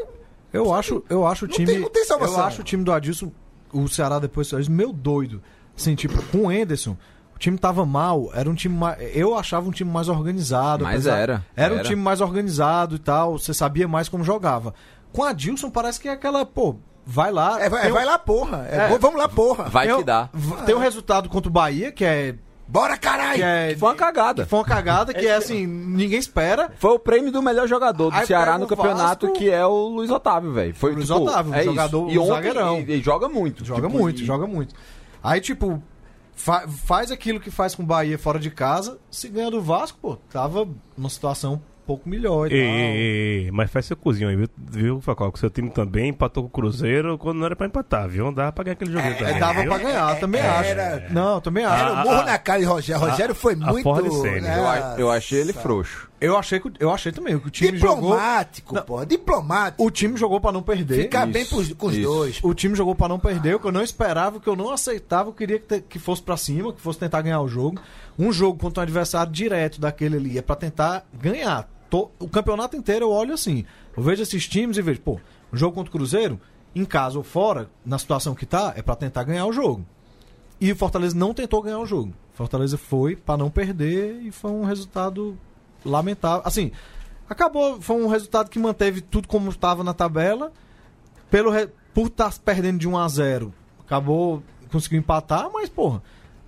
Eu 0.51 0.73
acho, 0.73 1.03
eu 1.09 1.25
acho 1.27 1.45
o 1.45 1.47
Não 1.47 1.55
time. 1.55 1.67
tem- 1.71 1.79
não 1.79 1.89
tem 1.89 2.03
salvação. 2.05 2.39
Eu 2.39 2.43
acho 2.45 2.61
o 2.61 2.63
time 2.63 2.83
do 2.83 2.91
Adilson, 2.91 3.31
o 3.71 3.87
Ceará 3.87 4.17
depois 4.17 4.47
meu 4.67 4.91
doido. 4.91 5.41
Assim, 5.77 5.93
tipo, 5.95 6.21
com 6.31 6.47
o 6.47 6.51
Enderson, 6.51 6.97
o 7.39 7.41
time 7.41 7.57
tava 7.57 7.85
mal, 7.85 8.29
era 8.33 8.49
um 8.49 8.53
time 8.53 8.75
mais, 8.75 8.97
eu 9.15 9.33
achava 9.33 9.65
um 9.67 9.71
time 9.71 9.89
mais 9.89 10.09
organizado. 10.09 10.83
Mas 10.83 11.07
era, 11.07 11.45
Era 11.55 11.73
um 11.73 11.77
era. 11.77 11.85
time 11.87 12.01
mais 12.01 12.19
organizado 12.19 12.97
e 12.97 12.99
tal, 12.99 13.39
você 13.39 13.53
sabia 13.53 13.87
mais 13.87 14.09
como 14.09 14.25
jogava. 14.25 14.73
Com 15.13 15.23
a 15.23 15.29
Adilson 15.29 15.69
parece 15.71 16.01
que 16.01 16.09
é 16.09 16.11
aquela, 16.11 16.45
pô, 16.45 16.75
vai 17.05 17.31
lá. 17.31 17.61
é, 17.61 17.69
vai, 17.69 17.89
um- 17.89 17.93
vai 17.93 18.03
lá, 18.05 18.19
porra. 18.19 18.67
É, 18.69 18.93
É. 18.93 18.97
Vamos 18.97 19.17
lá, 19.17 19.29
porra. 19.29 19.63
Vai 19.69 19.87
tem 19.87 19.95
que 19.95 20.01
um- 20.01 20.05
dá. 20.05 20.29
Tem 20.65 20.75
um 20.75 20.79
resultado 20.79 21.29
contra 21.29 21.49
o 21.49 21.51
Bahia, 21.53 21.93
que 21.93 22.03
é. 22.03 22.35
Bora, 22.67 22.95
caralho! 22.97 23.37
Que 23.37 23.41
é 23.41 23.75
Foi 23.79 23.89
uma 23.89 23.95
cagada. 23.95 24.45
Foi 24.45 24.59
uma 24.59 24.65
cagada, 24.65 25.11
que 25.13 25.25
é 25.25 25.33
assim, 25.33 25.65
ninguém 25.65 26.19
espera. 26.19 26.69
Foi 26.77 26.91
o 26.91 26.99
prêmio 26.99 27.31
do 27.31 27.41
melhor 27.41 27.67
jogador 27.67 28.11
do 28.11 28.15
Aí 28.17 28.27
Ceará 28.27 28.59
no 28.59 28.65
o 28.65 28.67
campeonato, 28.67 29.25
Vasco. 29.27 29.39
que 29.39 29.49
é 29.49 29.65
o 29.65 29.87
Luiz 29.87 30.11
Otávio, 30.11 30.51
velho. 30.53 30.75
Foi 30.75 30.91
Luiz 30.93 31.07
tipo, 31.07 31.19
Otávio, 31.21 31.51
um 31.51 31.55
é 31.55 31.63
jogador- 31.63 32.05
isso. 32.07 32.15
E 32.15 32.19
ontem, 32.19 32.29
zagueirão. 32.33 32.79
E, 32.81 32.91
e 32.91 33.01
joga 33.01 33.27
muito. 33.29 33.65
Joga 33.65 33.87
tipo, 33.87 33.97
muito, 33.99 34.21
e- 34.21 34.25
joga 34.25 34.45
muito. 34.45 34.75
Aí, 35.23 35.41
tipo, 35.41 35.81
fa- 36.39 36.67
faz 36.67 37.11
aquilo 37.11 37.39
que 37.39 37.51
faz 37.51 37.75
com 37.75 37.83
o 37.83 37.85
Bahia 37.85 38.17
fora 38.17 38.39
de 38.39 38.49
casa. 38.49 38.97
Se 39.11 39.27
ganha 39.29 39.51
do 39.51 39.61
Vasco, 39.61 39.97
pô, 40.01 40.15
tava 40.31 40.67
numa 40.97 41.09
situação 41.09 41.55
um 41.55 41.61
pouco 41.85 42.07
melhor 42.07 42.51
e 42.51 42.55
Ei, 42.55 42.61
tal. 42.67 42.75
ei, 42.75 43.45
ei, 43.45 43.51
mas 43.51 43.71
faz 43.71 43.85
seu 43.87 43.97
cozinho 43.97 44.29
aí, 44.29 44.35
viu, 44.35 44.47
viu 44.57 45.01
Facol? 45.01 45.31
Que 45.31 45.39
seu 45.39 45.49
time 45.49 45.69
também 45.71 46.09
empatou 46.09 46.43
com 46.43 46.49
o 46.49 46.51
Cruzeiro 46.51 47.17
quando 47.17 47.39
não 47.39 47.45
era 47.47 47.55
pra 47.55 47.65
empatar, 47.65 48.07
viu? 48.07 48.25
Não 48.25 48.33
dava 48.33 48.51
pra 48.51 48.63
ganhar 48.63 48.73
aquele 48.73 48.91
joguinho 48.91 49.11
É, 49.13 49.15
também. 49.17 49.39
dava 49.39 49.61
viu? 49.61 49.69
pra 49.69 49.77
ganhar, 49.79 50.19
também 50.19 50.41
era- 50.41 50.59
acho. 51.05 51.13
Não, 51.13 51.41
também 51.41 51.65
acho. 51.65 51.83
Era 51.83 51.93
o 51.93 51.97
morro 52.05 52.23
na 52.25 52.37
cara 52.37 52.59
de 52.59 52.65
Rogério. 52.65 53.01
Rogério 53.01 53.35
foi 53.35 53.53
a 53.53 53.71
muito. 53.71 54.01
Né, 54.41 54.55
Eu, 54.59 54.67
a- 54.67 54.95
eu 54.99 55.11
achei 55.11 55.39
ele 55.41 55.51
frouxo. 55.53 56.08
Eu 56.21 56.37
achei, 56.37 56.59
que- 56.59 56.71
eu 56.79 56.91
achei 56.91 57.11
também 57.11 57.39
que 57.39 57.47
o 57.47 57.49
time 57.49 57.77
jogou. 57.77 57.95
Diplomático, 58.11 58.75
Não. 58.75 58.81
pô. 58.83 59.05
Diplomático. 59.05 59.83
O 59.85 59.89
time 59.89 60.17
jogou 60.17 60.41
pra 60.41 60.51
não 60.51 60.61
perder. 60.61 61.03
Ficar 61.03 61.25
bem 61.25 61.45
pros, 61.45 61.71
com 61.73 61.87
os 61.87 61.93
isso. 61.95 62.03
dois. 62.03 62.39
O 62.43 62.53
time 62.53 62.75
jogou 62.75 62.93
pra 62.93 63.07
não 63.07 63.17
perder, 63.19 63.55
o 63.55 63.59
que 63.59 63.67
eu 63.67 63.71
não 63.71 63.81
esperava, 63.81 64.37
o 64.37 64.41
que 64.41 64.47
eu 64.49 64.55
não 64.55 64.69
aceitava, 64.71 65.29
eu 65.29 65.33
queria 65.33 65.59
que, 65.59 65.65
te- 65.65 65.81
que 65.81 65.97
fosse 65.99 66.21
pra 66.21 66.35
cima, 66.35 66.73
que 66.73 66.81
fosse 66.81 66.99
tentar 66.99 67.21
ganhar 67.21 67.39
o 67.41 67.47
jogo. 67.47 67.79
Um 68.17 68.31
jogo 68.33 68.59
contra 68.59 68.81
um 68.81 68.83
adversário 68.83 69.31
direto 69.31 69.79
daquele 69.79 70.17
ali 70.17 70.37
é 70.37 70.41
pra 70.41 70.55
tentar 70.55 71.05
ganhar. 71.13 71.69
Tô- 71.89 72.11
o 72.19 72.27
campeonato 72.27 72.75
inteiro 72.75 73.05
eu 73.05 73.11
olho 73.11 73.33
assim. 73.33 73.65
Eu 73.95 74.03
vejo 74.03 74.21
esses 74.21 74.47
times 74.47 74.77
e 74.77 74.81
vejo, 74.81 74.99
pô, 75.01 75.19
um 75.53 75.57
jogo 75.57 75.73
contra 75.75 75.89
o 75.89 75.91
Cruzeiro, 75.91 76.39
em 76.75 76.83
casa 76.85 77.17
ou 77.17 77.23
fora, 77.23 77.69
na 77.85 77.97
situação 77.97 78.35
que 78.35 78.45
tá, 78.45 78.73
é 78.75 78.81
pra 78.81 78.95
tentar 78.95 79.23
ganhar 79.23 79.45
o 79.45 79.53
jogo. 79.53 79.85
E 80.61 80.71
o 80.71 80.75
Fortaleza 80.75 81.15
não 81.15 81.33
tentou 81.33 81.61
ganhar 81.61 81.79
o 81.79 81.85
jogo. 81.85 82.13
Fortaleza 82.33 82.77
foi 82.77 83.15
pra 83.15 83.37
não 83.37 83.49
perder 83.49 84.21
e 84.21 84.31
foi 84.31 84.51
um 84.51 84.63
resultado 84.65 85.37
lamentável. 85.85 86.41
Assim, 86.45 86.71
acabou, 87.29 87.81
foi 87.81 87.95
um 88.01 88.07
resultado 88.07 88.49
que 88.49 88.59
manteve 88.59 89.01
tudo 89.01 89.27
como 89.27 89.49
estava 89.49 89.83
na 89.83 89.93
tabela. 89.93 90.51
Pelo 91.29 91.51
por 91.93 92.07
estar 92.07 92.33
perdendo 92.39 92.79
de 92.79 92.87
1 92.87 92.97
a 92.97 93.07
0, 93.07 93.53
acabou 93.79 94.41
conseguiu 94.71 94.99
empatar, 94.99 95.49
mas 95.51 95.67
porra, 95.67 96.01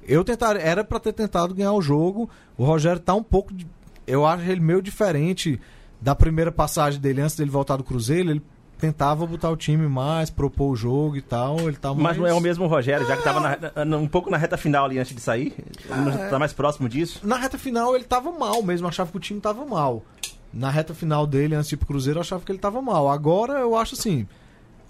eu 0.03 0.23
tentar 0.23 0.55
era 0.55 0.83
pra 0.83 0.99
ter 0.99 1.11
tentado 1.13 1.53
ganhar 1.55 1.73
o 1.73 1.81
jogo. 1.81 2.29
O 2.57 2.63
Rogério 2.63 2.99
tá 2.99 3.13
um 3.15 3.23
pouco 3.23 3.53
de- 3.53 3.67
eu 4.05 4.25
acho 4.25 4.43
ele 4.43 4.61
meio 4.61 4.81
diferente 4.81 5.59
da 5.99 6.13
primeira 6.15 6.51
passagem 6.51 6.99
dele 6.99 7.21
antes 7.21 7.35
dele 7.35 7.49
voltar 7.49 7.77
do 7.77 7.83
Cruzeiro, 7.83 8.29
ele 8.29 8.41
tentava 8.81 9.25
botar 9.25 9.49
o 9.49 9.55
time 9.55 9.87
mais, 9.87 10.29
propor 10.29 10.71
o 10.71 10.75
jogo 10.75 11.15
e 11.15 11.21
tal, 11.21 11.59
ele 11.61 11.77
tá 11.77 11.89
mais 11.93 12.01
Mas 12.03 12.17
não 12.17 12.27
é 12.27 12.33
o 12.33 12.41
mesmo 12.41 12.67
Rogério, 12.67 13.05
já 13.07 13.15
que 13.15 13.23
tava 13.23 13.39
na- 13.39 13.85
na- 13.85 13.97
um 13.97 14.07
pouco 14.07 14.29
na 14.29 14.35
reta 14.37 14.57
final 14.57 14.85
ali 14.85 14.99
antes 14.99 15.15
de 15.15 15.21
sair? 15.21 15.53
Não 15.89 16.29
tá 16.29 16.37
mais 16.39 16.51
próximo 16.51 16.89
disso? 16.89 17.19
Na 17.23 17.37
reta 17.37 17.57
final 17.57 17.95
ele 17.95 18.03
tava 18.03 18.31
mal 18.31 18.61
mesmo, 18.63 18.87
achava 18.87 19.09
que 19.11 19.17
o 19.17 19.19
time 19.19 19.39
tava 19.39 19.65
mal. 19.65 20.03
Na 20.53 20.69
reta 20.69 20.93
final 20.93 21.25
dele, 21.25 21.55
antes 21.55 21.69
de 21.69 21.75
ir 21.75 21.77
pro 21.77 21.87
Cruzeiro, 21.87 22.17
eu 22.17 22.21
achava 22.21 22.43
que 22.43 22.51
ele 22.51 22.59
tava 22.59 22.81
mal. 22.81 23.07
Agora 23.09 23.53
eu 23.59 23.75
acho 23.75 23.93
assim. 23.95 24.27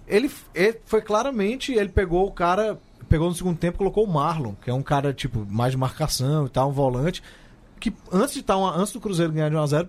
Ele, 0.08 0.32
ele 0.56 0.80
foi 0.86 1.02
claramente, 1.02 1.72
ele 1.74 1.90
pegou 1.90 2.26
o 2.28 2.32
cara, 2.32 2.80
pegou 3.08 3.30
no 3.30 3.36
segundo 3.36 3.58
tempo, 3.58 3.78
colocou 3.78 4.04
o 4.04 4.12
Marlon, 4.12 4.54
que 4.64 4.70
é 4.70 4.74
um 4.74 4.82
cara, 4.82 5.14
tipo, 5.14 5.46
mais 5.50 5.72
de 5.74 5.78
marcação 5.78 6.48
e 6.48 6.50
tal, 6.50 6.70
um 6.70 6.74
volante. 6.74 7.22
Que 7.80 7.94
antes 8.12 8.34
de 8.34 8.42
tá 8.44 8.58
uma- 8.58 8.76
antes 8.76 8.92
do 8.94 9.00
Cruzeiro 9.00 9.32
ganhar 9.32 9.50
de 9.50 9.56
1x0, 9.56 9.88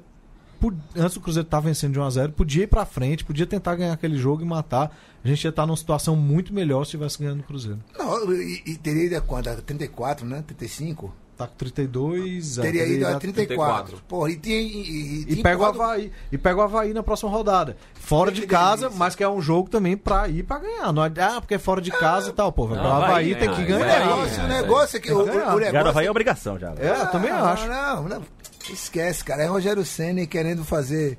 antes 0.96 1.14
do 1.14 1.20
Cruzeiro 1.20 1.46
estar 1.46 1.60
vencendo 1.60 1.92
de 1.94 2.00
1x0, 2.00 2.32
podia 2.32 2.64
ir 2.64 2.66
pra 2.66 2.84
frente, 2.84 3.24
podia 3.24 3.46
tentar 3.46 3.74
ganhar 3.74 3.92
aquele 3.92 4.16
jogo 4.16 4.42
e 4.42 4.44
matar. 4.44 4.94
A 5.24 5.28
gente 5.28 5.42
ia 5.44 5.50
estar 5.50 5.66
numa 5.66 5.76
situação 5.76 6.14
muito 6.16 6.52
melhor 6.52 6.84
se 6.84 6.92
tivesse 6.92 7.18
ganhando 7.18 7.40
o 7.40 7.44
Cruzeiro. 7.44 7.78
Não, 7.98 8.32
e, 8.32 8.62
e 8.66 8.76
teria 8.76 9.04
ido 9.06 9.16
a 9.16 9.20
quanto? 9.20 9.48
A 9.48 9.54
34, 9.56 10.26
né? 10.26 10.42
35? 10.46 11.14
Tá 11.36 11.46
com 11.46 11.54
32. 11.54 12.58
é, 12.58 12.62
teria 12.62 12.86
ido 12.86 13.06
a 13.06 13.16
a 13.16 13.18
34. 13.18 13.96
Porra, 14.06 14.30
e 14.30 14.36
tinha. 14.36 14.60
E, 14.60 15.24
e, 15.28 15.32
E 15.32 15.42
pega 15.42 15.62
o 15.62 15.64
Havaí. 15.64 16.12
E 16.30 16.36
pega 16.36 16.58
o 16.58 16.62
Havaí 16.62 16.92
na 16.92 17.02
próxima 17.02 17.30
rodada. 17.30 17.76
Fora 17.94 18.30
de 18.30 18.46
casa, 18.46 18.82
delícia. 18.82 18.98
mas 18.98 19.14
que 19.14 19.24
é 19.24 19.28
um 19.28 19.40
jogo 19.40 19.70
também 19.70 19.96
pra 19.96 20.28
ir 20.28 20.42
pra 20.42 20.58
ganhar. 20.58 20.92
Não 20.92 21.04
é, 21.04 21.10
ah, 21.20 21.40
porque 21.40 21.54
é 21.54 21.58
fora 21.58 21.80
de 21.80 21.90
casa 21.90 22.28
e 22.28 22.32
tal. 22.32 22.52
Pô, 22.52 22.66
vai 22.66 22.76
Não, 22.76 22.84
pro 22.84 22.92
Havaí, 22.92 23.32
Havaí, 23.32 23.34
tem 23.34 23.48
né? 23.48 23.54
que 23.56 23.60
Ah, 23.62 23.64
O 23.64 23.66
ganhar. 23.78 24.02
Havaí, 24.02 24.08
negócio, 24.08 24.42
o 24.42 24.44
é, 24.44 24.48
negócio 24.62 24.96
é 24.96 25.00
que. 25.00 25.12
O, 25.12 25.16
o, 25.18 25.22
o 25.22 25.24
ganhar. 25.24 25.40
Já 25.40 25.56
negócio 25.72 25.88
Havaí 25.88 26.06
é 26.06 26.10
obrigação 26.10 26.58
já. 26.58 26.74
É, 26.78 27.00
eu 27.00 27.06
também 27.10 27.30
não, 27.30 27.44
acho. 27.44 27.66
Não, 27.66 28.08
não. 28.08 28.22
Esquece, 28.70 29.24
cara. 29.24 29.42
É 29.42 29.46
Rogério 29.46 29.84
Senna 29.84 30.26
querendo 30.26 30.64
fazer. 30.64 31.18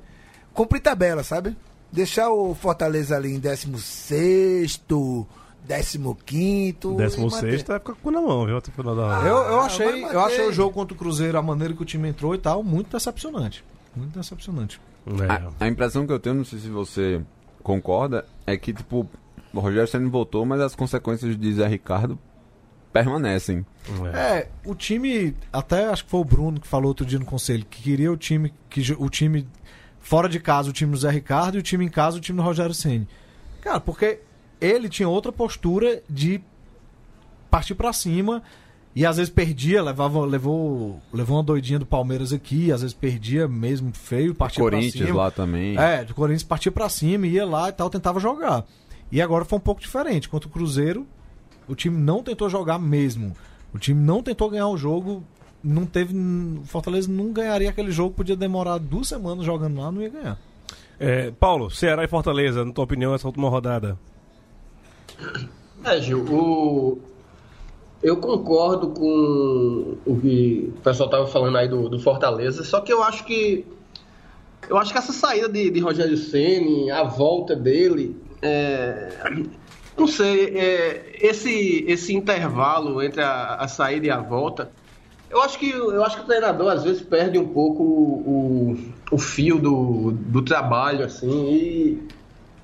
Cumprir 0.52 0.80
tabela, 0.80 1.24
sabe? 1.24 1.56
Deixar 1.90 2.30
o 2.30 2.54
Fortaleza 2.54 3.16
ali 3.16 3.34
em 3.34 3.38
16, 3.38 4.80
15. 4.86 5.26
Décimo 5.66 7.30
sexto 7.30 7.68
vai 7.68 7.78
ficar 7.78 7.94
com 7.94 8.10
na 8.10 8.20
mão, 8.20 8.44
viu? 8.46 8.58
Até 8.58 8.70
o 8.70 8.74
final 8.74 8.94
da 8.94 9.20
Eu, 9.20 9.36
eu, 9.36 9.60
Ah, 9.60 9.64
achei, 9.66 10.04
eu 10.04 10.20
achei 10.20 10.48
o 10.48 10.52
jogo 10.52 10.72
contra 10.72 10.94
o 10.94 10.98
Cruzeiro, 10.98 11.38
a 11.38 11.42
maneira 11.42 11.72
que 11.74 11.82
o 11.82 11.84
time 11.86 12.08
entrou 12.08 12.34
e 12.34 12.38
tal, 12.38 12.62
muito 12.62 12.92
decepcionante. 12.92 13.64
Muito 13.96 14.18
decepcionante. 14.18 14.80
É. 15.06 15.32
A, 15.32 15.64
a 15.64 15.68
impressão 15.68 16.06
que 16.06 16.12
eu 16.12 16.20
tenho, 16.20 16.36
não 16.36 16.44
sei 16.44 16.58
se 16.58 16.68
você 16.68 17.20
concorda, 17.62 18.26
é 18.46 18.56
que, 18.56 18.72
tipo, 18.72 19.08
o 19.52 19.60
Rogério 19.60 19.88
Senna 19.88 20.08
voltou, 20.08 20.44
mas 20.44 20.60
as 20.60 20.74
consequências 20.74 21.38
de 21.38 21.54
Zé 21.54 21.66
Ricardo 21.66 22.18
permanecem. 22.94 23.66
É. 24.14 24.46
O 24.64 24.72
time, 24.72 25.34
até 25.52 25.86
acho 25.86 26.04
que 26.04 26.10
foi 26.10 26.20
o 26.20 26.24
Bruno 26.24 26.60
que 26.60 26.68
falou 26.68 26.86
outro 26.86 27.04
dia 27.04 27.18
no 27.18 27.24
conselho, 27.24 27.66
que 27.68 27.82
queria 27.82 28.12
o 28.12 28.16
time, 28.16 28.54
que 28.70 28.80
o 28.96 29.10
time 29.10 29.48
fora 29.98 30.28
de 30.28 30.38
casa, 30.38 30.70
o 30.70 30.72
time 30.72 30.92
do 30.92 30.96
Zé 30.96 31.10
Ricardo, 31.10 31.56
e 31.56 31.58
o 31.58 31.62
time 31.62 31.84
em 31.84 31.88
casa, 31.88 32.18
o 32.18 32.20
time 32.20 32.36
do 32.36 32.44
Rogério 32.44 32.72
Ceni. 32.72 33.08
Cara, 33.60 33.80
porque 33.80 34.20
ele 34.60 34.88
tinha 34.88 35.08
outra 35.08 35.32
postura 35.32 36.04
de 36.08 36.40
partir 37.50 37.74
pra 37.74 37.92
cima 37.92 38.44
e 38.94 39.04
às 39.04 39.16
vezes 39.16 39.32
perdia, 39.32 39.82
levava, 39.82 40.24
levou, 40.24 41.02
levou 41.12 41.38
uma 41.38 41.42
doidinha 41.42 41.80
do 41.80 41.86
Palmeiras 41.86 42.32
aqui, 42.32 42.70
às 42.70 42.82
vezes 42.82 42.94
perdia 42.94 43.48
mesmo 43.48 43.92
feio, 43.92 44.36
partia 44.36 44.62
pra 44.62 44.70
Corinthians 44.70 45.06
cima. 45.08 45.18
lá 45.18 45.30
também. 45.32 45.76
É, 45.76 46.04
do 46.04 46.14
Corinthians 46.14 46.44
partia 46.44 46.70
pra 46.70 46.88
cima, 46.88 47.26
ia 47.26 47.44
lá 47.44 47.70
e 47.70 47.72
tal, 47.72 47.90
tentava 47.90 48.20
jogar. 48.20 48.64
E 49.10 49.20
agora 49.20 49.44
foi 49.44 49.58
um 49.58 49.62
pouco 49.62 49.80
diferente. 49.80 50.28
Contra 50.28 50.48
o 50.48 50.52
Cruzeiro, 50.52 51.04
o 51.68 51.74
time 51.74 51.96
não 51.96 52.22
tentou 52.22 52.48
jogar 52.48 52.78
mesmo. 52.78 53.36
O 53.72 53.78
time 53.78 54.00
não 54.00 54.22
tentou 54.22 54.50
ganhar 54.50 54.68
o 54.68 54.76
jogo. 54.76 55.22
Não 55.62 55.86
teve. 55.86 56.14
O 56.14 56.62
Fortaleza 56.66 57.10
não 57.10 57.32
ganharia 57.32 57.70
aquele 57.70 57.90
jogo, 57.90 58.14
podia 58.14 58.36
demorar 58.36 58.78
duas 58.78 59.08
semanas 59.08 59.44
jogando 59.44 59.80
lá, 59.80 59.90
não 59.90 60.02
ia 60.02 60.10
ganhar. 60.10 60.38
É, 60.98 61.30
Paulo, 61.32 61.70
Ceará 61.70 62.04
e 62.04 62.08
Fortaleza, 62.08 62.64
na 62.64 62.72
tua 62.72 62.84
opinião, 62.84 63.14
essa 63.14 63.26
última 63.26 63.48
rodada? 63.48 63.98
É, 65.84 66.00
Gil, 66.00 66.24
o... 66.30 66.98
eu 68.02 68.16
concordo 68.18 68.88
com 68.88 69.96
o 70.04 70.20
que 70.20 70.72
o 70.76 70.80
pessoal 70.80 71.08
estava 71.08 71.26
falando 71.26 71.56
aí 71.56 71.68
do, 71.68 71.88
do 71.88 71.98
Fortaleza, 71.98 72.62
só 72.62 72.80
que 72.80 72.92
eu 72.92 73.02
acho 73.02 73.24
que 73.24 73.66
eu 74.68 74.78
acho 74.78 74.92
que 74.92 74.98
essa 74.98 75.12
saída 75.12 75.48
de, 75.48 75.70
de 75.70 75.80
Rogério 75.80 76.16
Ceni, 76.16 76.90
a 76.90 77.04
volta 77.04 77.54
dele, 77.54 78.16
é, 78.40 79.08
não 79.96 80.06
sei, 80.08 80.56
é, 80.56 81.16
esse 81.20 81.84
esse 81.88 82.14
intervalo 82.14 83.02
entre 83.02 83.22
a, 83.22 83.56
a 83.56 83.68
saída 83.68 84.06
e 84.06 84.10
a 84.10 84.20
volta, 84.20 84.70
Eu 85.30 85.42
acho 85.42 85.58
que, 85.58 85.70
eu 85.70 86.04
acho 86.04 86.16
que 86.16 86.22
o 86.22 86.26
treinador 86.26 86.70
às 86.72 86.84
vezes 86.84 87.02
perde 87.02 87.38
um 87.38 87.48
pouco 87.48 87.82
o, 87.82 88.76
o 89.10 89.18
fio 89.18 89.58
do, 89.58 90.12
do 90.12 90.42
trabalho, 90.42 91.04
assim, 91.04 91.52
e, 91.52 92.08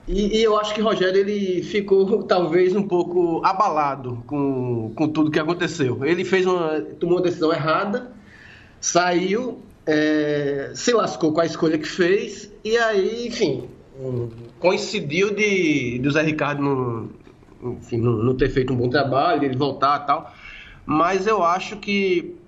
e, 0.07 0.39
e 0.39 0.43
eu 0.43 0.59
acho 0.59 0.75
que 0.75 0.81
o 0.81 0.85
Rogério 0.85 1.21
ele 1.21 1.63
ficou 1.63 2.23
talvez 2.25 2.75
um 2.77 2.83
pouco 2.87 3.41
abalado 3.45 4.23
com, 4.27 4.93
com 4.95 5.09
tudo 5.09 5.31
que 5.31 5.39
aconteceu. 5.39 6.05
Ele 6.05 6.25
fez 6.25 6.47
uma, 6.47 6.81
tomou 6.99 7.17
uma 7.17 7.23
decisão 7.23 7.53
errada, 7.53 8.13
saiu, 8.81 9.61
é, 9.87 10.71
se 10.75 10.93
lascou 10.93 11.33
com 11.33 11.41
a 11.41 11.47
escolha 11.47 11.79
que 11.79 11.89
fez, 11.89 12.53
e 12.65 12.77
aí, 12.77 13.27
enfim, 13.27 13.69
um, 14.01 14.29
coincidiu 14.59 15.35
de, 15.35 15.99
de 15.99 16.09
o 16.09 16.11
Zé 16.11 16.23
Ricardo 16.23 16.63
não, 16.63 17.09
enfim, 17.63 17.99
não, 18.01 18.13
não 18.13 18.37
ter 18.37 18.49
feito 18.51 18.73
um 18.73 18.77
bom 18.77 18.89
trabalho, 18.91 19.45
ele 19.45 19.57
voltar 19.57 20.03
e 20.03 20.07
tal. 20.07 20.33
Mas 20.87 21.27
eu 21.27 21.43
acho 21.43 21.79
que 21.79 22.41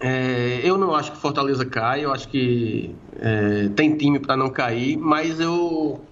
é, 0.00 0.60
eu 0.68 0.78
não 0.78 0.94
acho 0.94 1.12
que 1.12 1.18
Fortaleza 1.18 1.64
cai, 1.66 2.04
eu 2.04 2.12
acho 2.12 2.28
que 2.28 3.02
é, 3.16 3.68
tem 3.70 3.96
time 3.96 4.18
para 4.20 4.36
não 4.36 4.50
cair, 4.50 4.96
mas 4.98 5.40
eu, 5.40 6.10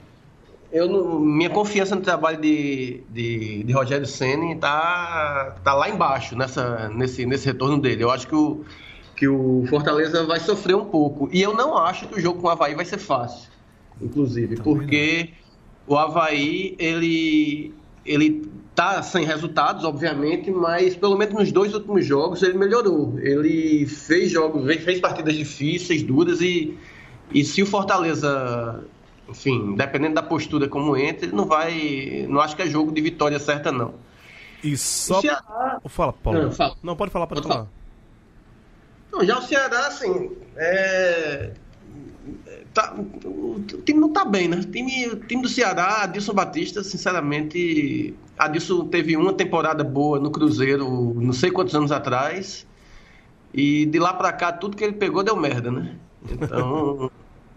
eu 0.71 0.89
não- 0.89 1.21
minha 1.21 1.51
confiança 1.51 1.95
no 1.97 2.03
trabalho 2.03 2.41
de, 2.41 3.07
de, 3.11 3.65
de 3.65 3.73
Rogério 3.73 4.07
Ceni 4.07 4.59
tá, 4.59 5.61
tá 5.65 5.75
lá 5.75 5.89
embaixo 5.91 6.37
nessa, 6.37 6.89
nesse, 6.91 7.27
nesse 7.27 7.47
retorno 7.47 7.81
dele. 7.81 8.03
Eu 8.05 8.11
acho 8.11 8.27
que 8.29 8.35
o, 8.35 8.65
que 9.17 9.29
o 9.29 9.65
Fortaleza 9.67 10.25
vai 10.27 10.41
sofrer 10.41 10.75
um 10.77 10.87
pouco. 10.91 11.29
E 11.33 11.43
eu 11.43 11.55
não 11.55 11.77
acho 11.77 12.09
que 12.09 12.15
o 12.17 12.21
jogo 12.21 12.41
com 12.41 12.47
o 12.49 12.51
Havaí 12.51 12.75
vai 12.75 12.85
ser 12.85 12.99
fácil, 12.99 13.51
inclusive, 14.01 14.59
porque 14.59 15.35
o 15.87 15.97
Havaí 15.97 16.77
ele, 16.81 17.82
ele 18.05 18.51
tá 18.75 19.03
sem 19.03 19.25
resultados, 19.25 19.85
obviamente, 19.85 20.51
mas 20.51 20.97
pelo 20.97 21.17
menos 21.17 21.35
nos 21.35 21.53
dois 21.53 21.75
últimos 21.75 22.05
jogos 22.07 22.43
ele 22.43 22.57
melhorou. 22.59 23.19
Ele 23.19 23.87
fez 23.87 24.31
jogos, 24.31 24.65
fez 24.83 25.01
partidas 25.01 25.35
difíceis, 25.35 26.03
duras 26.03 26.41
e, 26.41 26.77
e 27.33 27.45
se 27.45 27.63
o 27.63 27.67
Fortaleza, 27.67 28.83
enfim, 29.29 29.75
dependendo 29.77 30.15
da 30.15 30.23
postura 30.23 30.69
como 30.69 30.97
entra, 30.97 31.27
ele 31.27 31.37
não 31.37 31.45
vai, 31.45 32.27
não 32.29 32.41
acho 32.41 32.57
que 32.57 32.63
é 32.63 32.67
jogo 32.67 32.93
de 32.93 33.01
vitória 33.01 33.39
certa 33.39 33.71
não. 33.71 33.95
E 34.65 34.77
só. 34.77 35.19
O 35.19 35.21
Ceará- 35.21 35.81
Fala, 35.89 36.13
Paulo. 36.13 36.43
Não, 36.43 36.53
fala. 36.53 36.77
Não, 36.83 36.97
pode 36.97 37.11
falar, 37.11 37.27
pode 37.27 37.43
Pode 37.43 37.53
falar. 37.53 37.69
Não, 39.13 39.25
já 39.25 39.39
o 39.39 39.43
Ceará, 39.43 39.89
assim, 39.89 40.31
é... 40.57 41.53
tá- 42.73 42.95
o 43.25 43.61
time 43.85 44.01
não 44.01 44.09
tá 44.09 44.25
bem, 44.25 44.49
né? 44.49 44.57
O 44.57 44.65
time, 44.65 45.07
o 45.09 45.17
time 45.17 45.43
do 45.43 45.49
Ceará, 45.49 46.03
Adilson 46.03 46.33
Batista, 46.33 46.83
sinceramente, 46.83 48.15
Adilson 48.39 48.87
teve 48.87 49.17
uma 49.17 49.33
temporada 49.33 49.85
boa 49.85 50.19
no 50.19 50.31
Cruzeiro, 50.31 51.15
não 51.15 51.33
sei 51.33 51.51
quantos 51.51 51.75
anos 51.75 51.93
atrás, 51.93 52.67
e 53.53 53.87
de 53.87 53.99
lá 53.99 54.15
pra 54.15 54.33
cá, 54.33 54.53
tudo 54.53 54.77
que 54.77 54.85
ele 54.85 54.95
pegou 54.95 55.23
deu 55.23 55.37
merda, 55.37 55.71
né? 55.71 55.97
Então, 56.31 57.11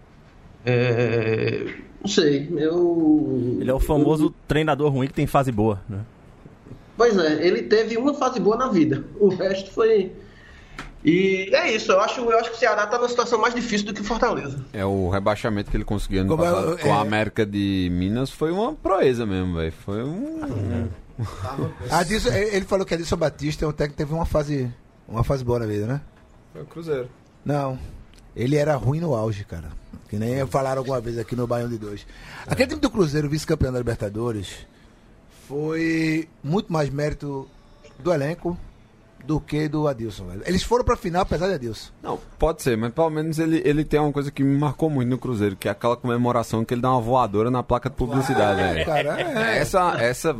é... 0.65 1.65
não 2.01 2.09
sei, 2.09 2.49
eu... 2.57 3.57
Ele 3.59 3.69
é 3.69 3.73
o 3.73 3.79
famoso 3.79 4.33
treinador 4.47 4.91
ruim 4.91 5.07
que 5.07 5.13
tem 5.13 5.27
fase 5.27 5.51
boa, 5.51 5.81
né? 5.87 6.01
Pois 6.97 7.17
é, 7.17 7.45
ele 7.45 7.63
teve 7.63 7.97
uma 7.97 8.13
fase 8.13 8.39
boa 8.39 8.55
na 8.55 8.69
vida. 8.69 9.03
O 9.19 9.27
resto 9.27 9.71
foi. 9.71 10.11
E 11.05 11.49
é 11.53 11.71
isso, 11.71 11.91
eu 11.91 11.99
acho, 12.01 12.19
eu 12.21 12.39
acho 12.39 12.49
que 12.49 12.55
o 12.55 12.59
Ceará 12.59 12.87
tá 12.87 12.97
numa 12.97 13.07
situação 13.07 13.39
mais 13.39 13.53
difícil 13.53 13.85
do 13.85 13.93
que 13.93 14.01
o 14.01 14.03
Fortaleza. 14.03 14.65
É 14.73 14.83
o 14.83 15.07
rebaixamento 15.07 15.69
que 15.69 15.77
ele 15.77 15.83
conseguiu 15.85 16.21
ano 16.21 16.29
Como 16.31 16.43
é, 16.43 16.51
passado 16.51 16.77
com 16.79 16.87
é- 16.87 16.91
a 16.91 16.99
América 16.99 17.45
de 17.45 17.89
Minas 17.91 18.31
foi 18.31 18.51
uma 18.51 18.73
proeza 18.73 19.23
mesmo, 19.23 19.55
velho. 19.55 19.71
Foi 19.71 20.03
um. 20.03 20.89
Adilson, 21.91 22.29
ele 22.29 22.65
falou 22.65 22.85
que 22.85 22.95
Adilson 22.95 23.17
Batista 23.17 23.65
é 23.65 23.67
um 23.67 23.71
técnico 23.71 23.97
que 23.97 24.03
teve 24.03 24.13
uma 24.13 24.25
fase, 24.25 24.73
uma 25.07 25.23
fase 25.23 25.43
boa 25.43 25.59
na 25.59 25.67
vida, 25.67 25.85
né? 25.85 26.01
Foi 26.51 26.63
o 26.63 26.65
Cruzeiro. 26.65 27.07
Não. 27.45 27.77
Ele 28.35 28.55
era 28.57 28.75
ruim 28.75 28.99
no 28.99 29.13
auge, 29.15 29.45
cara. 29.45 29.69
Que 30.09 30.17
nem 30.17 30.45
falaram 30.47 30.79
alguma 30.79 30.99
vez 30.99 31.19
aqui 31.19 31.35
no 31.35 31.45
Baião 31.45 31.69
de 31.69 31.77
Dois. 31.77 32.05
Aquele 32.47 32.67
time 32.69 32.81
do 32.81 32.89
Cruzeiro, 32.89 33.29
vice-campeão 33.29 33.71
da 33.71 33.77
Libertadores, 33.77 34.65
foi 35.47 36.27
muito 36.43 36.73
mais 36.73 36.89
mérito 36.89 37.47
do 37.99 38.11
elenco 38.11 38.57
do 39.25 39.39
que 39.39 39.67
do 39.67 39.87
Adilson, 39.87 40.25
velho. 40.25 40.43
Eles 40.45 40.63
foram 40.63 40.83
pra 40.85 40.95
final 40.95 41.23
apesar 41.23 41.47
de 41.47 41.53
Adilson. 41.55 41.91
Não, 42.01 42.19
pode 42.37 42.61
ser, 42.61 42.77
mas 42.77 42.93
pelo 42.93 43.09
menos 43.09 43.39
ele, 43.39 43.61
ele 43.65 43.83
tem 43.83 43.99
uma 43.99 44.11
coisa 44.11 44.31
que 44.31 44.43
me 44.43 44.57
marcou 44.57 44.89
muito 44.89 45.09
no 45.09 45.17
Cruzeiro, 45.17 45.55
que 45.55 45.67
é 45.67 45.71
aquela 45.71 45.97
comemoração 45.97 46.63
que 46.63 46.73
ele 46.73 46.81
dá 46.81 46.91
uma 46.91 47.01
voadora 47.01 47.49
na 47.49 47.63
placa 47.63 47.89
de 47.89 47.95
publicidade, 47.95 48.61
velho. 48.61 48.85
Cara, 48.85 49.21
é, 49.21 49.57
Essa, 49.57 49.97
essa, 49.99 50.35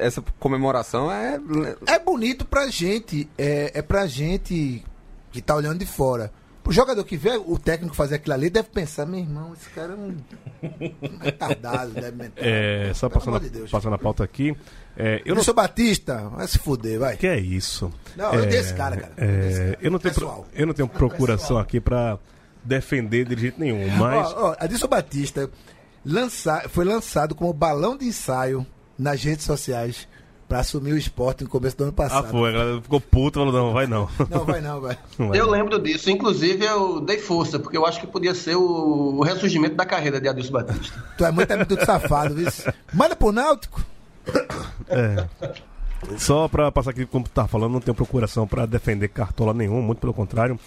essa 0.00 0.22
comemoração 0.38 1.10
é. 1.10 1.40
é 1.86 1.98
bonito 1.98 2.44
pra 2.44 2.68
gente. 2.68 3.28
É, 3.38 3.72
é 3.78 3.82
pra 3.82 4.06
gente 4.06 4.84
que 5.32 5.40
tá 5.40 5.54
olhando 5.54 5.78
de 5.78 5.86
fora. 5.86 6.30
O 6.66 6.72
jogador 6.72 7.04
que 7.04 7.16
vê 7.16 7.36
o 7.36 7.58
técnico 7.58 7.94
fazer 7.94 8.16
aquilo 8.16 8.34
ali 8.34 8.50
deve 8.50 8.68
pensar, 8.68 9.06
meu 9.06 9.20
irmão, 9.20 9.52
esse 9.54 9.68
cara 9.70 9.92
é 9.92 9.96
um 9.96 10.16
retardado, 11.20 11.92
deve 11.92 12.10
mentar. 12.16 12.44
É, 12.44 12.92
só 12.94 13.08
Pelo 13.08 13.20
passando, 13.20 13.40
de 13.40 13.50
Deus. 13.50 13.70
passando 13.70 13.94
a 13.94 13.98
pauta 13.98 14.24
aqui. 14.24 14.56
É, 14.96 15.16
eu 15.18 15.22
Eu 15.26 15.34
não. 15.36 15.42
sou 15.42 15.54
Batista, 15.54 16.28
vai 16.30 16.46
se 16.48 16.58
fuder, 16.58 16.98
vai. 16.98 17.16
Que 17.16 17.26
é 17.26 17.38
isso? 17.38 17.92
Não, 18.16 18.32
eu 18.34 18.40
é, 18.40 18.42
odeio 18.44 18.60
esse 18.60 18.74
cara, 18.74 18.96
cara. 18.96 19.12
Eu 19.16 19.24
é, 19.24 19.50
cara. 19.66 19.78
eu, 19.82 19.90
não 19.90 19.98
tenho, 19.98 20.14
pro- 20.14 20.46
eu 20.54 20.66
não 20.66 20.74
tenho 20.74 20.88
procuração 20.88 21.58
aqui 21.58 21.80
pra 21.80 22.18
defender 22.64 23.26
de 23.26 23.40
jeito 23.40 23.60
nenhum, 23.60 23.88
mas. 23.96 24.32
Ó, 24.32 24.50
ó, 24.50 24.56
Adilson 24.58 24.88
Batista 24.88 25.50
lança, 26.04 26.68
foi 26.68 26.84
lançado 26.84 27.34
como 27.34 27.52
balão 27.52 27.96
de 27.96 28.06
ensaio 28.06 28.66
nas 28.98 29.22
redes 29.22 29.44
sociais 29.44 30.08
pra 30.48 30.60
assumir 30.60 30.92
o 30.92 30.96
esporte 30.98 31.42
no 31.44 31.50
começo 31.50 31.76
do 31.76 31.84
ano 31.84 31.92
Ah, 31.96 32.02
passado. 32.02 32.30
foi, 32.30 32.50
a 32.50 32.52
galera 32.52 32.80
ficou 32.82 33.00
puta, 33.00 33.40
falou, 33.40 33.52
não, 33.52 33.72
vai 33.72 33.86
não. 33.86 34.08
Não, 34.30 34.44
vai 34.44 34.60
não, 34.60 34.80
vai. 34.80 34.96
Eu 35.34 35.50
lembro 35.50 35.78
disso. 35.80 36.10
Inclusive, 36.10 36.64
eu 36.64 37.00
dei 37.00 37.18
força, 37.18 37.58
porque 37.58 37.76
eu 37.76 37.84
acho 37.86 38.00
que 38.00 38.06
podia 38.06 38.34
ser 38.34 38.56
o, 38.56 39.20
ressurgimento 39.22 39.74
da 39.74 39.84
carreira 39.84 40.20
de 40.20 40.28
Adilson 40.28 40.52
Batista. 40.52 41.04
Tu 41.18 41.24
é 41.24 41.30
muito, 41.32 41.50
é 41.52 41.56
muito 41.56 41.84
safado, 41.84 42.34
viu? 42.34 42.46
Manda 42.92 43.16
pro 43.16 43.32
Náutico. 43.32 43.82
Só 46.18 46.46
pra 46.48 46.70
passar 46.70 46.90
aqui, 46.90 47.06
como 47.06 47.24
tu 47.24 47.30
tá 47.30 47.46
falando, 47.48 47.72
não 47.72 47.80
tenho 47.80 47.94
procuração 47.94 48.46
pra 48.46 48.66
defender 48.66 49.08
cartola 49.08 49.52
nenhum, 49.54 49.80
muito 49.82 49.98
pelo 49.98 50.14
contrário. 50.14 50.58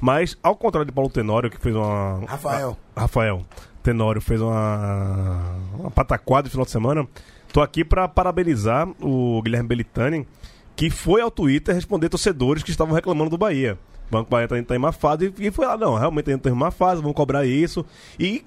Mas, 0.00 0.36
ao 0.42 0.54
contrário 0.56 0.86
de 0.86 0.92
Paulo 0.92 1.10
Tenório, 1.10 1.50
que 1.50 1.58
fez 1.58 1.74
uma. 1.74 2.20
Rafael. 2.26 2.76
a- 2.94 3.00
Rafael 3.02 3.42
Tenório 3.82 4.20
fez 4.20 4.40
uma. 4.40 5.56
Uma 5.78 5.90
pataquada 5.90 6.46
no 6.46 6.50
final 6.50 6.64
de 6.66 6.70
semana. 6.70 7.06
Tô 7.54 7.60
aqui 7.60 7.84
pra 7.84 8.08
parabenizar 8.08 8.88
o 9.00 9.40
Guilherme 9.40 9.68
Belitani, 9.68 10.26
que 10.74 10.90
foi 10.90 11.20
ao 11.20 11.30
Twitter 11.30 11.72
responder 11.72 12.08
torcedores 12.08 12.64
que 12.64 12.70
estavam 12.72 12.92
reclamando 12.92 13.30
do 13.30 13.38
Bahia. 13.38 13.78
O 14.08 14.10
Banco 14.10 14.28
Bahia 14.28 14.48
tá, 14.48 14.60
tá 14.60 14.74
em 14.74 14.78
má 14.80 14.90
fase 14.90 15.32
e 15.38 15.52
foi 15.52 15.64
lá, 15.64 15.76
não, 15.76 15.94
realmente 15.94 16.36
tá 16.36 16.50
em 16.50 16.52
má 16.52 16.72
fase, 16.72 17.00
vamos 17.00 17.16
cobrar 17.16 17.46
isso. 17.46 17.86
E, 18.18 18.44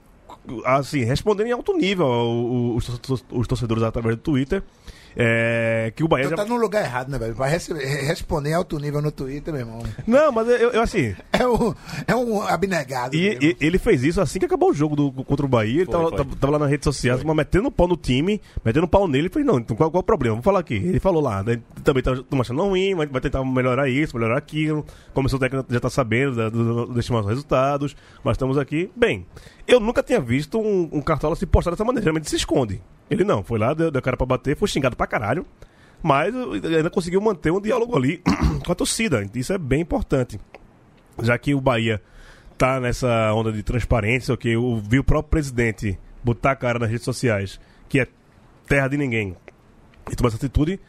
assim, 0.65 1.05
respondendo 1.05 1.47
em 1.47 1.53
alto 1.53 1.71
nível 1.71 2.05
os, 2.75 3.01
os 3.31 3.47
torcedores 3.47 3.81
através 3.81 4.17
do 4.17 4.21
Twitter. 4.21 4.61
É, 5.19 5.91
que 5.95 6.03
o 6.03 6.07
Bahia 6.07 6.25
Tu 6.27 6.29
já 6.29 6.35
tá 6.35 6.45
no 6.45 6.55
lugar 6.57 6.83
errado, 6.83 7.09
né, 7.09 7.17
velho? 7.17 7.33
Vai 7.33 7.49
responder 7.49 8.49
em 8.49 8.53
alto 8.53 8.77
nível 8.79 9.01
no 9.01 9.11
Twitter, 9.11 9.51
meu 9.53 9.61
irmão. 9.61 9.81
Não, 10.05 10.31
mas 10.31 10.47
eu, 10.47 10.71
eu, 10.71 10.81
assim. 10.81 11.15
É 11.33 11.47
um, 11.47 11.73
é 12.07 12.15
um 12.15 12.41
abnegado. 12.41 13.15
E, 13.15 13.37
e- 13.41 13.57
ele 13.59 13.79
fez 13.79 14.03
isso 14.03 14.21
assim 14.21 14.37
que 14.39 14.45
acabou 14.45 14.69
o 14.69 14.73
jogo 14.73 14.95
do, 14.95 15.11
contra 15.23 15.45
o 15.45 15.49
Bahia. 15.49 15.81
Ele 15.81 15.85
Foi, 15.85 15.93
tava, 15.93 16.09
foi. 16.09 16.17
tava- 16.17 16.35
tava 16.35 16.53
lá 16.53 16.59
nas 16.59 16.69
redes 16.69 16.83
sociais, 16.83 17.23
mas 17.23 17.35
metendo 17.35 17.71
pau 17.71 17.87
no 17.87 17.97
time, 17.97 18.39
metendo 18.63 18.87
pau 18.87 19.07
nele. 19.07 19.27
Eu 19.27 19.31
falei, 19.31 19.47
não, 19.47 19.57
então 19.59 19.75
qual, 19.75 19.89
qual 19.89 19.99
é 20.01 20.03
o 20.03 20.05
problema? 20.05 20.35
Vamos 20.35 20.45
falar 20.45 20.59
aqui. 20.59 20.75
Ele 20.75 20.99
falou 20.99 21.21
lá, 21.21 21.41
né, 21.41 21.59
também 21.83 22.03
tá 22.03 22.11
achando 22.39 22.61
ruim, 22.63 22.93
mas 22.93 23.09
vai 23.09 23.19
tentar 23.21 23.43
melhorar 23.43 23.89
isso, 23.89 24.15
melhorar 24.15 24.37
aquilo. 24.37 24.85
Começou 25.13 25.37
o 25.37 25.39
técnico 25.39 25.65
já 25.73 25.79
tá 25.79 25.89
sabendo 25.89 26.35
da- 26.35 26.49
do, 26.49 26.87
maus 27.11 27.25
resultados, 27.25 27.95
mas 28.23 28.35
estamos 28.35 28.57
aqui. 28.57 28.91
Bem, 28.95 29.25
eu 29.67 29.79
nunca 29.79 30.03
tinha 30.03 30.19
visto 30.21 30.59
um, 30.59 30.89
um 30.91 31.01
cartola 31.01 31.35
se 31.35 31.45
postar 31.45 31.71
dessa 31.71 31.83
maneira, 31.85 32.03
geralmente 32.03 32.29
se 32.29 32.35
esconde. 32.35 32.81
Ele 33.09 33.23
não, 33.23 33.43
foi 33.43 33.59
lá, 33.59 33.73
deu, 33.73 33.89
deu 33.89 34.01
cara 34.01 34.17
pra 34.17 34.25
bater, 34.25 34.55
foi 34.57 34.67
xingado 34.67 34.95
pra 34.95 35.07
caralho. 35.07 35.45
Mas 36.01 36.33
ainda 36.35 36.89
conseguiu 36.89 37.19
manter 37.21 37.51
um 37.51 37.59
diálogo 37.59 37.95
ali 37.95 38.21
com 38.65 38.71
a 38.71 38.75
torcida. 38.75 39.27
Isso 39.33 39.53
é 39.53 39.57
bem 39.57 39.81
importante. 39.81 40.39
Já 41.21 41.37
que 41.37 41.55
o 41.55 41.61
Bahia 41.61 42.01
tá 42.57 42.79
nessa 42.79 43.33
onda 43.33 43.51
de 43.51 43.63
transparência, 43.63 44.33
ok? 44.33 44.55
Eu 44.55 44.81
vi 44.87 44.99
o 44.99 45.03
próprio 45.03 45.29
presidente 45.29 45.97
botar 46.23 46.51
a 46.51 46.55
cara 46.55 46.79
nas 46.79 46.89
redes 46.89 47.05
sociais, 47.05 47.59
que 47.87 47.99
é 47.99 48.07
terra 48.67 48.87
de 48.87 48.97
ninguém, 48.97 49.35
e 50.11 50.15
tomar 50.15 50.27
essa 50.27 50.37
atitude, 50.37 50.79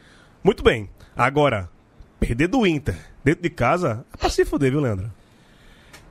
muito 0.43 0.63
bem. 0.63 0.89
Agora, 1.15 1.69
perder 2.19 2.47
do 2.47 2.65
Inter 2.65 2.95
dentro 3.23 3.41
de 3.41 3.49
casa, 3.49 4.05
é 4.13 4.17
pra 4.17 4.29
se 4.29 4.43
fuder, 4.45 4.71
viu, 4.71 4.81
Leandro? 4.81 5.11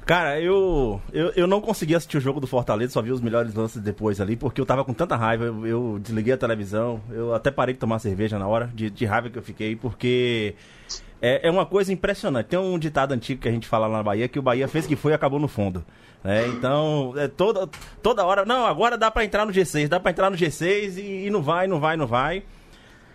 Cara, 0.09 0.41
eu, 0.41 1.03
eu, 1.13 1.33
eu 1.37 1.47
não 1.47 1.61
consegui 1.61 1.95
assistir 1.95 2.17
o 2.17 2.21
jogo 2.21 2.41
do 2.41 2.47
Fortaleza, 2.47 2.95
só 2.95 3.03
vi 3.03 3.13
os 3.13 3.21
melhores 3.21 3.53
lances 3.53 3.83
depois 3.83 4.23
ali, 4.23 4.37
porque 4.37 4.59
eu 4.59 4.65
tava 4.65 4.83
com 4.83 4.95
tanta 4.95 5.15
raiva, 5.17 5.45
eu, 5.45 5.67
eu 5.67 5.99
desliguei 6.01 6.33
a 6.33 6.39
televisão, 6.39 6.99
eu 7.11 7.35
até 7.35 7.51
parei 7.51 7.75
de 7.75 7.79
tomar 7.79 7.99
cerveja 7.99 8.39
na 8.39 8.47
hora, 8.47 8.71
de, 8.75 8.89
de 8.89 9.05
raiva 9.05 9.29
que 9.29 9.37
eu 9.37 9.43
fiquei, 9.43 9.77
porque 9.77 10.55
é, 11.21 11.47
é 11.47 11.51
uma 11.51 11.67
coisa 11.67 11.93
impressionante. 11.93 12.47
Tem 12.47 12.59
um 12.59 12.79
ditado 12.79 13.13
antigo 13.13 13.43
que 13.43 13.51
a 13.51 13.53
gente 13.53 13.69
fala 13.69 13.87
lá 13.87 13.99
na 13.99 14.03
Bahia, 14.03 14.29
que 14.29 14.39
o 14.39 14.43
Bahia 14.43 14.67
fez 14.67 14.87
que 14.87 14.97
foi 14.97 15.13
e 15.13 15.15
acabou 15.15 15.39
no 15.39 15.47
fundo. 15.47 15.85
né? 16.25 16.49
então, 16.49 17.13
é 17.15 17.29
toda, 17.29 17.69
toda 18.03 18.25
hora, 18.25 18.47
não, 18.47 18.65
agora 18.65 18.97
dá 18.97 19.11
pra 19.11 19.27
entrar 19.27 19.45
no 19.45 19.53
G6, 19.53 19.89
dá 19.89 20.01
pra 20.01 20.11
entrar 20.11 20.31
no 20.31 20.39
G6 20.39 20.97
e, 20.97 21.27
e 21.27 21.31
não 21.31 21.43
vai, 21.43 21.67
não 21.67 21.79
vai, 21.79 21.99
não 21.99 22.07
vai. 22.07 22.45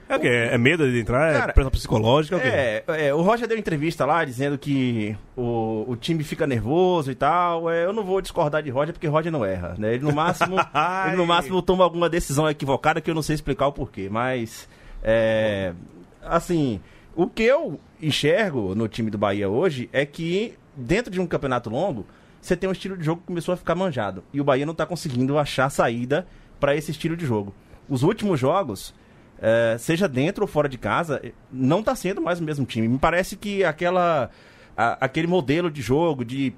É 0.07 0.15
o 0.15 0.19
quê? 0.19 0.27
É 0.27 0.57
medo 0.57 0.89
de 0.91 0.99
entrar? 0.99 1.33
Cara, 1.33 1.51
é 1.51 1.53
pressão 1.53 1.71
psicológica? 1.71 2.35
É 2.35 2.37
o 2.37 2.41
quê? 2.41 2.47
É, 2.47 3.07
é, 3.07 3.13
o 3.13 3.21
Roger 3.21 3.47
deu 3.47 3.57
entrevista 3.57 4.05
lá 4.05 4.23
dizendo 4.25 4.57
que 4.57 5.15
o, 5.35 5.85
o 5.87 5.95
time 5.95 6.23
fica 6.23 6.45
nervoso 6.45 7.11
e 7.11 7.15
tal. 7.15 7.69
É, 7.69 7.85
eu 7.85 7.93
não 7.93 8.03
vou 8.03 8.21
discordar 8.21 8.61
de 8.61 8.69
Roger 8.69 8.93
porque 8.93 9.07
Roger 9.07 9.31
não 9.31 9.45
erra, 9.45 9.75
né? 9.77 9.93
Ele 9.93 10.03
no 10.03 10.13
máximo, 10.13 10.57
ele 11.07 11.15
no 11.15 11.25
máximo 11.25 11.61
toma 11.61 11.83
alguma 11.83 12.09
decisão 12.09 12.49
equivocada 12.49 13.01
que 13.01 13.09
eu 13.09 13.15
não 13.15 13.21
sei 13.21 13.35
explicar 13.35 13.67
o 13.67 13.71
porquê, 13.71 14.09
mas 14.09 14.67
é, 15.03 15.73
assim, 16.21 16.79
o 17.15 17.27
que 17.27 17.43
eu 17.43 17.79
enxergo 18.01 18.73
no 18.75 18.87
time 18.87 19.09
do 19.09 19.17
Bahia 19.17 19.49
hoje 19.49 19.89
é 19.93 20.05
que 20.05 20.55
dentro 20.75 21.11
de 21.11 21.19
um 21.21 21.27
campeonato 21.27 21.69
longo, 21.69 22.05
você 22.41 22.55
tem 22.55 22.67
um 22.69 22.73
estilo 22.73 22.97
de 22.97 23.03
jogo 23.05 23.21
que 23.21 23.27
começou 23.27 23.53
a 23.53 23.57
ficar 23.57 23.75
manjado 23.75 24.23
e 24.33 24.41
o 24.41 24.43
Bahia 24.43 24.65
não 24.65 24.73
tá 24.73 24.85
conseguindo 24.85 25.37
achar 25.37 25.69
saída 25.69 26.27
para 26.59 26.75
esse 26.75 26.91
estilo 26.91 27.15
de 27.15 27.25
jogo. 27.25 27.53
Os 27.87 28.03
últimos 28.03 28.39
jogos 28.39 28.93
é, 29.41 29.75
seja 29.77 30.07
dentro 30.07 30.43
ou 30.43 30.47
fora 30.47 30.67
de 30.69 30.77
casa, 30.77 31.21
não 31.51 31.79
está 31.79 31.95
sendo 31.95 32.21
mais 32.21 32.39
o 32.39 32.43
mesmo 32.43 32.65
time. 32.65 32.87
Me 32.87 32.97
parece 32.97 33.35
que 33.35 33.63
aquela, 33.63 34.29
a- 34.77 34.97
aquele 35.05 35.27
modelo 35.27 35.69
de 35.69 35.81
jogo 35.81 36.23
de 36.23 36.53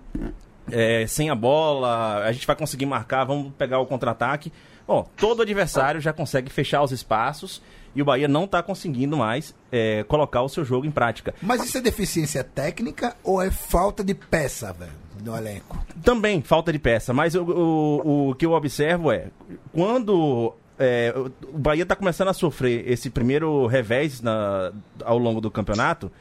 é, 0.71 1.05
sem 1.07 1.29
a 1.29 1.35
bola, 1.35 2.23
a 2.23 2.31
gente 2.31 2.47
vai 2.47 2.55
conseguir 2.55 2.85
marcar, 2.85 3.23
vamos 3.23 3.51
pegar 3.57 3.79
o 3.79 3.85
contra-ataque. 3.85 4.51
Bom, 4.87 5.07
todo 5.17 5.41
adversário 5.41 5.99
já 5.99 6.13
consegue 6.13 6.49
fechar 6.51 6.83
os 6.83 6.91
espaços 6.91 7.61
e 7.95 8.01
o 8.01 8.05
Bahia 8.05 8.27
não 8.27 8.43
está 8.45 8.61
conseguindo 8.61 9.15
mais 9.17 9.55
é, 9.71 10.03
colocar 10.03 10.41
o 10.43 10.49
seu 10.49 10.63
jogo 10.65 10.85
em 10.85 10.91
prática. 10.91 11.33
Mas 11.41 11.63
isso 11.63 11.77
é 11.77 11.81
deficiência 11.81 12.43
técnica 12.43 13.15
ou 13.23 13.41
é 13.41 13.49
falta 13.49 14.03
de 14.03 14.13
peça, 14.13 14.73
velho, 14.73 14.91
no 15.23 15.35
elenco? 15.35 15.83
Também 16.03 16.41
falta 16.41 16.71
de 16.71 16.77
peça, 16.77 17.13
mas 17.13 17.33
o, 17.35 17.43
o, 17.43 18.29
o 18.29 18.35
que 18.35 18.45
eu 18.45 18.51
observo 18.51 19.11
é 19.11 19.27
quando 19.71 20.53
é, 20.79 21.13
o 21.47 21.57
Bahia 21.57 21.83
está 21.83 21.95
começando 21.95 22.27
a 22.29 22.33
sofrer 22.33 22.89
esse 22.89 23.09
primeiro 23.09 23.65
revés 23.67 24.21
na- 24.21 24.71
ao 25.03 25.17
longo 25.17 25.39
do 25.41 25.49
campeonato 25.51 26.11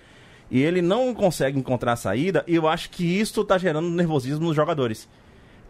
e 0.51 0.63
ele 0.63 0.81
não 0.83 1.15
consegue 1.15 1.59
encontrar 1.59 1.93
a 1.93 1.97
saída, 1.97 2.45
e 2.47 2.55
eu 2.55 2.69
acho 2.69 2.91
que 2.91 3.05
isso 3.05 3.41
está 3.41 3.59
gerando 3.59 3.89
nervosismo 3.91 4.47
nos 4.47 4.55
jogadores. 4.57 5.09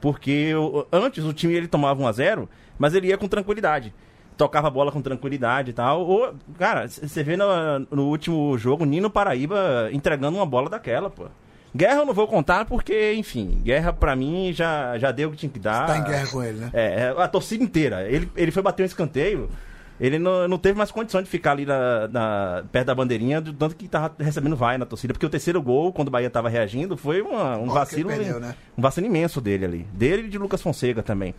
Porque 0.00 0.54
o- 0.54 0.86
antes 0.92 1.24
o 1.24 1.32
time 1.32 1.54
ele 1.54 1.68
tomava 1.68 2.02
1 2.02 2.06
a 2.06 2.12
0 2.12 2.48
mas 2.78 2.94
ele 2.94 3.06
ia 3.08 3.16
com 3.16 3.28
tranquilidade. 3.28 3.94
Tocava 4.36 4.66
a 4.66 4.70
bola 4.70 4.90
com 4.90 5.00
tranquilidade 5.00 5.70
e 5.70 5.72
tal. 5.72 6.04
Ou, 6.06 6.34
cara, 6.58 6.88
você 6.88 7.22
vê 7.22 7.36
no, 7.36 7.46
no 7.90 8.08
último 8.08 8.58
jogo 8.58 8.84
Nino 8.84 9.08
Paraíba 9.08 9.88
entregando 9.92 10.36
uma 10.36 10.44
bola 10.44 10.68
daquela, 10.68 11.08
pô. 11.08 11.26
Guerra 11.76 12.00
eu 12.02 12.06
não 12.06 12.14
vou 12.14 12.28
contar 12.28 12.64
porque, 12.66 13.14
enfim, 13.14 13.60
guerra 13.64 13.92
pra 13.92 14.14
mim 14.14 14.52
já, 14.52 14.96
já 14.96 15.10
deu 15.10 15.28
o 15.28 15.32
que 15.32 15.38
tinha 15.38 15.50
que 15.50 15.58
dar. 15.58 15.86
Tá 15.86 15.98
em 15.98 16.04
guerra 16.04 16.26
com 16.28 16.42
ele, 16.42 16.58
né? 16.60 16.70
É, 16.72 16.84
é, 17.00 17.14
a 17.22 17.26
torcida 17.26 17.64
inteira. 17.64 18.06
Ele, 18.08 18.30
ele 18.36 18.52
foi 18.52 18.62
bater 18.62 18.84
um 18.84 18.86
escanteio, 18.86 19.48
ele 20.00 20.18
não, 20.18 20.46
não 20.46 20.56
teve 20.56 20.78
mais 20.78 20.92
condição 20.92 21.20
de 21.20 21.28
ficar 21.28 21.50
ali 21.52 21.66
na, 21.66 22.06
na- 22.08 22.64
perto 22.70 22.86
da 22.86 22.94
bandeirinha, 22.94 23.40
do 23.40 23.52
tanto 23.52 23.74
que 23.74 23.88
tava 23.88 24.14
recebendo 24.20 24.54
vai 24.54 24.78
na 24.78 24.86
torcida. 24.86 25.12
Porque 25.12 25.26
o 25.26 25.30
terceiro 25.30 25.60
gol, 25.60 25.92
quando 25.92 26.08
o 26.08 26.10
Bahia 26.12 26.30
tava 26.30 26.48
reagindo, 26.48 26.96
foi 26.96 27.20
uma- 27.20 27.56
um 27.58 27.68
Ó, 27.68 27.74
vacilo. 27.74 28.08
perdeu, 28.08 28.38
né? 28.38 28.54
Um 28.78 28.82
vacilo 28.82 29.06
imenso 29.08 29.40
dele 29.40 29.64
ali. 29.64 29.86
Dele 29.92 30.22
e 30.26 30.28
de 30.28 30.38
Lucas 30.38 30.62
Fonseca 30.62 31.02
também. 31.02 31.34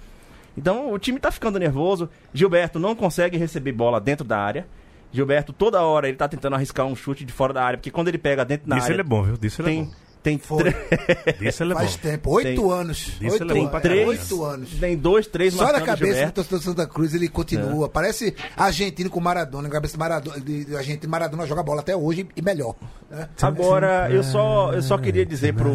Então 0.58 0.92
o 0.92 1.00
time 1.00 1.18
tá 1.20 1.32
ficando 1.32 1.58
nervoso. 1.60 2.10
Gilberto 2.34 2.78
não 2.78 2.94
consegue 2.94 3.38
receber 3.38 3.72
bola 3.72 4.02
dentro 4.02 4.26
da 4.26 4.38
área. 4.38 4.68
Gilberto, 5.14 5.54
toda 5.54 5.82
hora, 5.82 6.10
ele 6.10 6.18
tá 6.18 6.28
tentando 6.28 6.56
arriscar 6.58 6.86
um 6.86 6.96
chute 6.96 7.24
de 7.24 7.32
fora 7.32 7.54
da 7.54 7.64
área, 7.64 7.78
porque 7.78 7.90
quando 7.92 8.10
ele 8.10 8.18
pega 8.18 8.44
dentro 8.44 8.68
da 8.68 8.76
área. 8.76 8.92
ele 8.92 9.00
é 9.00 9.04
bom, 9.04 9.24
viu? 9.24 9.38
Disso 9.38 9.62
ele 9.62 9.70
é 9.70 9.72
tem, 9.72 9.84
bom. 9.86 9.92
Tem, 10.26 10.40
Foi. 10.40 10.70
é 10.70 11.52
Faz 11.52 11.96
tempo, 11.98 12.32
oito 12.32 12.62
Tem- 12.64 12.72
anos. 12.72 13.12
Oito 13.22 13.44
é 13.44 13.46
bom 13.54 13.68
anos. 13.68 13.82
três, 13.84 14.08
Oito 14.08 14.44
anos. 14.44 14.70
tem 14.72 14.98
dois, 14.98 15.28
três 15.28 15.54
Só 15.54 15.72
na 15.72 15.82
cabeça 15.82 16.26
do 16.26 16.32
torcedor 16.32 16.60
do 16.60 16.64
Santa 16.66 16.88
Cruz 16.88 17.14
ele 17.14 17.30
continua. 17.30 17.88
Parece 17.88 18.36
argentino 18.58 19.08
com 19.12 19.20
Maradona. 19.20 19.68
Na 19.68 19.74
cabeça 19.74 19.94
de 19.94 20.00
Maradona, 20.00 20.40
de, 20.40 20.66
de 20.66 20.76
argentino, 20.76 21.12
Maradona 21.12 21.46
joga 21.46 21.62
bola 21.62 21.82
até 21.82 21.96
hoje 21.96 22.28
e 22.36 22.42
melhor. 22.42 22.74
né? 23.08 23.30
Agora, 23.40 24.10
eu 24.12 24.24
só, 24.24 24.74
eu 24.74 24.82
só 24.82 24.98
queria 24.98 25.24
dizer 25.28 25.54
pro. 25.54 25.72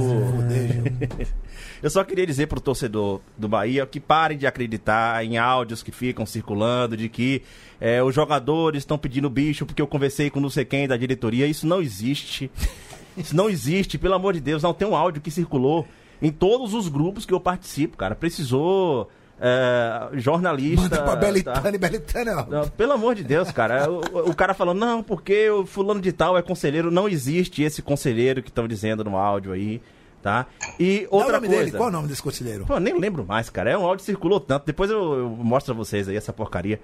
eu 1.81 1.89
só 1.89 2.03
queria 2.03 2.27
dizer 2.27 2.49
pro 2.49 2.61
torcedor 2.61 3.21
do 3.39 3.49
Bahia 3.49 3.87
que 3.87 4.01
parem 4.01 4.37
de 4.37 4.49
acreditar 4.49 5.25
em 5.25 5.39
áudios 5.39 5.81
que 5.83 5.93
ficam 5.93 6.27
circulando 6.27 6.97
de 6.97 7.09
que 7.09 7.43
é, 7.81 8.03
os 8.03 8.13
jogadores 8.15 8.83
estão 8.83 8.99
pedindo 8.99 9.31
bicho 9.31 9.65
porque 9.65 9.81
eu 9.81 9.87
conversei 9.87 10.29
com 10.29 10.41
não 10.41 10.51
sei 10.51 10.65
quem 10.65 10.89
da 10.89 10.97
diretoria. 10.97 11.47
Isso 11.47 11.69
não 11.69 11.81
existe. 11.81 12.51
Isso 13.21 13.37
não 13.37 13.49
existe, 13.49 13.99
pelo 13.99 14.15
amor 14.15 14.35
de 14.35 14.41
Deus. 14.41 14.63
Não 14.63 14.75
tem 14.75 14.87
um 14.89 14.97
áudio 14.97 15.21
que 15.23 15.31
circulou 15.31 15.87
em 16.21 16.31
todos 16.31 16.75
os 16.75 16.89
grupos 16.89 17.25
que 17.25 17.33
eu 17.33 17.41
participo, 17.41 17.97
cara. 17.97 18.15
Precisou. 18.15 19.09
é, 19.41 20.11
jornalista. 20.19 20.83
Manda 20.83 21.03
pra 21.03 21.13
tá? 21.13 21.17
Belitani, 21.17 21.79
Belitani, 21.79 22.31
ó. 22.31 22.45
Não, 22.47 22.69
pelo 22.69 22.93
amor 22.93 23.15
de 23.15 23.25
Deus, 23.25 23.51
cara. 23.51 23.91
O, 23.91 24.31
o 24.31 24.35
cara 24.35 24.53
falando, 24.53 24.79
não, 24.79 25.03
porque 25.03 25.49
o 25.49 25.65
fulano 25.65 26.01
de 26.01 26.13
tal 26.13 26.37
é 26.37 26.43
conselheiro. 26.43 26.91
Não 26.91 27.09
existe 27.09 27.63
esse 27.63 27.81
conselheiro 27.81 28.43
que 28.43 28.51
estão 28.51 28.69
dizendo 28.69 29.03
no 29.03 29.17
áudio 29.17 29.53
aí, 29.53 29.81
tá? 30.23 30.47
E 30.79 31.05
é 31.05 31.09
o 31.11 31.17
outra 31.17 31.33
nome 31.35 31.47
coisa. 31.49 31.65
dele? 31.65 31.77
Qual 31.77 31.89
é 31.89 31.91
o 31.91 31.93
nome 31.93 32.09
desse 32.09 32.23
conselheiro? 32.23 32.67
Pô, 32.67 32.79
nem 32.79 32.99
lembro 32.99 33.25
mais, 33.25 33.49
cara. 33.49 33.71
É 33.71 33.79
um 33.79 33.83
áudio 33.87 33.99
que 34.01 34.05
circulou 34.05 34.39
tanto. 34.41 34.67
Depois 34.67 34.91
eu, 34.91 35.15
eu 35.15 35.31
mostro 35.31 35.73
a 35.73 35.77
vocês 35.77 36.07
aí 36.07 36.17
essa 36.17 36.33
porcaria. 36.35 36.79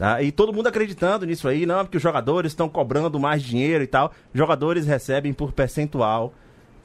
Tá? 0.00 0.22
E 0.22 0.32
todo 0.32 0.50
mundo 0.50 0.66
acreditando 0.66 1.26
nisso 1.26 1.46
aí, 1.46 1.66
não, 1.66 1.84
porque 1.84 1.98
os 1.98 2.02
jogadores 2.02 2.52
estão 2.52 2.70
cobrando 2.70 3.20
mais 3.20 3.42
dinheiro 3.42 3.84
e 3.84 3.86
tal. 3.86 4.10
Jogadores 4.32 4.86
recebem 4.86 5.30
por 5.34 5.52
percentual 5.52 6.32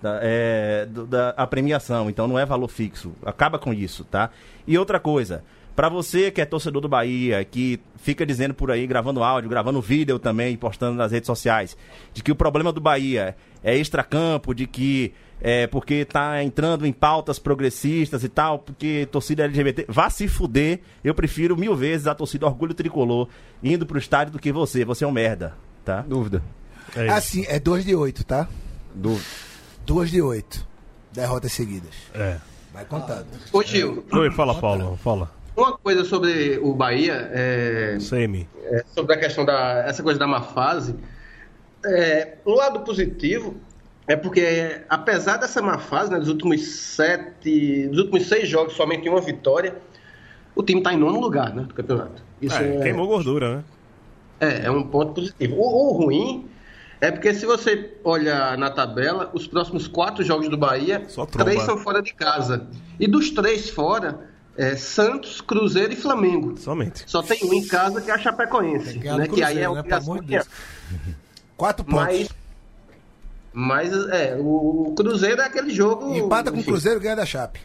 da, 0.01 0.19
é, 0.21 0.85
do- 0.85 1.05
da 1.07 1.29
a 1.29 1.47
premiação, 1.47 2.09
então 2.09 2.27
não 2.27 2.37
é 2.37 2.45
valor 2.45 2.67
fixo. 2.67 3.13
Acaba 3.25 3.57
com 3.57 3.73
isso, 3.73 4.03
tá? 4.03 4.31
E 4.67 4.77
outra 4.77 4.99
coisa, 4.99 5.45
pra 5.75 5.89
você 5.89 6.31
que 6.31 6.41
é 6.41 6.45
torcedor 6.45 6.81
do 6.81 6.87
Bahia, 6.87 7.43
que 7.43 7.79
fica 7.97 8.25
dizendo 8.25 8.53
por 8.53 8.71
aí, 8.71 8.87
gravando 8.87 9.23
áudio, 9.23 9.49
gravando 9.49 9.81
vídeo 9.81 10.17
também, 10.17 10.55
postando 10.55 10.95
nas 10.95 11.11
redes 11.11 11.27
sociais, 11.27 11.75
de 12.13 12.23
que 12.23 12.31
o 12.31 12.35
problema 12.35 12.71
do 12.71 12.79
Bahia 12.79 13.35
é 13.63 13.75
extracampo, 13.75 14.53
de 14.53 14.65
que 14.65 15.13
é 15.41 15.67
porque 15.67 16.05
tá 16.05 16.41
entrando 16.41 16.85
em 16.85 16.93
pautas 16.93 17.37
progressistas 17.37 18.23
e 18.23 18.29
tal, 18.29 18.59
porque 18.59 19.07
torcida 19.11 19.43
LGBT. 19.43 19.85
Vá 19.89 20.09
se 20.09 20.27
fuder. 20.27 20.79
Eu 21.03 21.13
prefiro 21.13 21.57
mil 21.57 21.75
vezes 21.75 22.07
a 22.07 22.15
torcida 22.15 22.45
Orgulho 22.45 22.73
Tricolor 22.73 23.27
indo 23.61 23.85
pro 23.85 23.99
estádio 23.99 24.33
do 24.33 24.39
que 24.39 24.51
você. 24.51 24.85
Você 24.85 25.03
é 25.03 25.07
um 25.07 25.11
merda, 25.11 25.53
tá? 25.83 26.01
Dúvida. 26.01 26.41
É. 26.95 27.09
Assim, 27.09 27.43
é 27.47 27.59
2 27.59 27.83
de 27.83 27.95
8, 27.95 28.23
tá? 28.23 28.47
Dúvida. 28.93 29.25
2 29.85 30.09
de 30.09 30.21
8. 30.21 30.67
Derrotas 31.11 31.51
seguidas. 31.51 31.93
É. 32.13 32.37
Vai 32.73 32.85
contado. 32.85 33.27
Ô 33.53 33.63
Gil, 33.63 34.05
Oi, 34.11 34.31
fala, 34.31 34.59
Paulo. 34.59 34.97
Fala. 34.97 35.31
Uma 35.55 35.77
coisa 35.77 36.03
sobre 36.03 36.59
o 36.61 36.73
Bahia, 36.73 37.29
é, 37.33 37.97
Semi. 37.99 38.47
é, 38.63 38.83
sobre 38.93 39.15
a 39.15 39.19
questão 39.19 39.45
da 39.45 39.83
essa 39.87 40.03
coisa 40.03 40.19
da 40.19 40.27
má 40.27 40.41
fase, 40.41 40.95
é, 41.85 42.35
um 42.45 42.53
lado 42.53 42.81
positivo 42.81 43.55
é 44.07 44.15
porque 44.15 44.81
apesar 44.89 45.37
dessa 45.37 45.61
má 45.61 45.77
fase, 45.79 46.11
né, 46.11 46.19
dos 46.19 46.29
últimos 46.29 46.61
sete, 46.65 47.87
dos 47.87 47.99
últimos 47.99 48.27
seis 48.27 48.47
jogos 48.47 48.73
somente 48.73 49.07
uma 49.09 49.21
vitória, 49.21 49.75
o 50.55 50.61
time 50.63 50.79
está 50.79 50.93
em 50.93 50.97
nono 50.97 51.19
lugar, 51.19 51.53
né, 51.55 51.63
do 51.63 51.73
campeonato. 51.73 52.23
Isso 52.41 52.55
É, 52.55 52.77
é, 52.77 52.81
queimou 52.81 53.07
gordura, 53.07 53.57
né? 53.57 53.63
é, 54.39 54.65
é 54.65 54.71
um 54.71 54.83
ponto 54.83 55.13
positivo. 55.13 55.55
O, 55.55 55.89
o 55.89 55.91
ruim 55.93 56.47
é 57.01 57.11
porque 57.11 57.33
se 57.33 57.45
você 57.45 57.93
olhar 58.03 58.57
na 58.57 58.69
tabela, 58.69 59.29
os 59.33 59.47
próximos 59.47 59.87
quatro 59.87 60.23
jogos 60.23 60.49
do 60.49 60.57
Bahia, 60.57 61.05
três 61.31 61.61
são 61.63 61.77
fora 61.77 62.01
de 62.01 62.13
casa. 62.13 62.67
E 62.99 63.07
dos 63.07 63.31
três 63.31 63.69
fora, 63.69 64.29
é 64.57 64.75
Santos, 64.75 65.41
Cruzeiro 65.41 65.93
e 65.93 65.95
Flamengo. 65.95 66.57
Somente. 66.57 67.03
Só 67.07 67.21
tem 67.21 67.39
um 67.43 67.53
em 67.53 67.65
casa 67.65 68.01
que 68.01 68.09
é 68.09 68.13
a 68.13 68.17
Chapecoense, 68.17 68.99
né? 68.99 69.27
do 69.27 69.33
Que 69.33 69.43
aí 69.43 69.59
é 69.59 69.65
Cruzeiro, 69.65 69.73
né? 69.73 69.83
Pelo 69.83 70.21
de. 70.21 70.27
Deus. 70.27 70.47
Quatro 71.57 71.85
pontos. 71.85 72.03
Mas, 72.03 72.29
mas 73.53 74.09
é, 74.09 74.37
o 74.39 74.93
Cruzeiro 74.95 75.41
é 75.41 75.45
aquele 75.45 75.69
jogo. 75.69 76.15
Empata 76.15 76.51
com 76.51 76.59
o. 76.59 76.63
Cruzeiro 76.63 76.99
e 76.99 77.03
ganha 77.03 77.15
da 77.15 77.25
Chape. 77.25 77.59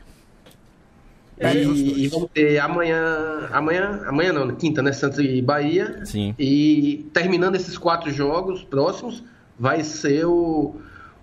E, 1.41 2.05
e 2.05 2.09
vamos 2.09 2.29
ter 2.35 2.59
amanhã, 2.59 3.49
amanhã, 3.51 4.03
amanhã 4.07 4.33
não, 4.33 4.55
quinta, 4.55 4.83
né? 4.83 4.93
Santos 4.93 5.21
e 5.21 5.41
Bahia. 5.41 6.05
Sim. 6.05 6.35
E 6.39 7.09
terminando 7.15 7.57
esses 7.57 7.79
quatro 7.79 8.13
jogos 8.13 8.63
próximos, 8.63 9.25
vai 9.59 9.83
ser 9.83 10.27
o 10.27 10.75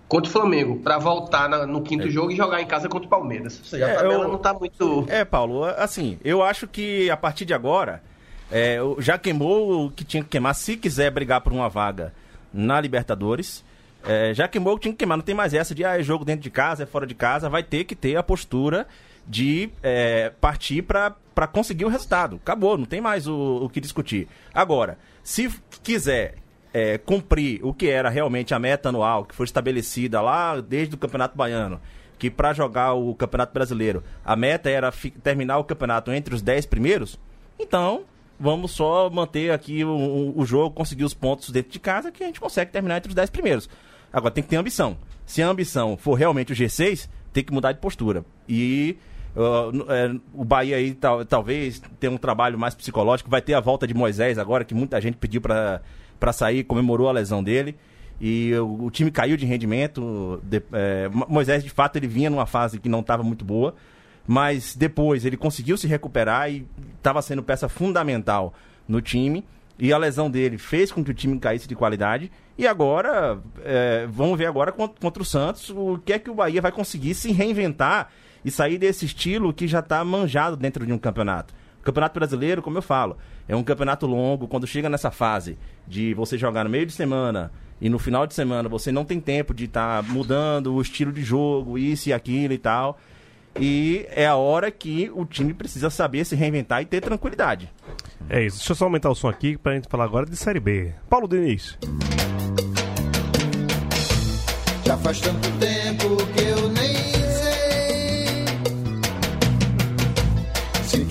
contra 0.08 0.28
o 0.28 0.32
Flamengo, 0.32 0.78
para 0.80 0.96
voltar 0.98 1.48
na- 1.48 1.66
no 1.66 1.82
quinto 1.82 2.08
jogo 2.10 2.32
e 2.32 2.36
jogar 2.36 2.60
em 2.62 2.66
casa 2.66 2.88
contra 2.88 3.06
o 3.06 3.10
Palmeiras. 3.10 3.58
Ou 3.58 3.64
seja, 3.66 3.84
É, 3.86 3.92
a 3.92 3.96
tabela 3.96 4.24
eu- 4.24 4.28
não 4.28 4.38
tá 4.38 4.54
muito. 4.54 5.04
É, 5.08 5.24
Paulo, 5.24 5.64
assim, 5.64 6.18
eu 6.24 6.42
acho 6.42 6.66
que 6.66 7.10
a 7.10 7.16
partir 7.16 7.44
de 7.44 7.52
agora, 7.52 8.02
é, 8.50 8.78
já 8.98 9.18
queimou 9.18 9.86
o 9.86 9.90
que 9.90 10.04
tinha 10.04 10.22
que 10.22 10.30
queimar, 10.30 10.54
se 10.54 10.76
quiser 10.76 11.10
brigar 11.10 11.40
por 11.42 11.52
uma 11.52 11.68
vaga 11.68 12.12
na 12.52 12.80
Libertadores. 12.80 13.62
é, 14.06 14.32
já 14.32 14.46
queimou 14.46 14.74
o 14.74 14.76
que 14.76 14.82
tinha 14.82 14.92
que 14.92 14.98
queimar, 14.98 15.18
não 15.18 15.24
tem 15.24 15.34
mais 15.34 15.52
essa 15.52 15.74
de 15.74 15.84
ah, 15.84 15.98
é 15.98 16.02
jogo 16.04 16.24
dentro 16.24 16.40
de 16.42 16.50
casa, 16.50 16.84
é 16.84 16.86
fora 16.86 17.04
de 17.04 17.16
casa, 17.16 17.50
vai 17.50 17.64
ter 17.64 17.82
que 17.82 17.96
ter 17.96 18.16
a 18.16 18.22
postura 18.22 18.86
de 19.26 19.70
é, 19.82 20.30
partir 20.40 20.82
para 20.82 21.12
conseguir 21.52 21.84
o 21.84 21.88
resultado. 21.88 22.36
Acabou, 22.36 22.78
não 22.78 22.84
tem 22.86 23.00
mais 23.00 23.26
o, 23.26 23.64
o 23.64 23.68
que 23.68 23.80
discutir. 23.80 24.28
Agora, 24.54 24.96
se 25.22 25.50
quiser 25.82 26.36
é, 26.72 26.98
cumprir 26.98 27.60
o 27.64 27.72
que 27.72 27.88
era 27.88 28.08
realmente 28.08 28.54
a 28.54 28.58
meta 28.58 28.88
anual, 28.90 29.24
que 29.24 29.34
foi 29.34 29.44
estabelecida 29.44 30.20
lá 30.20 30.60
desde 30.60 30.94
o 30.94 30.98
Campeonato 30.98 31.36
Baiano, 31.36 31.80
que 32.18 32.30
para 32.30 32.52
jogar 32.52 32.94
o 32.94 33.14
Campeonato 33.14 33.52
Brasileiro, 33.54 34.02
a 34.24 34.34
meta 34.36 34.68
era 34.68 34.92
terminar 35.22 35.58
o 35.58 35.64
campeonato 35.64 36.12
entre 36.12 36.34
os 36.34 36.42
10 36.42 36.66
primeiros, 36.66 37.18
então 37.58 38.02
vamos 38.40 38.70
só 38.72 39.08
manter 39.10 39.50
aqui 39.52 39.84
o, 39.84 40.34
o- 40.36 40.44
jogo, 40.46 40.74
conseguir 40.74 41.04
os 41.04 41.14
pontos 41.14 41.50
dentro 41.50 41.72
de 41.72 41.78
casa, 41.80 42.10
que 42.12 42.22
a 42.22 42.26
gente 42.26 42.40
consegue 42.40 42.70
terminar 42.70 42.98
entre 42.98 43.08
os 43.08 43.14
10 43.14 43.30
primeiros. 43.30 43.68
Agora 44.12 44.32
tem 44.32 44.42
que 44.44 44.50
ter 44.50 44.56
ambição. 44.56 44.96
Se 45.26 45.42
a 45.42 45.48
ambição 45.48 45.96
for 45.96 46.14
realmente 46.14 46.52
o 46.52 46.56
G6, 46.56 47.08
tem 47.32 47.42
que 47.44 47.52
mudar 47.52 47.72
de 47.72 47.80
postura. 47.80 48.24
E 48.48 48.96
uh, 49.36 49.92
é, 49.92 50.14
o 50.32 50.44
Bahia 50.44 50.76
aí 50.76 50.94
tal- 50.94 51.24
talvez 51.24 51.82
tenha 52.00 52.12
um 52.12 52.16
trabalho 52.16 52.58
mais 52.58 52.74
psicológico. 52.74 53.28
Vai 53.28 53.42
ter 53.42 53.54
a 53.54 53.60
volta 53.60 53.86
de 53.86 53.92
Moisés 53.94 54.38
agora, 54.38 54.64
que 54.64 54.74
muita 54.74 55.00
gente 55.00 55.16
pediu 55.18 55.40
para 55.40 55.82
sair, 56.32 56.64
comemorou 56.64 57.08
a 57.08 57.12
lesão 57.12 57.42
dele. 57.42 57.76
E 58.20 58.52
o, 58.54 58.84
o 58.86 58.90
time 58.90 59.10
caiu 59.10 59.36
de 59.36 59.46
rendimento. 59.46 60.40
de- 60.42 60.62
é, 60.72 61.08
Mo- 61.08 61.26
Moisés, 61.28 61.62
de 61.62 61.70
fato, 61.70 61.96
ele 61.96 62.06
vinha 62.08 62.28
numa 62.30 62.46
fase 62.46 62.78
que 62.80 62.88
não 62.88 63.00
estava 63.00 63.22
muito 63.22 63.44
boa. 63.44 63.74
Mas 64.26 64.76
depois 64.76 65.24
ele 65.24 65.36
conseguiu 65.36 65.76
se 65.78 65.86
recuperar 65.86 66.50
e 66.50 66.66
estava 66.96 67.22
sendo 67.22 67.42
peça 67.42 67.68
fundamental 67.68 68.52
no 68.86 69.00
time. 69.00 69.44
E 69.78 69.92
a 69.92 69.98
lesão 69.98 70.28
dele 70.28 70.58
fez 70.58 70.90
com 70.90 71.04
que 71.04 71.10
o 71.10 71.14
time 71.14 71.38
caísse 71.38 71.68
de 71.68 71.74
qualidade. 71.76 72.30
E 72.58 72.66
agora, 72.66 73.38
é, 73.64 74.06
vamos 74.10 74.36
ver 74.36 74.46
agora 74.46 74.72
contra, 74.72 75.00
contra 75.00 75.22
o 75.22 75.24
Santos 75.24 75.70
o 75.70 75.98
que 76.04 76.12
é 76.12 76.18
que 76.18 76.28
o 76.28 76.34
Bahia 76.34 76.60
vai 76.60 76.72
conseguir 76.72 77.14
se 77.14 77.30
reinventar 77.30 78.08
e 78.44 78.50
sair 78.50 78.76
desse 78.76 79.04
estilo 79.06 79.52
que 79.52 79.68
já 79.68 79.78
está 79.78 80.04
manjado 80.04 80.56
dentro 80.56 80.84
de 80.84 80.92
um 80.92 80.98
campeonato. 80.98 81.54
Campeonato 81.88 82.18
Brasileiro, 82.18 82.60
como 82.60 82.76
eu 82.76 82.82
falo, 82.82 83.16
é 83.48 83.56
um 83.56 83.62
campeonato 83.62 84.06
longo. 84.06 84.46
Quando 84.46 84.66
chega 84.66 84.90
nessa 84.90 85.10
fase 85.10 85.56
de 85.86 86.12
você 86.12 86.36
jogar 86.36 86.64
no 86.64 86.68
meio 86.68 86.84
de 86.84 86.92
semana 86.92 87.50
e 87.80 87.88
no 87.88 87.98
final 87.98 88.26
de 88.26 88.34
semana 88.34 88.68
você 88.68 88.92
não 88.92 89.06
tem 89.06 89.18
tempo 89.18 89.54
de 89.54 89.64
estar 89.64 90.02
mudando 90.02 90.74
o 90.74 90.82
estilo 90.82 91.10
de 91.10 91.22
jogo, 91.22 91.78
isso 91.78 92.10
e 92.10 92.12
aquilo 92.12 92.52
e 92.52 92.58
tal. 92.58 92.98
E 93.58 94.06
é 94.10 94.26
a 94.26 94.36
hora 94.36 94.70
que 94.70 95.10
o 95.14 95.24
time 95.24 95.54
precisa 95.54 95.88
saber 95.88 96.26
se 96.26 96.36
reinventar 96.36 96.82
e 96.82 96.84
ter 96.84 97.00
tranquilidade. 97.00 97.72
É 98.28 98.44
isso. 98.44 98.58
Deixa 98.58 98.72
eu 98.72 98.76
só 98.76 98.84
aumentar 98.84 99.08
o 99.08 99.14
som 99.14 99.28
aqui 99.28 99.56
pra 99.56 99.72
gente 99.72 99.88
falar 99.88 100.04
agora 100.04 100.26
de 100.26 100.36
Série 100.36 100.60
B. 100.60 100.92
Paulo 101.08 101.26
Diniz. 101.26 101.78
Já 104.84 104.98
faz 104.98 105.20
tanto 105.20 105.50
tempo 105.58 106.16
que 106.34 106.37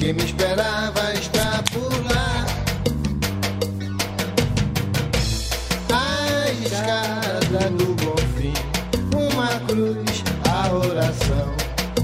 quem 0.08 0.14
me 0.14 0.24
esperava 0.24 1.14
está 1.16 1.62
por 1.74 1.92
lá. 2.10 2.46
A 5.92 6.50
escada 6.52 7.70
do 7.72 7.94
bom 7.96 8.16
fim, 8.38 8.54
uma 9.14 9.60
cruz, 9.68 10.24
a 10.50 10.74
oração, 10.74 11.54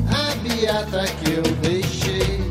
a 0.09 0.35
beata 0.35 1.05
que 1.13 1.31
eu 1.31 1.43
deixei. 1.61 2.41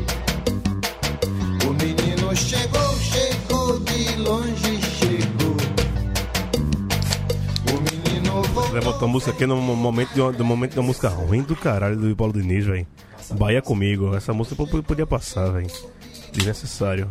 O 1.67 1.73
menino 1.73 2.35
chegou, 2.35 2.97
chegou 2.97 3.79
de 3.81 4.15
longe, 4.23 4.81
chegou. 4.97 5.55
O 7.69 8.09
menino 8.09 8.41
voltou. 8.41 8.73
Levantou 8.73 9.07
a 9.07 9.11
música 9.11 9.31
aqui 9.31 9.45
no 9.45 9.61
momento 9.61 10.13
de 10.13 10.39
no 10.39 10.45
momento 10.45 10.73
uma 10.77 10.87
música 10.87 11.09
ruim 11.09 11.43
do 11.43 11.55
caralho 11.55 11.95
do 11.95 12.15
Paulo 12.15 12.33
Diniz, 12.33 12.65
velho. 12.65 12.87
Bahia 13.31 13.61
comigo. 13.61 14.15
Essa 14.15 14.33
música 14.33 14.55
podia 14.83 15.05
passar, 15.07 15.49
velho. 15.51 15.67
Desnecessário. 16.31 17.09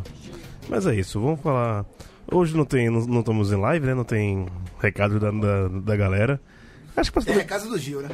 Mas 0.68 0.86
é 0.86 0.94
isso, 0.94 1.20
vamos 1.20 1.40
falar. 1.40 1.84
Hoje 2.30 2.56
não 2.56 2.64
tem. 2.64 2.88
Não, 2.90 3.00
não 3.06 3.20
estamos 3.20 3.52
em 3.52 3.56
live, 3.56 3.86
né? 3.86 3.94
Não 3.94 4.04
tem 4.04 4.46
recado 4.80 5.18
da, 5.20 5.30
da, 5.30 5.68
da 5.68 5.96
galera. 5.96 6.40
Acho 6.94 7.10
que 7.10 7.20
Tem 7.24 7.34
passa- 7.34 7.40
a 7.40 7.48
casa 7.48 7.68
do 7.70 7.78
Gil, 7.78 8.02
né? 8.02 8.10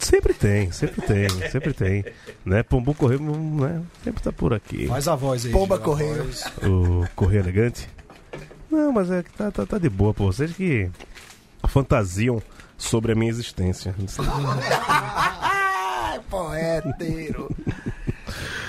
sempre 0.00 0.32
tem, 0.32 0.72
sempre 0.72 1.02
tem, 1.02 1.28
sempre 1.50 1.74
tem. 1.74 2.02
Né? 2.46 2.62
Pombo 2.62 2.94
Correio, 2.94 3.20
né? 3.20 3.82
Sempre 4.02 4.22
tá 4.22 4.32
por 4.32 4.54
aqui. 4.54 4.86
Faz 4.86 5.06
a 5.06 5.14
voz 5.14 5.44
aí. 5.44 5.52
Pomba 5.52 5.78
Correio. 5.78 6.26
o 6.62 7.06
Correio 7.14 7.40
Elegante. 7.42 7.86
Não, 8.70 8.90
mas 8.90 9.10
é 9.10 9.22
que 9.22 9.30
tá, 9.32 9.50
tá, 9.50 9.66
tá 9.66 9.76
de 9.78 9.90
boa, 9.90 10.14
pô. 10.14 10.26
Vocês 10.32 10.50
que 10.52 10.88
fantasiam 11.68 12.42
sobre 12.78 13.12
a 13.12 13.14
minha 13.14 13.30
existência. 13.30 13.94
Poeteiro. 16.28 17.50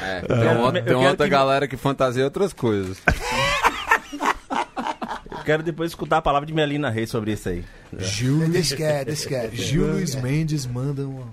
É, 0.03 0.22
tem 0.22 0.36
uma, 0.38 0.68
eu 0.68 0.72
tem 0.74 0.84
quero 0.84 0.99
uma 0.99 1.10
outra 1.10 1.26
que- 1.26 1.32
galera 1.32 1.68
que 1.68 1.78
fantasia 1.78 2.24
outras 2.24 2.53
coisas. 2.53 2.97
Eu 5.32 5.43
quero 5.43 5.64
depois 5.64 5.91
escutar 5.91 6.18
a 6.18 6.22
palavra 6.22 6.45
de 6.45 6.53
Melina 6.53 6.89
Reis 6.89 7.10
sobre 7.10 7.32
isso 7.32 7.49
aí. 7.49 7.64
Gil, 7.99 8.39
Deixa 8.49 8.76
quieto, 8.76 9.08
deixa 9.08 9.28
quieto. 9.28 9.55
Gil 9.55 9.88
Luiz 9.88 10.16
Mendes 10.16 10.66
manda 10.66 11.08
uma. 11.08 11.26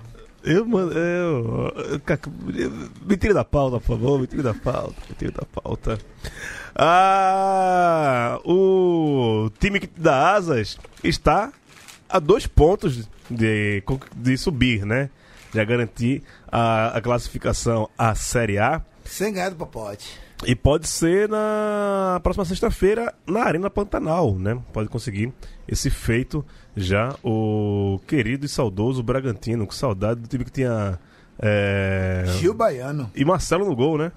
Eu, 0.42 0.64
mano, 0.66 0.92
eu, 0.92 1.72
me 3.06 3.16
tire 3.16 3.32
da 3.32 3.44
pauta, 3.44 3.80
por 3.80 3.96
favor, 3.98 4.20
me 4.20 4.26
tire 4.26 4.42
da 4.42 4.52
pauta, 4.52 4.94
me 5.08 5.14
tire 5.16 5.30
da 5.32 5.42
pauta. 5.44 5.98
Ah, 6.76 8.38
o 8.44 9.50
time 9.58 9.80
dá 9.96 10.34
asas 10.34 10.78
está 11.02 11.50
a 12.08 12.18
dois 12.18 12.46
pontos 12.46 13.08
de, 13.30 13.82
de 14.16 14.36
subir, 14.36 14.84
né? 14.84 15.08
Já 15.54 15.64
garantir 15.64 16.22
a, 16.50 16.96
a 16.96 17.00
classificação 17.00 17.88
à 17.96 18.14
Série 18.14 18.58
A. 18.58 18.82
Sem 19.04 19.32
ganhar 19.32 19.50
do 19.50 19.56
Popote. 19.56 20.18
E 20.44 20.54
pode 20.54 20.88
ser 20.88 21.28
na 21.28 22.20
próxima 22.22 22.44
sexta-feira 22.44 23.14
na 23.26 23.44
Arena 23.44 23.70
Pantanal, 23.70 24.34
né? 24.34 24.58
Pode 24.72 24.88
conseguir 24.88 25.32
esse 25.66 25.88
feito 25.88 26.44
já 26.76 27.14
o 27.22 28.00
querido 28.06 28.44
e 28.44 28.48
saudoso 28.48 29.02
Bragantino, 29.02 29.64
com 29.64 29.72
saudade 29.72 30.20
do 30.20 30.28
time 30.28 30.44
que 30.44 30.50
tinha. 30.50 30.98
É... 31.38 32.24
Gil 32.38 32.52
Baiano. 32.52 33.10
E 33.14 33.24
Marcelo 33.24 33.64
no 33.64 33.76
gol, 33.76 33.96
né? 33.96 34.12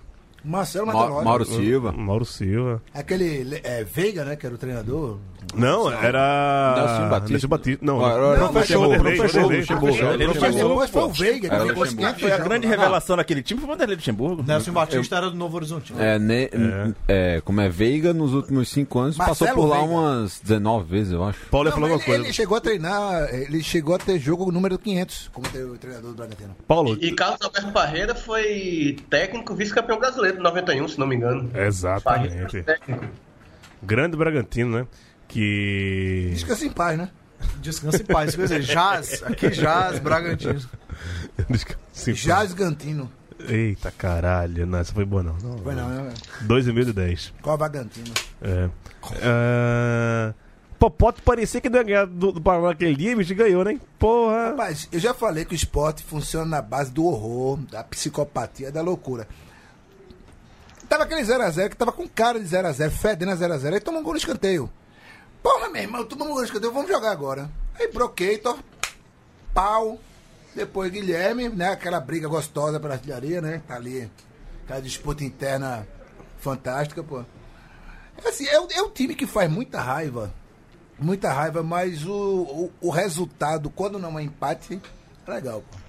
Marcelo 0.48 0.88
Ma- 0.88 0.93
Matalori. 0.93 1.26
Mauro 1.26 1.45
Silva. 1.45 1.91
Mauro 1.91 2.26
Silva. 2.26 2.82
Aquele 2.93 3.60
é, 3.64 3.84
Veiga, 3.84 4.24
né? 4.26 4.36
Que 4.36 4.45
era 4.45 4.56
o 4.56 4.58
treinador. 4.58 5.18
Não, 5.56 5.89
era. 5.89 6.76
Nelson 6.76 7.10
Batista. 7.10 7.32
Nelson 7.32 7.48
Batista. 7.48 7.86
Não, 7.86 8.00
Não, 8.00 8.06
era- 8.10 8.38
Não, 8.38 8.52
mas 8.52 8.70
Luxemburgo, 8.70 8.93
chegou, 8.93 9.50
Luxemburgo, 9.50 9.95
Mas 10.08 10.18
depois 10.18 10.89
foi 10.89 11.02
o 11.04 11.10
Veiga, 11.10 11.48
Era 11.48 11.64
Luxemburgo. 11.64 11.95
500 11.95 12.22
Foi 12.22 12.32
a 12.34 12.38
grande 12.38 12.68
lá. 12.68 12.72
revelação 12.76 13.16
daquele 13.18 13.41
time 13.41 13.60
foi 13.62 13.70
o 13.70 13.72
Vanderlei 13.72 13.95
Luxemburgo. 13.95 14.43
Nelson 14.43 14.72
Batista 14.74 15.16
era 15.16 15.30
do 15.30 15.38
Novo 15.38 15.56
Horizonte. 15.56 15.93
É, 15.98 16.20
ne- 16.20 16.50
é, 17.08 17.41
como 17.45 17.62
é 17.62 17.70
Veiga, 17.70 18.14
nos 18.14 18.34
últimos 18.34 18.70
cinco 18.70 19.00
anos, 19.00 19.16
passou 19.16 19.48
por 19.50 19.66
lá 19.68 19.78
Veiga. 19.80 19.91
umas 19.93 20.39
19 20.41 20.89
vezes, 20.89 21.14
eu 21.14 21.24
acho. 21.24 21.39
Paulo 21.50 21.68
ia 21.68 21.72
Não, 21.72 21.78
falar 21.80 21.88
mas 21.93 21.98
uma 21.98 22.04
ele, 22.04 22.06
coisa. 22.12 22.24
ele 22.26 22.34
chegou 22.34 22.58
a 22.58 22.62
treinar, 22.62 23.30
ele 23.34 23.64
chegou 23.64 23.95
a 23.95 23.98
ter 24.00 24.20
jogo 24.20 24.52
número 24.52 24.78
500, 24.78 25.30
como 25.34 25.48
o 25.48 25.78
treinador 25.78 26.12
do 26.12 26.16
Bragantino. 26.18 26.56
Paulo. 26.68 26.98
E 27.00 27.12
Carlos 27.14 27.39
Alberto 27.41 27.72
Parreira 27.72 28.14
foi 28.16 28.98
técnico 29.10 29.56
vice-campeão 29.56 29.98
brasileiro 29.98 30.37
91, 30.42 30.88
se 30.88 31.00
não 31.00 31.08
me 31.08 31.16
engano. 31.16 31.50
Exatamente. 31.56 32.64
Técnico. 32.64 33.06
Grande 33.82 34.18
Bragantino, 34.18 34.80
né? 34.80 34.88
Que. 35.28 36.30
Descansa 36.34 36.66
em 36.66 36.72
paz, 36.72 36.98
né? 36.98 37.10
Descansa 37.60 38.02
em 38.02 38.06
paz. 38.06 38.36
Quer 38.36 38.42
dizer, 38.44 38.62
Jazz, 38.62 39.24
aqui 39.24 39.50
Jazz, 39.50 40.00
Bragantino. 40.00 40.60
Jazz 42.14 42.54
Gantino. 42.54 43.12
Eita 43.48 43.92
caralho, 43.92 44.66
não, 44.66 44.80
essa 44.80 44.92
foi 44.94 45.06
boa 45.06 45.22
não. 45.22 45.38
não. 45.38 45.58
Foi 45.60 45.76
não, 45.76 45.88
né? 45.90 46.14
2,510. 46.42 47.34
Qual 47.42 47.54
a 47.54 47.58
Vagantino? 47.58 48.14
É. 48.42 48.70
Popote 50.80 51.22
parecia 51.22 51.60
que 51.60 51.70
não 51.70 51.80
ia 51.80 51.84
ganhar 51.84 52.06
do, 52.06 52.32
do 52.32 52.42
Paraná 52.42 52.72
aquele 52.72 52.96
dia, 52.96 53.16
bicho, 53.16 53.34
ganhou, 53.34 53.64
né? 53.64 53.80
Porra. 53.98 54.54
Mas 54.56 54.88
eu 54.92 55.00
já 55.00 55.14
falei 55.14 55.44
que 55.44 55.54
o 55.54 55.56
esporte 55.56 56.04
funciona 56.04 56.46
na 56.46 56.62
base 56.62 56.92
do 56.92 57.06
horror, 57.06 57.58
da 57.72 57.84
psicopatia, 57.84 58.72
da 58.72 58.82
loucura. 58.82 59.28
Tava 60.88 61.04
aquele 61.04 61.22
0x0 61.22 61.70
que 61.70 61.76
tava 61.76 61.92
com 61.92 62.08
cara 62.08 62.40
de 62.40 62.46
0x0, 62.46 62.90
fedendo 62.92 63.32
a 63.32 63.36
0x0, 63.36 63.74
aí 63.74 63.80
tomou 63.80 64.00
um 64.00 64.04
gol 64.04 64.14
no 64.14 64.20
escanteio. 64.20 64.72
Porra, 65.44 65.70
meu 65.70 65.82
irmão, 65.82 66.06
tomou 66.06 66.28
um 66.28 66.32
gol 66.32 66.40
no 66.40 66.46
escanteio, 66.46 66.72
vamos 66.72 66.90
jogar 66.90 67.12
agora. 67.12 67.50
Aí 67.78 67.92
Brocator, 67.92 68.58
pau, 69.54 70.00
depois 70.56 70.92
Guilherme, 70.92 71.50
né? 71.50 71.70
Aquela 71.70 72.00
briga 72.00 72.28
gostosa 72.28 72.80
pela 72.80 72.94
artilharia, 72.94 73.42
né? 73.42 73.62
Tá 73.68 73.76
ali, 73.76 74.10
aquela 74.64 74.82
disputa 74.82 75.24
interna 75.24 75.88
fantástica, 76.40 77.04
pô. 77.04 77.24
Assim, 78.26 78.48
é, 78.48 78.56
é 78.56 78.82
um 78.82 78.90
time 78.90 79.14
que 79.14 79.28
faz 79.28 79.50
muita 79.52 79.82
raiva. 79.82 80.34
Muita 80.98 81.32
raiva, 81.32 81.62
mas 81.62 82.06
o, 82.06 82.12
o, 82.12 82.72
o 82.82 82.90
resultado, 82.90 83.70
quando 83.70 84.00
não 84.00 84.18
é 84.18 84.24
empate, 84.24 84.82
é 85.28 85.32
legal, 85.32 85.62
pô. 85.70 85.87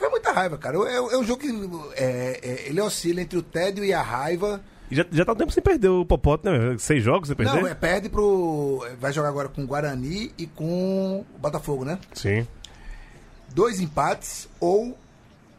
Faz 0.00 0.10
muita 0.10 0.32
raiva, 0.32 0.56
cara. 0.56 0.78
É, 0.90 0.96
é 0.96 1.18
um 1.18 1.22
jogo 1.22 1.42
que 1.42 1.48
é, 1.94 2.40
é, 2.42 2.68
ele 2.68 2.80
oscila 2.80 3.20
entre 3.20 3.38
o 3.38 3.42
tédio 3.42 3.84
e 3.84 3.92
a 3.92 4.00
raiva. 4.00 4.62
E 4.90 4.96
Já, 4.96 5.04
já 5.12 5.26
tá 5.26 5.32
um 5.32 5.36
tempo 5.36 5.52
sem 5.52 5.62
perder 5.62 5.88
o 5.88 6.06
Popote, 6.06 6.46
né? 6.46 6.74
Seis 6.78 7.04
jogos 7.04 7.28
sem 7.28 7.36
perder? 7.36 7.60
Não, 7.60 7.68
é, 7.68 7.74
perde 7.74 8.08
pro. 8.08 8.82
Vai 8.98 9.12
jogar 9.12 9.28
agora 9.28 9.50
com 9.50 9.62
o 9.62 9.66
Guarani 9.66 10.32
e 10.38 10.46
com 10.46 11.20
o 11.20 11.38
Botafogo, 11.38 11.84
né? 11.84 11.98
Sim. 12.14 12.48
Dois 13.54 13.78
empates 13.78 14.48
ou 14.58 14.96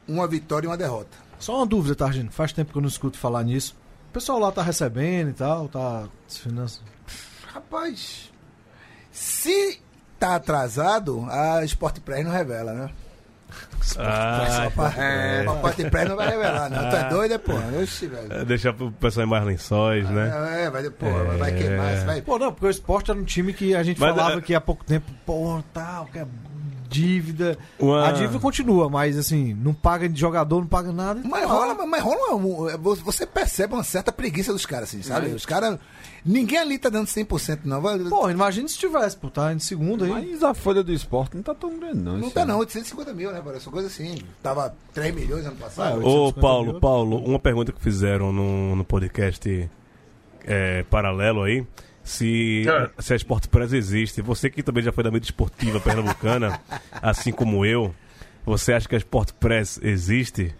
uma 0.07 0.27
vitória 0.27 0.65
e 0.65 0.69
uma 0.69 0.77
derrota. 0.77 1.15
Só 1.37 1.57
uma 1.57 1.65
dúvida, 1.67 1.95
Targino. 1.95 2.31
Faz 2.31 2.51
tempo 2.51 2.71
que 2.71 2.77
eu 2.77 2.81
não 2.81 2.89
escuto 2.89 3.19
falar 3.19 3.43
nisso. 3.43 3.75
O 4.09 4.13
pessoal 4.13 4.39
lá 4.39 4.51
tá 4.51 4.63
recebendo 4.63 5.29
e 5.29 5.33
tal, 5.33 5.69
tá. 5.69 6.07
se 6.27 6.49
Rapaz, 7.45 8.31
se 9.11 9.79
tá 10.17 10.35
atrasado, 10.35 11.25
a 11.29 11.63
Sport 11.65 11.99
Press 11.99 12.25
não 12.25 12.31
revela, 12.31 12.73
né? 12.73 12.89
Ah, 13.97 14.69
É, 14.97 15.43
papai 15.43 15.73
de 15.75 15.89
pré 15.89 16.05
não 16.05 16.15
vai 16.15 16.29
revelar, 16.29 16.69
não. 16.69 16.89
Tu 16.89 16.95
é 16.95 17.09
doido, 17.09 17.33
é, 17.33 17.37
porra? 17.37 17.63
Oxi, 17.81 18.07
velho. 18.07 18.31
é, 18.31 18.45
deixar 18.45 18.73
pro 18.73 18.91
pessoal 18.91 19.25
em 19.25 19.29
mais 19.29 19.43
lençóis, 19.43 20.09
né? 20.09 20.63
É, 20.65 20.69
vai, 20.69 20.89
porra, 20.89 21.23
vai 21.37 21.51
queimar, 21.53 22.05
vai. 22.05 22.21
Pô, 22.21 22.37
não, 22.39 22.51
porque 22.53 22.67
o 22.67 22.69
esporte 22.69 23.11
era 23.11 23.19
um 23.19 23.23
time 23.23 23.53
que 23.53 23.75
a 23.75 23.83
gente 23.83 23.99
Mas, 23.99 24.09
falava 24.15 24.37
é- 24.37 24.41
que 24.41 24.53
há 24.55 24.61
pouco 24.61 24.85
tempo, 24.85 25.11
pô, 25.25 25.61
tal, 25.73 26.05
que 26.05 26.19
é 26.19 26.25
dívida. 26.87 27.57
Uma- 27.79 28.09
A 28.09 28.11
dívida 28.11 28.37
continua, 28.39 28.89
mas 28.89 29.17
assim, 29.17 29.53
não 29.53 29.73
paga 29.73 30.07
de 30.09 30.19
jogador, 30.19 30.59
não 30.59 30.67
paga 30.67 30.91
nada. 30.91 31.21
Mas 31.23 31.49
rola, 31.49 31.73
mas 31.85 32.03
rola 32.03 32.71
é, 32.71 32.77
você 32.77 33.25
percebe 33.25 33.73
uma 33.73 33.83
certa 33.83 34.11
preguiça 34.11 34.51
dos 34.51 34.65
caras, 34.65 34.89
assim, 34.89 35.01
sabe? 35.01 35.27
Os 35.29 35.45
caras. 35.45 35.79
Ninguém 36.23 36.59
ali 36.59 36.77
tá 36.77 36.87
dando 36.89 37.07
100%, 37.07 37.61
não. 37.65 37.81
Vai- 37.81 37.97
Pô, 37.99 38.29
imagina 38.29 38.67
se 38.67 38.77
tivesse, 38.77 39.17
pô, 39.17 39.29
tá 39.29 39.51
em 39.53 39.59
segundo 39.59 40.03
aí. 40.03 40.11
Mas 40.11 40.43
a 40.43 40.53
folha 40.53 40.83
do 40.83 40.93
esporte 40.93 41.35
não 41.35 41.41
tá 41.43 41.55
tão 41.55 41.79
grande, 41.79 41.97
não. 41.97 42.17
Não 42.17 42.29
tá 42.29 42.41
ano. 42.43 42.53
não, 42.53 42.59
850 42.59 43.13
mil, 43.13 43.31
né? 43.31 43.41
Parece 43.43 43.65
uma 43.67 43.71
coisa 43.73 43.87
assim. 43.87 44.19
Tava 44.43 44.75
3 44.93 45.15
milhões 45.15 45.45
ano 45.45 45.55
passado. 45.55 45.93
Ah, 46.01 46.05
Ô, 46.05 46.25
850 46.27 46.41
Paulo, 46.41 46.71
mil. 46.71 46.79
Paulo, 46.79 47.17
uma 47.25 47.39
pergunta 47.39 47.71
que 47.71 47.81
fizeram 47.81 48.31
no, 48.31 48.75
no 48.75 48.83
podcast 48.85 49.69
é, 50.45 50.83
paralelo 50.83 51.41
aí. 51.43 51.65
Se, 52.03 52.65
Ah. 52.67 52.89
se 53.01 53.13
a 53.13 53.15
Sport 53.15 53.47
Press 53.47 53.73
existe, 53.73 54.21
você 54.21 54.49
que 54.49 54.63
também 54.63 54.83
já 54.83 54.91
foi 54.91 55.03
da 55.03 55.11
mídia 55.11 55.27
esportiva 55.27 55.79
pernambucana, 55.79 56.59
assim 57.01 57.31
como 57.31 57.63
eu, 57.65 57.93
você 58.45 58.73
acha 58.73 58.87
que 58.89 58.95
a 58.95 58.97
Sport 58.97 59.33
Press 59.39 59.79
existe? 59.83 60.53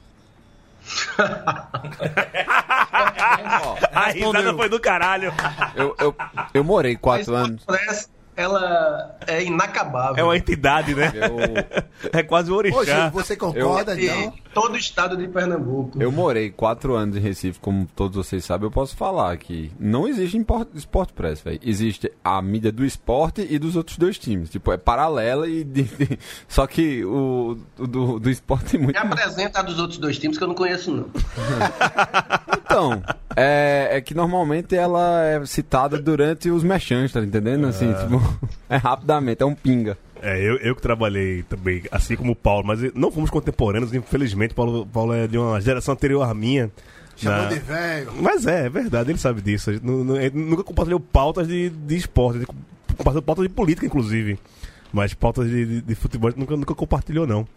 a 3.94 4.10
risada 4.12 4.54
foi 4.54 4.70
do 4.70 4.80
caralho. 4.80 5.34
Eu, 5.76 5.96
eu, 6.00 6.16
eu 6.54 6.64
morei 6.64 6.96
quatro 6.96 7.36
anos. 7.36 7.66
Press, 7.66 8.10
ela 8.36 9.16
é 9.28 9.44
inacabável. 9.44 10.18
É 10.18 10.24
uma 10.24 10.38
entidade, 10.38 10.96
né? 10.96 11.12
Eu, 11.14 12.12
É 12.20 12.24
quase 12.24 12.52
um 12.52 12.56
Ô, 12.56 12.64
Gil, 12.64 12.76
orixá. 12.78 13.10
você 13.10 13.36
concorda, 13.36 14.00
E 14.00 14.06
então? 14.06 14.34
Todo 14.54 14.74
o 14.74 14.78
estado 14.78 15.18
de 15.18 15.28
Pernambuco. 15.28 16.02
eu 16.02 16.12
morei 16.12 16.50
quatro 16.50 16.96
anos 16.96 17.16
em 17.18 17.20
Recife, 17.20 17.60
como 17.60 17.88
todos 17.96 18.16
vocês 18.18 18.44
sabem. 18.46 18.68
Eu 18.68 18.72
posso 18.72 18.96
falar 18.96 19.36
que 19.38 19.72
não 19.80 20.08
existe 20.08 20.38
Sport 20.76 21.12
Press, 21.14 21.42
velho. 21.42 21.60
Existe 21.64 22.12
a 22.24 22.42
mídia 22.42 22.72
do 22.72 22.86
esporte 22.86 23.46
e 23.50 23.58
dos 23.58 23.76
outros 23.76 23.98
dois 23.98 24.18
times. 24.18 24.50
Tipo, 24.50 24.72
é 24.72 24.78
paralela 24.78 25.48
e. 25.48 25.64
de- 25.64 25.84
de- 25.84 26.20
Só 26.48 26.66
que 26.68 27.04
o, 27.06 27.58
o 27.78 27.88
do, 27.88 28.20
do 28.20 28.30
esporte 28.30 28.72
tem 28.72 28.80
muito. 28.82 29.00
Me 29.00 29.08
apresenta 29.08 29.60
a 29.60 29.62
dos 29.62 29.80
outros 29.80 29.98
dois 29.98 30.18
times 30.18 30.38
que 30.38 30.44
eu 30.44 30.48
não 30.48 30.56
conheço, 30.56 30.92
não. 30.92 31.06
Então, 32.64 33.04
é, 33.36 33.90
é 33.92 34.02
que 34.02 34.14
normalmente 34.14 34.76
ela 34.76 35.26
é 35.26 35.46
citada 35.46 36.02
durante 36.02 36.50
os 36.50 36.64
mechãs, 36.64 37.12
tá 37.12 37.20
entendendo? 37.20 37.68
Assim, 37.68 37.94
tipo, 37.94 38.22
é 38.70 38.78
rapidamente, 38.78 39.44
é 39.44 39.46
um 39.46 39.54
pinga. 39.54 39.98
É, 40.22 40.40
eu, 40.40 40.58
eu 40.58 40.76
que 40.76 40.82
trabalhei 40.82 41.44
também, 41.44 41.82
assim 41.92 42.16
como 42.16 42.34
o 42.34 42.36
Paulo, 42.36 42.66
mas 42.68 42.80
não 42.94 43.12
fomos 43.12 43.30
contemporâneos, 43.30 43.94
infelizmente. 43.94 44.54
Paulo, 44.54 44.86
Paulo 44.86 45.14
é 45.14 45.28
de 45.28 45.38
uma 45.38 45.60
geração 45.60 45.94
anterior 45.94 46.22
à 46.22 46.34
minha. 46.34 46.70
Chamou 47.18 47.44
Na- 47.44 47.50
de 47.50 47.60
velho. 47.60 48.12
Mas 48.22 48.46
é, 48.46 48.66
é 48.66 48.70
verdade, 48.70 49.12
ele 49.12 49.18
sabe 49.20 49.42
disso. 49.42 49.70
A 49.70 49.74
gente 49.74 49.86
nu- 49.86 50.04
nu- 50.04 50.18
ele 50.20 50.38
nunca 50.40 50.64
compartilhou 50.64 51.00
pautas 51.00 51.48
de, 51.48 51.70
de 51.70 51.96
esporte, 51.98 52.38
ele 52.38 52.46
compartilhou 52.98 53.22
pautas 53.24 53.44
de 53.44 53.50
política, 53.50 53.86
inclusive. 53.86 54.38
Mas 54.94 55.14
pautas 55.14 55.50
de, 55.50 55.66
de, 55.66 55.82
de 55.82 55.96
futebol 55.96 56.28
a 56.28 56.32
gente 56.32 56.40
nunca, 56.40 56.56
nunca 56.58 56.76
compartilhou, 56.76 57.26
não. 57.26 57.48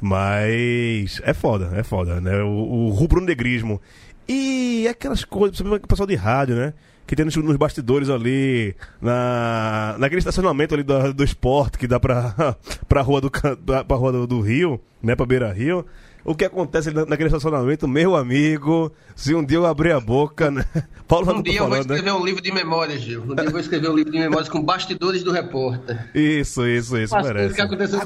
Mas 0.00 1.20
é 1.24 1.34
foda, 1.34 1.72
é 1.74 1.82
foda, 1.82 2.20
né? 2.20 2.42
O, 2.42 2.48
o 2.86 2.88
rubro-negrismo. 2.90 3.80
E 4.28 4.86
aquelas 4.88 5.24
coisas, 5.24 5.58
o 5.60 5.80
pessoal 5.80 6.06
de 6.06 6.14
rádio, 6.14 6.54
né? 6.56 6.72
Que 7.06 7.14
tem 7.14 7.24
nos, 7.24 7.36
nos 7.36 7.56
bastidores 7.56 8.08
ali, 8.08 8.74
na, 9.00 9.96
naquele 9.98 10.20
estacionamento 10.20 10.74
ali 10.74 10.82
do, 10.82 11.12
do 11.12 11.24
esporte 11.24 11.78
que 11.78 11.86
dá 11.86 12.00
pra, 12.00 12.56
pra 12.88 13.02
rua, 13.02 13.20
do, 13.20 13.30
pra, 13.30 13.84
pra 13.84 13.96
rua 13.96 14.12
do, 14.12 14.26
do 14.26 14.40
Rio, 14.40 14.80
né? 15.02 15.14
Pra 15.14 15.26
Beira 15.26 15.52
Rio. 15.52 15.84
O 16.24 16.34
que 16.34 16.44
acontece 16.44 16.90
naquele 16.90 17.26
estacionamento, 17.26 17.86
meu 17.86 18.16
amigo, 18.16 18.90
se 19.14 19.34
um 19.34 19.44
dia 19.44 19.58
eu 19.58 19.66
abrir 19.66 19.92
a 19.92 20.00
boca, 20.00 20.50
né? 20.50 20.64
Paulo 21.06 21.30
Um 21.30 21.42
dia 21.42 21.58
eu 21.58 21.58
vou 21.58 21.70
falando, 21.72 21.88
né? 21.90 21.96
escrever 21.96 22.16
um 22.16 22.24
livro 22.24 22.42
de 22.42 22.50
memórias, 22.50 23.00
Gil. 23.02 23.22
Um 23.22 23.34
dia 23.34 23.44
eu 23.44 23.50
vou 23.50 23.60
escrever 23.60 23.90
um 23.90 23.94
livro 23.94 24.10
de 24.10 24.18
memórias 24.18 24.48
com 24.48 24.62
bastidores 24.62 25.22
do 25.22 25.30
repórter. 25.30 26.08
Isso, 26.14 26.66
isso, 26.66 26.96
isso, 26.96 27.14
merece. 27.14 27.54
que 27.54 27.76
nessas 27.76 28.00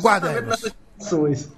situações. 0.99 1.51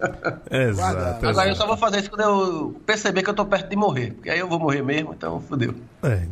Exato. 0.51 1.27
Agora 1.27 1.49
eu 1.49 1.57
só 1.57 1.67
vou 1.67 1.79
fazer 1.79 2.01
isso 2.01 2.11
quando 2.11 2.21
eu 2.21 2.81
perceber 2.85 3.23
que 3.23 3.31
eu 3.31 3.35
tô 3.35 3.47
perto 3.47 3.69
de 3.69 3.77
morrer. 3.77 4.13
Porque 4.13 4.29
aí 4.29 4.39
eu 4.39 4.49
vou 4.49 4.59
morrer 4.59 4.83
mesmo, 4.83 5.15
então 5.15 5.41
fodeu. 5.41 5.75
É, 6.03 6.27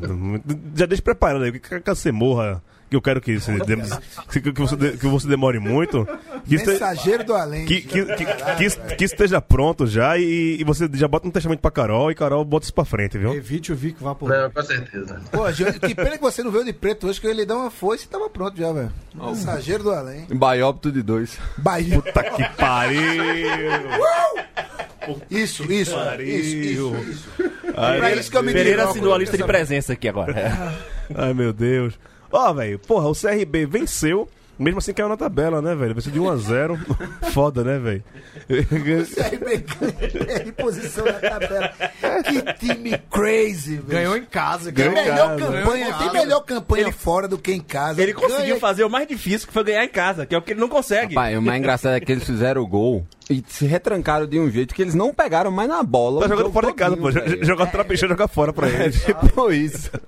já 0.74 0.84
deixa 0.84 1.02
preparado 1.02 1.42
aí, 1.42 1.58
que 1.58 1.80
você 1.86 2.12
morra, 2.12 2.62
que 2.88 2.96
eu 2.96 3.02
quero 3.02 3.20
que 3.20 3.38
você, 3.38 3.52
dem- 3.58 3.82
que, 4.30 4.50
você, 4.60 4.76
de- 4.76 4.96
que 4.96 5.06
você 5.06 5.28
demore 5.28 5.58
muito. 5.58 6.06
Que, 6.46 6.54
este- 6.54 6.68
Mensageiro 6.70 7.22
do 7.24 7.34
além. 7.34 7.66
que, 7.66 7.80
que, 7.82 8.04
que, 8.04 8.24
que 8.56 8.64
est- 8.64 8.96
que 8.96 9.04
esteja 9.04 9.40
pronto 9.40 9.86
já 9.86 10.16
e, 10.16 10.56
e 10.60 10.64
você 10.64 10.88
já 10.94 11.06
bota 11.06 11.28
um 11.28 11.30
testamento 11.30 11.60
pra 11.60 11.70
Carol 11.70 12.10
e 12.10 12.14
Carol 12.14 12.44
bota 12.44 12.64
isso 12.64 12.72
pra 12.74 12.84
frente, 12.84 13.18
viu? 13.18 13.34
Evite 13.34 13.72
o 13.72 13.76
Vic 13.76 14.02
vá 14.02 14.14
por 14.14 14.30
Não, 14.30 14.50
com 14.50 14.62
certeza. 14.62 15.20
Pô, 15.30 15.50
Gil, 15.52 15.72
que 15.74 15.94
pena 15.94 16.16
que 16.16 16.22
você 16.22 16.42
não 16.42 16.50
veio 16.50 16.64
de 16.64 16.72
preto 16.72 17.06
hoje, 17.08 17.20
que 17.20 17.26
eu 17.26 17.30
ia 17.30 17.36
lhe 17.36 17.46
dar 17.46 17.56
uma 17.56 17.70
foice 17.70 18.06
e 18.06 18.08
tava 18.08 18.28
pronto 18.30 18.56
já, 18.56 18.72
velho. 18.72 18.90
Mensageiro 19.14 19.82
do 19.84 19.90
além. 19.92 20.26
Baiópito 20.32 20.90
de 20.90 21.02
dois. 21.02 21.36
Bahia. 21.58 21.94
Puta 22.00 22.22
que 22.24 22.48
pariu! 22.56 23.00
Isso, 25.30 25.62
isso, 25.64 25.72
isso, 25.72 25.94
Pariu. 25.94 26.26
isso, 26.38 26.94
isso. 27.10 27.28
Ai, 27.76 27.98
Pra 27.98 28.12
isso 28.14 28.30
que 28.30 28.36
eu 28.36 28.42
me 28.42 28.52
Pereira 28.52 28.84
assinou 28.84 29.14
a 29.14 29.18
lista 29.18 29.36
de 29.36 29.44
presença 29.44 29.92
aqui 29.94 30.06
agora. 30.08 30.76
Ai, 31.14 31.32
meu 31.32 31.52
Deus. 31.52 31.98
Ó, 32.30 32.52
velho, 32.52 32.78
porra, 32.78 33.08
o 33.08 33.14
CRB 33.14 33.64
venceu, 33.66 34.28
mesmo 34.58 34.78
assim 34.78 34.92
caiu 34.92 35.08
na 35.08 35.16
tabela, 35.16 35.62
né, 35.62 35.74
velho? 35.74 35.94
Venceu 35.94 36.12
de 36.12 36.18
1 36.20 36.28
a 36.30 36.36
0 36.36 36.78
Foda, 37.32 37.62
né, 37.64 37.78
velho? 37.78 38.04
CRB 38.48 39.64
ganha 40.26 40.42
em 40.48 40.52
posição 40.52 41.04
na 41.04 41.12
tabela. 41.14 41.72
Que 42.24 42.66
time 42.66 42.98
crazy, 43.10 43.76
velho. 43.76 43.86
Ganhou 43.88 44.16
em 44.16 44.24
casa, 44.24 44.72
Tem 44.72 44.90
ganhou. 44.90 44.94
melhor 44.94 45.38
casa. 45.38 45.52
campanha, 45.52 45.84
tem 45.86 45.94
casa. 46.08 46.12
melhor 46.12 46.40
campanha 46.40 46.92
fora 46.92 47.28
do 47.28 47.38
que 47.38 47.52
em 47.52 47.60
casa. 47.60 48.02
Ele 48.02 48.12
conseguiu 48.14 48.38
Ganha- 48.46 48.60
fazer 48.60 48.84
o 48.84 48.90
mais 48.90 49.06
difícil, 49.06 49.46
que 49.46 49.52
foi 49.54 49.64
ganhar 49.64 49.84
em 49.84 49.88
casa, 49.88 50.26
que 50.26 50.34
é 50.34 50.38
o 50.38 50.42
que 50.42 50.52
ele 50.52 50.60
não 50.60 50.68
consegue. 50.68 51.14
Pai, 51.14 51.36
o 51.36 51.42
mais 51.42 51.58
engraçado 51.58 51.94
é 51.94 52.00
que 52.00 52.10
eles 52.10 52.24
fizeram 52.24 52.60
o 52.62 52.66
gol 52.66 53.06
e 53.30 53.42
se 53.46 53.66
retrancaram 53.66 54.26
de 54.26 54.38
um 54.40 54.50
jeito 54.50 54.74
que 54.74 54.82
eles 54.82 54.94
não 54.94 55.12
pegaram 55.14 55.50
mais 55.50 55.68
na 55.68 55.82
bola. 55.82 56.20
Tá 56.20 56.26
o 56.26 56.28
jogando 56.30 56.52
fora 56.52 56.66
de 56.68 56.74
casa, 56.74 56.96
pô. 56.96 57.10
Jogar 57.42 57.66
trapicheiro, 57.66 58.12
jogar 58.14 58.28
fora 58.28 58.52
pra 58.52 58.68
É 58.68 58.84
eles. 58.84 59.02
tipo 59.04 59.50
isso. 59.52 59.90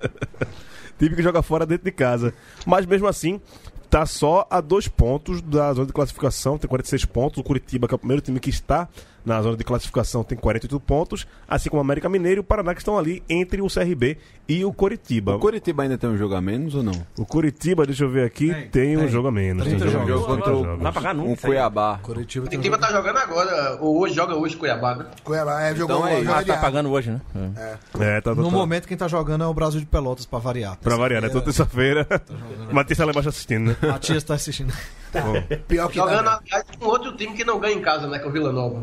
time 1.01 1.15
que 1.15 1.23
joga 1.23 1.41
fora 1.41 1.65
dentro 1.65 1.85
de 1.85 1.91
casa. 1.91 2.33
Mas 2.65 2.85
mesmo 2.85 3.07
assim, 3.07 3.41
tá 3.89 4.05
só 4.05 4.47
a 4.49 4.61
dois 4.61 4.87
pontos 4.87 5.41
da 5.41 5.73
zona 5.73 5.87
de 5.87 5.93
classificação, 5.93 6.57
tem 6.57 6.69
46 6.69 7.05
pontos. 7.05 7.39
O 7.39 7.43
Curitiba, 7.43 7.87
que 7.87 7.93
é 7.93 7.95
o 7.95 7.99
primeiro 7.99 8.21
time 8.21 8.39
que 8.39 8.49
está 8.49 8.87
na 9.25 9.41
zona 9.41 9.55
de 9.57 9.63
classificação, 9.63 10.23
tem 10.23 10.37
48 10.37 10.79
pontos. 10.79 11.27
Assim 11.47 11.69
como 11.69 11.81
o 11.81 11.85
América 11.85 12.09
Mineiro 12.09 12.39
e 12.39 12.41
o 12.41 12.43
Paraná, 12.43 12.73
que 12.73 12.81
estão 12.81 12.97
ali 12.97 13.21
entre 13.29 13.61
o 13.61 13.67
CRB 13.67 14.17
e 14.47 14.65
o 14.65 14.73
Curitiba. 14.73 15.35
O 15.35 15.39
Curitiba 15.39 15.83
ainda 15.83 15.97
tem 15.97 16.09
um 16.09 16.17
jogo 16.17 16.35
a 16.35 16.41
menos 16.41 16.75
ou 16.75 16.83
não? 16.83 16.93
O 17.17 17.25
Curitiba, 17.25 17.85
deixa 17.85 18.03
eu 18.03 18.09
ver 18.09 18.25
aqui, 18.25 18.53
tem, 18.53 18.69
Tem, 18.69 18.97
um 18.97 19.07
jogo 19.07 19.27
a 19.27 19.31
menos. 19.31 19.63
30 19.63 19.79
tem 19.79 19.87
um 19.87 19.91
jogos. 19.91 20.07
jogo, 20.07 20.21
Jogo 20.21 20.33
30 20.33 20.43
contra 20.49 20.55
o- 20.61 20.65
jogos. 20.65 20.83
Vai 20.83 20.91
pagar 20.91 21.13
nunca. 21.15 21.31
Um. 21.31 21.35
Cuiabá. 21.35 21.99
Curitiba 22.01 22.47
jogo. 22.51 22.77
tá 22.77 22.91
jogando 22.91 23.17
agora, 23.17 23.77
ou 23.79 23.99
hoje 24.01 24.13
joga 24.15 24.35
hoje 24.35 24.55
Cuiabá, 24.57 24.95
né? 24.95 25.05
Cuiabá, 25.23 25.61
é, 25.63 25.75
jogou 25.75 25.97
Então 25.97 26.07
é 26.07 26.33
Ah, 26.37 26.41
de 26.41 26.47
tá 26.47 26.57
pagando 26.57 26.89
hoje, 26.91 27.11
né? 27.11 27.21
É. 27.55 27.77
É, 28.17 28.21
tá, 28.21 28.33
tá, 28.33 28.41
No 28.41 28.49
tá. 28.49 28.51
momento, 28.51 28.87
quem 28.87 28.97
tá 28.97 29.07
jogando 29.07 29.43
é 29.43 29.47
o 29.47 29.53
Brasil 29.53 29.79
de 29.79 29.85
Pelotas, 29.85 30.25
pra 30.25 30.39
variar. 30.39 30.77
Pra 30.77 30.95
variar, 30.97 31.21
né? 31.21 31.29
Toda 31.29 31.45
terça-feira. 31.45 32.07
Matias 32.71 32.97
tá 32.97 33.05
lá 33.05 33.11
embaixo 33.11 33.29
assistindo, 33.29 33.67
né? 33.69 33.75
Matias 33.81 34.23
tá 34.23 34.33
assistindo. 34.33 34.73
Bom, 35.13 35.57
Pior 35.67 35.89
que 35.89 35.95
Jogando, 35.97 36.29
aliás, 36.29 36.63
com 36.79 36.85
outro 36.85 37.15
time 37.17 37.33
que 37.33 37.43
não 37.43 37.59
ganha 37.59 37.75
em 37.75 37.81
casa, 37.81 38.07
né? 38.07 38.17
Que 38.19 38.25
é 38.25 38.27
o 38.29 38.31
Vila 38.31 38.51
Nova. 38.51 38.81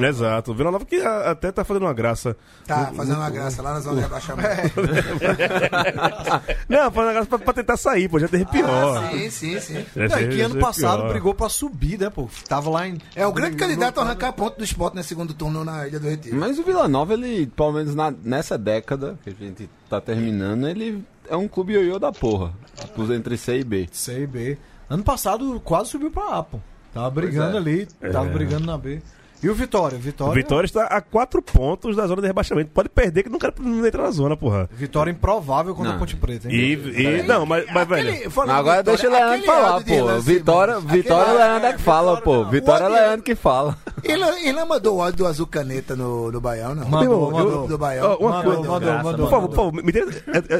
Exato. 0.00 0.52
O 0.52 0.54
Vila 0.54 0.70
Nova 0.70 0.84
que 0.84 0.96
a- 0.96 1.30
até 1.30 1.50
tá 1.52 1.64
fazendo 1.64 1.84
uma 1.84 1.92
graça. 1.94 2.36
Tá 2.66 2.92
fazendo 2.96 3.16
uma 3.18 3.30
graça 3.30 3.60
lá 3.62 3.74
na 3.74 3.80
zona 3.80 4.00
de 4.00 4.04
abaixamento. 4.06 4.80
Não, 6.68 6.90
fazendo 6.90 7.02
uma 7.06 7.12
graça 7.12 7.26
pra, 7.28 7.38
pra 7.38 7.52
tentar 7.52 7.76
sair, 7.76 8.08
pô. 8.08 8.18
Já 8.18 8.28
teve 8.28 8.44
pior. 8.46 9.02
Ah, 9.04 9.10
sim, 9.10 9.30
sim, 9.30 9.60
sim. 9.60 9.84
Já 9.96 10.08
Não, 10.08 10.16
e 10.16 10.20
teve- 10.20 10.36
que 10.36 10.40
ano 10.42 10.58
passado 10.58 11.00
pior. 11.02 11.10
brigou 11.10 11.34
pra 11.34 11.48
subir, 11.48 11.98
né, 11.98 12.10
pô? 12.10 12.28
Tava 12.48 12.70
lá 12.70 12.88
em. 12.88 12.98
É 13.14 13.26
o 13.26 13.32
grande 13.32 13.56
candidato 13.56 13.98
a 14.00 14.02
arrancar 14.04 14.32
ponto 14.32 14.58
do 14.58 14.64
esporte 14.64 14.94
no 14.96 15.02
segundo 15.04 15.34
turno 15.34 15.64
na 15.64 15.86
Ilha 15.86 15.98
do 16.00 16.08
Retiro. 16.08 16.36
Mas 16.36 16.58
o 16.58 16.62
Vila 16.62 16.88
Nova, 16.88 17.14
ele, 17.14 17.46
pelo 17.46 17.72
menos 17.72 17.94
na- 17.94 18.12
nessa 18.22 18.56
década 18.58 19.18
que 19.24 19.30
a 19.30 19.34
gente 19.34 19.68
tá 19.88 20.00
terminando, 20.00 20.68
ele 20.68 21.04
é 21.28 21.36
um 21.36 21.48
clube 21.48 21.72
ioiô 21.74 21.98
da 21.98 22.12
porra. 22.12 22.52
Tipo, 22.76 23.12
entre 23.12 23.36
C 23.36 23.58
e 23.58 23.64
B. 23.64 23.88
C 23.92 24.22
e 24.22 24.26
B. 24.26 24.58
Ano 24.88 25.02
passado 25.02 25.60
quase 25.64 25.90
subiu 25.90 26.10
pra 26.10 26.38
A, 26.38 26.42
pô. 26.42 26.58
Tava 26.92 27.08
brigando 27.10 27.56
é. 27.56 27.60
ali, 27.60 27.86
tava 28.12 28.28
brigando 28.28 28.66
na 28.66 28.76
B. 28.76 29.00
E 29.42 29.48
o 29.48 29.54
Vitória? 29.54 29.98
O 29.98 30.00
Vitória, 30.00 30.34
Vitória 30.34 30.66
está 30.66 30.84
a 30.84 31.00
quatro 31.00 31.42
pontos 31.42 31.96
da 31.96 32.06
zona 32.06 32.20
de 32.22 32.28
rebaixamento. 32.28 32.70
Pode 32.72 32.88
perder 32.88 33.24
que 33.24 33.28
não 33.28 33.40
quer 33.40 33.52
não 33.58 33.84
entra 33.84 34.02
na 34.04 34.10
zona, 34.12 34.36
porra. 34.36 34.70
Vitória 34.72 35.10
improvável 35.10 35.74
contra 35.74 35.90
Não. 35.90 35.96
a 35.96 35.98
Ponte 35.98 36.14
Preta, 36.14 36.48
hein? 36.48 36.54
E, 36.54 36.72
e- 36.74 37.22
não, 37.24 37.44
mas, 37.44 37.64
mas 37.72 37.88
velho. 37.88 38.08
Aquele- 38.10 38.24
Mas 38.24 38.48
agora 38.48 38.78
Vitória, 38.78 38.82
deixa 38.84 39.08
o 39.08 39.10
Leandro 39.10 39.46
falar, 39.46 39.72
pô. 39.72 39.80
Vitória, 40.20 40.74
Simmons, 40.76 40.92
Vitória 40.92 41.22
aquele 41.24 41.38
Leandro 41.38 41.66
é 41.68 41.72
que 41.72 41.82
fala, 41.82 42.20
pô. 42.20 42.44
Vitória 42.44 42.86
O 42.86 42.92
Leandro 42.92 43.22
que 43.24 43.34
fala. 43.34 43.78
Irlan, 44.04 44.38
Irlan 44.40 44.64
mandou 44.64 44.96
o 44.98 45.02
áudio 45.02 45.18
do 45.18 45.26
Azul 45.26 45.46
Caneta 45.48 45.96
no, 45.96 46.30
no 46.30 46.40
Baião, 46.40 46.74
não? 46.76 46.88
Mandou, 46.88 47.26
Do- 47.26 47.32
mandou. 47.36 47.66
Do 47.68 47.78
Baião. 47.78 48.12
Ó, 48.12 48.16
uma 48.24 48.30
Mandou, 48.36 48.54
coisa, 48.54 48.68
mandou, 48.70 48.94
mandou. 49.02 49.26
Por 49.26 49.30
favor, 49.30 49.48
por 49.48 49.56
favor, 49.56 49.72
me 49.72 49.90
dê- 49.92 50.04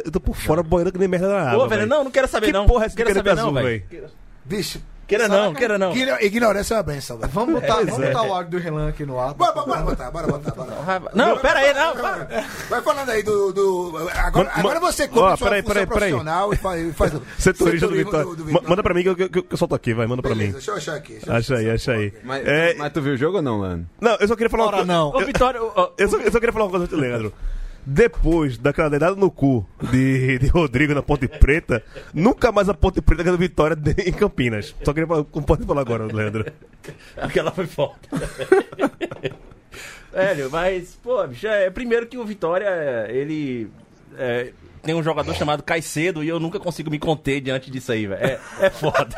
eu, 0.04 0.10
tô 0.10 0.18
por 0.20 0.34
fora 0.34 0.60
boiando 0.62 0.90
que 0.90 0.98
nem 0.98 1.06
merda 1.08 1.28
na 1.28 1.50
água. 1.50 1.64
Ô, 1.64 1.68
velho, 1.68 1.86
não, 1.86 2.02
não 2.02 2.10
quero 2.10 2.26
saber 2.26 2.46
Que 2.46 2.52
não. 2.52 2.66
porra 2.66 2.84
é 2.84 2.86
essa 2.86 2.96
quero 2.96 3.08
caneta 3.10 3.30
saber 3.30 3.40
azul, 3.40 3.52
não, 3.52 3.62
velho? 3.62 3.84
velho. 3.88 4.04
Bicho, 4.44 4.80
Queira 5.18 5.28
não, 5.28 5.54
queira 5.54 5.78
não. 5.78 5.92
Igno- 5.94 6.16
Ignorância 6.20 6.74
é 6.74 6.76
uma 6.78 6.82
benção, 6.82 7.18
velho. 7.18 7.30
Vamos 7.32 7.60
botar, 7.60 7.74
vamos 7.84 7.98
é. 8.00 8.12
botar 8.12 8.22
o 8.22 8.32
áudio 8.34 8.50
do 8.52 8.58
Renan 8.58 8.88
aqui 8.88 9.04
no 9.04 9.18
ar. 9.20 9.34
Bora, 9.34 9.52
bora, 9.52 9.66
bora 9.66 9.82
botar, 9.82 10.10
bora 10.10 10.26
botar, 10.26 10.50
bora. 10.52 11.02
Não, 11.14 11.38
pera 11.38 11.58
aí, 11.60 11.74
não. 11.74 11.92
para. 11.94 12.44
Vai 12.70 12.82
falando 12.82 13.10
aí 13.10 13.22
do. 13.22 13.52
do 13.52 14.08
agora, 14.14 14.50
agora 14.54 14.80
você 14.80 15.06
compra 15.08 15.36
sua 15.36 15.46
peraí, 15.48 15.62
função 15.62 15.74
peraí, 15.74 15.86
peraí. 15.86 16.10
profissional 16.12 16.52
e 16.52 16.56
faz, 16.56 16.82
e 16.82 17.42
Setorista 17.42 17.88
do 17.88 17.94
Vitória. 17.94 18.26
Manda 18.66 18.82
pra 18.82 18.94
mim 18.94 19.02
que 19.02 19.08
eu, 19.10 19.16
que 19.16 19.22
eu- 19.24 19.28
que 19.42 19.52
eu 19.54 19.58
solto 19.58 19.74
aqui, 19.74 19.92
vai, 19.92 20.06
manda 20.06 20.22
pra 20.22 20.30
Beleza, 20.30 20.46
mim. 20.48 20.52
deixa 20.54 20.70
eu 20.70 20.76
achar 20.76 20.94
aqui. 20.96 21.12
deixa 21.12 21.26
eu 21.30 21.34
Acha 21.36 21.54
aí, 21.56 21.70
acha 21.70 21.92
aí. 21.92 22.12
Mas, 22.24 22.46
É, 22.46 22.74
mas 22.74 22.92
tu 22.92 23.02
viu 23.02 23.14
o 23.14 23.16
jogo 23.16 23.36
ou 23.36 23.42
não, 23.42 23.58
Lano? 23.60 23.86
Não, 24.00 24.16
eu 24.18 24.28
só 24.28 24.34
queria 24.34 24.50
falar 24.50 24.64
uma 24.64 24.76
Ora, 24.76 24.84
não. 24.84 25.08
Ô, 25.08 25.20
Vitória, 25.24 25.58
Eu 25.58 26.08
só, 26.08 26.16
eu 26.18 26.32
só 26.32 26.38
queria 26.40 26.52
falar 26.52 26.66
uma 26.66 26.78
coisa 26.78 26.96
Leandro. 26.96 27.32
Depois 27.84 28.56
daquela 28.58 28.88
dedada 28.88 29.16
no 29.16 29.28
cu 29.30 29.66
de, 29.90 30.38
de 30.38 30.46
Rodrigo 30.46 30.94
na 30.94 31.02
Ponte 31.02 31.26
Preta, 31.26 31.82
nunca 32.14 32.52
mais 32.52 32.68
a 32.68 32.74
Ponte 32.74 33.02
Preta 33.02 33.24
ganhou 33.24 33.36
vitória 33.38 33.74
de- 33.74 34.08
em 34.08 34.12
Campinas. 34.12 34.72
Só 34.84 34.92
queria 34.92 35.06
falar, 35.06 35.24
pode 35.24 35.66
falar 35.66 35.80
agora, 35.80 36.04
Leandro. 36.06 36.46
Aquela 37.16 37.50
foi 37.50 37.66
foda. 37.66 37.96
Velho, 40.12 40.50
mas, 40.50 40.98
pô, 41.02 41.26
bicho, 41.26 41.46
é, 41.46 41.70
primeiro 41.70 42.06
que 42.06 42.18
o 42.18 42.24
Vitória, 42.24 43.06
ele 43.08 43.70
é, 44.18 44.52
tem 44.82 44.94
um 44.94 45.02
jogador 45.02 45.34
chamado 45.34 45.62
Caicedo 45.62 46.24
e 46.24 46.28
eu 46.28 46.40
nunca 46.40 46.58
consigo 46.58 46.90
me 46.90 46.98
conter 46.98 47.40
diante 47.40 47.70
disso 47.70 47.92
aí, 47.92 48.06
velho. 48.06 48.20
É, 48.24 48.38
é 48.60 48.70
foda. 48.70 49.08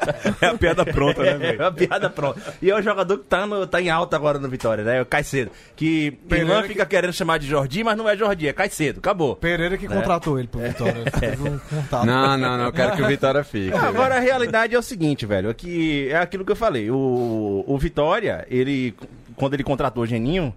É 0.40 0.46
a 0.46 0.54
piada 0.58 0.84
pronta, 0.84 1.22
né, 1.22 1.30
É 1.30 1.36
velho? 1.38 1.60
uma 1.60 1.72
piada 1.72 2.10
pronta. 2.10 2.40
E 2.60 2.70
é 2.70 2.76
o 2.76 2.82
jogador 2.82 3.18
que 3.18 3.24
tá, 3.24 3.46
no, 3.46 3.66
tá 3.66 3.80
em 3.80 3.88
alta 3.90 4.14
agora 4.16 4.38
no 4.38 4.48
Vitória, 4.48 4.84
né? 4.84 5.00
O 5.02 5.06
Caicedo. 5.06 5.50
Que 5.74 6.10
Pereira 6.28 6.62
que- 6.62 6.68
fica 6.68 6.84
querendo 6.84 7.12
chamar 7.12 7.38
de 7.38 7.46
Jordi, 7.46 7.82
mas 7.82 7.96
não 7.96 8.08
é 8.08 8.16
Jordi, 8.16 8.46
é 8.48 8.52
Caicedo. 8.52 8.98
Acabou. 8.98 9.36
Pereira 9.36 9.78
que 9.78 9.88
contratou 9.88 10.38
ele 10.38 10.48
pro 10.48 10.60
Vitória. 10.60 11.04
Teve 11.18 11.42
um. 11.48 11.60
Não, 12.04 12.36
não, 12.38 12.58
não. 12.58 12.64
Eu 12.66 12.72
quero 12.72 12.94
que 12.96 13.02
o 13.02 13.06
Vitória 13.06 13.42
fique. 13.42 13.74
Agora 13.74 14.16
a 14.16 14.20
realidade 14.20 14.74
é 14.74 14.78
o 14.78 14.82
seguinte, 14.82 15.24
velho, 15.24 15.50
é 15.50 15.54
que 15.54 16.08
é 16.10 16.16
aquilo 16.18 16.44
que 16.44 16.52
eu 16.52 16.56
falei. 16.56 16.90
O, 16.90 17.64
o 17.66 17.78
Vitória, 17.78 18.46
ele 18.50 18.94
quando 19.36 19.54
ele 19.54 19.64
contratou 19.64 20.02
o 20.02 20.06
Geninho, 20.06 20.54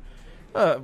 ah, 0.53 0.79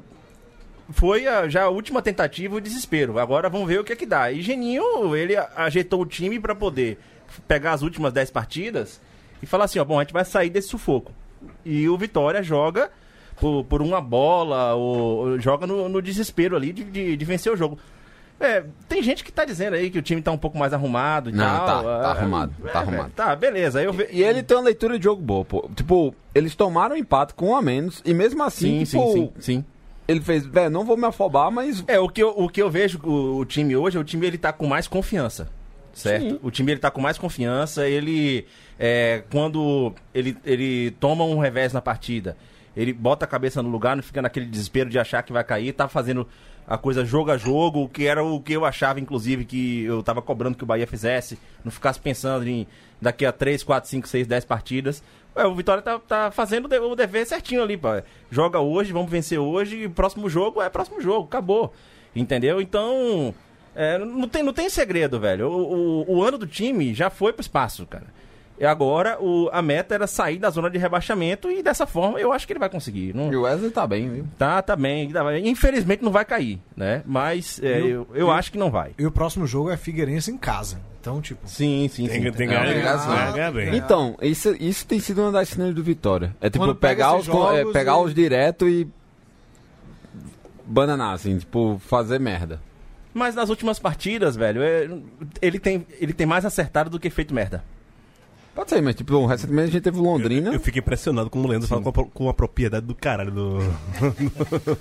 foi 0.90 1.28
a- 1.28 1.48
já 1.48 1.64
a 1.64 1.70
última 1.70 2.02
tentativa, 2.02 2.56
o 2.56 2.62
desespero. 2.62 3.18
Agora 3.20 3.50
vamos 3.50 3.68
ver 3.68 3.80
o 3.80 3.84
que 3.84 3.94
é 3.94 3.96
que 3.96 4.06
dá. 4.06 4.32
E 4.32 4.42
Geninho, 4.42 5.16
ele 5.16 5.36
ajeitou 5.56 6.02
o 6.02 6.06
time 6.06 6.40
pra 6.40 6.54
poder 6.56 7.00
pegar 7.48 7.72
as 7.74 7.82
últimas 7.82 8.14
10 8.14 8.30
partidas 8.32 9.00
e 9.42 9.46
falar 9.46 9.66
assim, 9.66 9.80
ó, 9.80 9.86
bom, 9.86 10.00
a 10.00 10.04
gente 10.04 10.14
vai 10.14 10.26
sair 10.26 10.50
desse 10.50 10.68
sufoco. 10.70 11.12
E 11.66 11.88
o 11.90 11.98
Vitória 11.98 12.42
joga 12.44 12.90
por, 13.40 13.64
por 13.66 13.82
uma 13.82 14.00
bola, 14.00 14.74
ou, 14.76 15.40
joga 15.40 15.66
no, 15.66 15.90
no 15.90 16.02
desespero 16.02 16.56
ali 16.56 16.72
de, 16.72 16.84
de, 16.84 17.18
de 17.18 17.26
vencer 17.26 17.52
o 17.52 17.58
jogo. 17.58 17.78
É, 18.40 18.64
tem 18.90 19.02
gente 19.02 19.24
que 19.24 19.32
tá 19.32 19.46
dizendo 19.46 19.76
aí 19.76 19.90
que 19.90 19.98
o 19.98 20.02
time 20.02 20.22
tá 20.22 20.32
um 20.32 20.38
pouco 20.38 20.58
mais 20.58 20.74
arrumado 20.74 21.30
e 21.30 21.34
Não, 21.34 21.46
tal. 21.46 21.66
tá, 21.66 22.00
tá 22.00 22.08
Ah, 22.08 22.12
arrumado, 22.12 22.54
tá 22.72 22.80
é, 22.80 22.82
arrumado. 22.82 23.12
Tá, 23.16 23.36
beleza. 23.36 23.82
Eu 23.82 23.94
ve... 23.94 24.08
E 24.12 24.22
ele 24.24 24.44
tem 24.44 24.58
uma 24.58 24.64
leitura 24.64 24.98
de 24.98 25.04
jogo 25.04 25.22
boa, 25.22 25.46
pô. 25.46 25.70
Tipo, 25.76 26.14
eles 26.36 26.54
tomaram 26.56 26.96
empate 26.98 27.34
com 27.36 27.50
um 27.52 27.56
a 27.56 27.62
menos 27.62 28.02
e 28.04 28.14
mesmo 28.14 28.44
assim, 28.44 28.80
Sim, 28.80 28.86
tipo, 28.86 29.12
sim, 29.14 29.14
sim, 29.14 29.32
sim. 29.40 29.66
Ele 30.08 30.22
fez, 30.22 30.46
velho, 30.46 30.70
não 30.70 30.84
vou 30.84 30.98
me 30.98 31.06
afobar, 31.06 31.52
mas 31.52 31.84
É, 31.88 32.00
o 32.00 32.10
que 32.10 32.22
eu, 32.22 32.30
o 32.30 32.50
que 32.50 32.62
eu 32.62 32.70
vejo 32.70 33.00
o, 33.04 33.38
o 33.38 33.46
time 33.46 33.76
hoje, 33.76 33.98
o 33.98 34.04
time 34.04 34.28
ele 34.28 34.38
tá 34.38 34.52
com 34.52 34.68
mais 34.68 34.88
confiança. 34.88 35.50
Certo? 35.94 36.40
O 36.42 36.50
time 36.50 36.72
ele 36.72 36.80
tá 36.80 36.90
com 36.90 37.00
mais 37.00 37.20
confiança, 37.20 37.88
ele 37.88 38.48
é, 38.80 39.24
quando 39.32 39.94
ele, 40.14 40.36
ele 40.44 40.92
toma 41.00 41.24
um 41.24 41.38
revés 41.38 41.72
na 41.72 41.82
partida, 41.82 42.36
ele 42.76 42.92
bota 42.92 43.26
a 43.26 43.28
cabeça 43.28 43.62
no 43.62 43.70
lugar, 43.70 43.96
não 43.96 44.02
fica 44.02 44.20
naquele 44.20 44.48
desespero 44.48 44.90
de 44.90 44.98
achar 44.98 45.22
que 45.22 45.32
vai 45.32 45.44
cair, 45.44 45.72
tá 45.72 45.88
fazendo 45.88 46.28
a 46.68 46.78
coisa 46.78 47.06
jogo 47.06 47.30
a 47.30 47.38
jogo, 47.38 47.88
que 47.90 48.08
era 48.08 48.24
o 48.24 48.40
que 48.42 48.54
eu 48.54 48.66
achava, 48.66 49.00
inclusive, 49.00 49.46
que 49.46 49.84
eu 49.84 50.02
tava 50.02 50.22
cobrando 50.22 50.58
que 50.58 50.64
o 50.64 50.68
Bahia 50.68 50.88
fizesse, 50.88 51.38
não 51.64 51.72
ficasse 51.72 52.00
pensando 52.00 52.48
em 52.48 52.66
daqui 53.02 53.26
a 53.26 53.32
3, 53.32 53.64
4, 53.64 53.90
5, 53.90 54.08
6, 54.08 54.28
10 54.28 54.46
partidas. 54.46 55.04
Ué, 55.36 55.46
o 55.46 55.56
Vitória 55.56 55.82
tá, 55.82 55.98
tá 56.00 56.32
fazendo 56.32 56.66
o 56.66 56.68
de- 56.68 56.80
o 56.80 56.96
dever 56.96 57.26
certinho 57.26 57.64
ali, 57.64 57.76
pá. 57.76 58.04
Joga 58.30 58.60
hoje, 58.60 58.92
vamos 58.94 59.10
vencer 59.10 59.40
hoje, 59.40 59.88
próximo 59.90 60.30
jogo 60.30 60.62
é 60.62 60.70
próximo 60.70 61.02
jogo, 61.02 61.26
acabou. 61.28 61.74
Entendeu? 62.16 62.62
Então, 62.62 63.34
é, 63.76 63.98
não, 63.98 64.28
tem, 64.28 64.44
não 64.44 64.54
tem 64.54 64.70
segredo, 64.70 65.20
velho. 65.20 65.50
O, 65.50 66.04
o, 66.08 66.18
o 66.18 66.24
ano 66.24 66.38
do 66.38 66.46
time 66.46 66.94
já 66.94 67.10
foi 67.10 67.34
pro 67.34 67.42
espaço, 67.42 67.86
cara. 67.88 68.06
E 68.64 68.66
agora 68.66 69.18
o, 69.22 69.50
a 69.52 69.62
meta 69.62 69.94
era 69.94 70.08
sair 70.08 70.38
da 70.40 70.50
zona 70.50 70.70
de 70.70 70.78
rebaixamento 70.78 71.52
e 71.52 71.62
dessa 71.62 71.86
forma 71.86 72.18
eu 72.18 72.32
acho 72.32 72.48
que 72.48 72.54
ele 72.54 72.62
vai 72.62 72.70
conseguir. 72.70 73.14
Não, 73.14 73.30
e 73.30 73.36
o 73.36 73.42
Wesley 73.42 73.70
tá 73.72 73.86
bem, 73.86 74.10
viu? 74.10 74.26
tá, 74.38 74.62
tá 74.62 74.74
bem. 74.74 75.10
vai- 75.12 75.40
Infelizmente 75.46 76.02
não 76.02 76.14
vai 76.14 76.24
cair, 76.24 76.62
né? 76.74 77.04
Mas 77.06 77.60
é, 77.62 77.82
o- 77.82 77.86
eu, 77.88 78.08
eu 78.14 78.28
e 78.30 78.32
acho 78.32 78.54
que 78.54 78.58
não 78.58 78.72
vai. 78.72 78.92
E 78.98 79.06
o 79.06 79.12
próximo 79.12 79.46
jogo 79.46 79.70
é 79.70 79.76
Figueirense 79.76 80.32
em 80.32 80.38
casa. 80.38 80.80
Então, 81.02 81.20
tipo, 81.20 81.46
Sim, 81.46 81.90
sim, 81.92 82.08
Tem, 82.08 82.22
sim. 82.22 82.32
que- 82.32 82.38
tem 82.38 82.48
Não, 82.48 82.56
que 82.56 82.62
ganhar, 82.64 82.82
graças 82.82 83.10
a 83.12 83.32
ganhar, 83.34 83.52
bem. 83.52 83.76
Então, 83.76 84.16
isso, 84.22 84.56
isso 84.58 84.88
tem 84.88 84.98
sido 85.02 85.22
uma 85.24 85.32
das 85.34 85.50
cenas 85.50 85.76
do 85.76 85.84
Vitória. 85.84 86.34
É 86.40 86.50
tipo 86.50 86.64
Quando 86.64 86.74
pega 86.74 86.96
pegar, 86.96 87.16
os, 87.18 87.28
é, 87.28 87.66
pegar 87.74 87.98
e- 88.00 88.06
os 88.06 88.14
direto 88.14 88.66
e 88.70 88.88
bananar, 90.66 91.14
assim, 91.14 91.38
tipo, 91.38 91.82
fazer 91.86 92.20
merda. 92.20 92.62
Mas 93.14 93.36
nas 93.36 93.50
últimas 93.50 93.78
partidas, 93.78 94.38
velho, 94.38 94.64
é, 94.64 94.88
ele, 95.42 95.60
tem, 95.60 95.86
ele 96.00 96.14
tem 96.14 96.26
mais 96.26 96.46
acertado 96.46 96.90
do 96.90 96.98
que 97.00 97.10
feito 97.10 97.34
merda. 97.34 97.62
Pode 98.56 98.70
ser, 98.70 98.82
mas 98.82 98.94
tipo, 98.96 99.26
recentemente 99.26 99.70
a 99.70 99.72
gente 99.72 99.82
teve 99.82 99.98
Londrina. 100.00 100.54
Eu 100.54 100.60
fico 100.60 100.78
impressionado 100.78 101.28
com 101.30 101.42
o 101.42 101.48
Leandro 101.48 101.68
falando 101.68 101.92
com 101.92 102.02
a, 102.02 102.06
com 102.06 102.30
a 102.30 102.34
propriedade 102.34 102.86
do 102.86 102.94
caralho 102.94 103.32
do. 103.32 103.58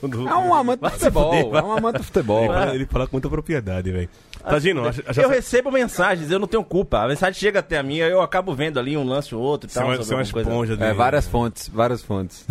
do- 0.08 0.28
É 0.28 0.34
um 0.36 0.54
amante 0.54 0.80
do 0.82 0.90
futebol. 0.90 1.56
é 1.56 1.62
um 1.62 1.72
amante 1.72 1.98
do 1.98 2.04
futebol. 2.04 2.44
Ele 2.44 2.52
fala, 2.52 2.74
ele 2.74 2.86
fala 2.86 3.06
com 3.06 3.16
muita 3.16 3.28
propriedade, 3.30 3.90
velho. 3.90 4.08
Tagino, 4.44 4.86
acha, 4.86 5.02
acha 5.06 5.22
eu 5.22 5.28
recebo 5.28 5.70
mensagens, 5.70 6.30
eu 6.30 6.38
não 6.38 6.46
tenho 6.48 6.64
culpa. 6.64 6.98
A 7.02 7.08
mensagem 7.08 7.38
chega 7.40 7.60
até 7.60 7.78
a 7.78 7.82
mim, 7.82 7.96
eu 7.96 8.20
acabo 8.20 8.54
vendo 8.54 8.78
ali 8.78 8.96
um 8.96 9.04
lance 9.06 9.34
ou 9.34 9.40
outro 9.40 9.68
e 9.68 9.70
é 9.70 9.74
tal. 9.74 9.96
você 9.96 10.12
é 10.12 10.16
uma 10.16 10.24
coisa. 10.26 10.48
esponja 10.50 10.76
de. 10.76 10.82
É, 10.82 10.92
várias 10.92 11.26
fontes, 11.26 11.68
várias 11.72 12.02
fontes. 12.02 12.44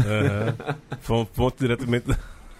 Fon- 1.01 1.27
Fonte 1.33 1.57
diretamente. 1.59 2.05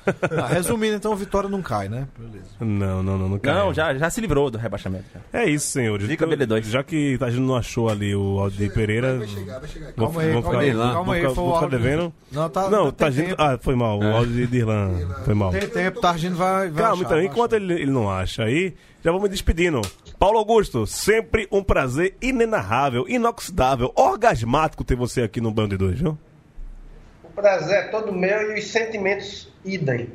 ah, 0.37 0.47
resumindo, 0.47 0.95
então, 0.95 1.13
o 1.13 1.15
Vitória 1.15 1.49
não 1.49 1.61
cai, 1.61 1.87
né? 1.87 2.07
Beleza. 2.17 2.49
Não, 2.59 3.03
não, 3.03 3.17
não. 3.17 3.29
Não, 3.29 3.39
cai. 3.39 3.53
Não, 3.53 3.73
já, 3.73 3.93
já 3.95 4.09
se 4.09 4.19
livrou 4.21 4.49
do 4.49 4.57
rebaixamento. 4.57 5.05
cara. 5.11 5.25
É 5.33 5.49
isso, 5.49 5.67
senhores. 5.67 6.09
Então, 6.09 6.27
BD2. 6.27 6.63
Já 6.63 6.83
que 6.83 7.17
Tagino 7.17 7.45
não 7.45 7.55
achou 7.55 7.89
ali 7.89 8.15
o 8.15 8.39
Aldir 8.39 8.73
Pereira. 8.73 9.17
Vai 9.17 9.27
chegar, 9.27 9.59
vai 9.59 9.69
chegar. 9.69 9.93
Vou, 9.95 10.07
Calma 10.07 10.21
aí, 10.21 10.31
vou 10.31 10.41
calma 10.41 10.59
ficar, 10.59 10.71
aí, 10.71 10.73
vou 10.73 10.93
calma 10.93 11.13
aí, 11.13 11.27
vou 11.27 11.53
ficar 11.55 11.69
devendo. 11.69 12.13
Não, 12.31 12.49
tá. 12.49 12.69
Não, 12.69 12.91
tá, 12.91 13.11
tempo. 13.11 13.35
Ah, 13.37 13.57
foi 13.61 13.75
mal. 13.75 13.99
O 13.99 14.15
áudio 14.15 14.47
de 14.47 14.57
Irlan. 14.57 14.91
Foi 15.23 15.33
mal. 15.33 15.51
Tem 15.51 15.67
tempo, 15.67 16.01
Targino 16.01 16.35
vai. 16.35 16.69
vai 16.69 16.83
Calma, 16.83 17.03
achar, 17.03 17.17
então, 17.17 17.21
enquanto 17.23 17.53
ele, 17.53 17.73
ele 17.73 17.91
não 17.91 18.09
acha 18.09 18.43
aí, 18.43 18.73
já 19.03 19.11
vou 19.11 19.21
me 19.21 19.29
despedindo. 19.29 19.81
Paulo 20.17 20.37
Augusto, 20.37 20.85
sempre 20.85 21.47
um 21.51 21.63
prazer 21.63 22.15
inenarrável, 22.21 23.05
inoxidável, 23.07 23.91
orgasmático 23.95 24.83
ter 24.83 24.95
você 24.95 25.21
aqui 25.21 25.41
no 25.41 25.51
Bando 25.51 25.69
de 25.69 25.77
Dois, 25.77 25.99
viu? 25.99 26.17
Prazer 27.35 27.77
é 27.77 27.87
todo 27.87 28.11
meu 28.13 28.55
e 28.55 28.59
os 28.59 28.67
sentimentos 28.67 29.47
idem. 29.63 30.09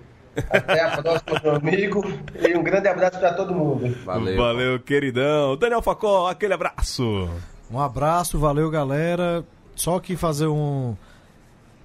Até 0.51 0.81
a 0.83 0.97
próxima, 1.01 1.41
meu 1.43 1.55
amigo. 1.57 2.05
E 2.47 2.57
um 2.57 2.63
grande 2.63 2.89
abraço 2.89 3.19
para 3.19 3.33
todo 3.33 3.55
mundo. 3.55 3.97
Valeu. 4.05 4.37
Valeu, 4.37 4.81
queridão. 4.81 5.57
Daniel 5.57 5.81
Facó, 5.81 6.29
aquele 6.29 6.53
abraço. 6.55 7.29
Um 7.71 7.81
abraço, 7.81 8.39
valeu, 8.39 8.71
galera. 8.71 9.45
Só 9.75 9.99
que 9.99 10.15
fazer 10.17 10.47
um. 10.47 10.95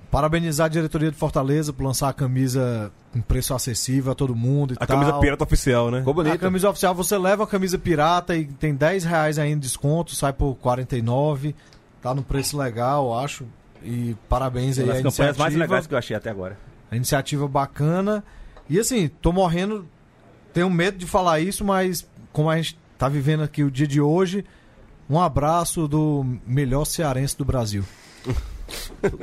Parabenizar 0.10 0.66
a 0.66 0.70
diretoria 0.70 1.10
de 1.10 1.16
Fortaleza 1.16 1.72
por 1.72 1.86
lançar 1.86 2.10
a 2.10 2.14
camisa 2.14 2.92
com 3.14 3.22
preço 3.22 3.54
acessível 3.54 4.12
a 4.12 4.16
todo 4.16 4.36
mundo 4.36 4.74
e 4.74 4.78
A 4.78 4.86
tal. 4.86 4.98
camisa 5.00 5.18
pirata 5.20 5.44
oficial, 5.46 5.90
né? 5.90 6.00
Ficou 6.00 6.12
A 6.12 6.16
bonito. 6.16 6.38
camisa 6.40 6.70
oficial, 6.70 6.94
você 6.94 7.18
leva 7.18 7.46
a 7.46 7.48
camisa 7.48 7.78
pirata 7.80 8.36
e 8.36 8.44
tem 8.46 8.76
10 8.76 9.06
reais 9.06 9.40
ainda 9.40 9.56
de 9.56 9.68
desconto, 9.68 10.14
sai 10.14 10.34
por 10.34 10.56
49. 10.56 11.56
Tá 12.02 12.14
no 12.14 12.24
preço 12.24 12.58
legal, 12.58 13.18
acho. 13.18 13.46
E 13.84 14.16
parabéns 14.30 14.78
aí 14.78 14.86
Uma 14.86 14.94
das 14.94 15.02
campanhas 15.04 15.38
mais 15.38 15.54
iniciativa. 15.54 15.64
legais 15.64 15.88
que 15.88 15.94
eu 15.94 15.98
achei 15.98 16.16
até 16.16 16.30
agora. 16.30 16.58
A 16.92 16.96
iniciativa 16.96 17.48
bacana. 17.48 18.24
E 18.70 18.80
assim, 18.80 19.08
tô 19.22 19.32
morrendo. 19.32 19.88
Tenho 20.54 20.70
medo 20.70 20.98
de 20.98 21.06
falar 21.06 21.40
isso, 21.40 21.64
mas 21.66 22.08
como 22.34 22.50
a 22.50 22.58
gente 22.58 22.78
tá 22.98 23.08
vivendo 23.10 23.42
aqui 23.44 23.64
o 23.64 23.72
dia 23.72 23.88
de 23.88 24.00
hoje, 24.02 24.46
um 25.10 25.20
abraço 25.20 25.88
do 25.88 26.26
melhor 26.46 26.86
cearense 26.86 27.38
do 27.38 27.44
Brasil. 27.46 27.84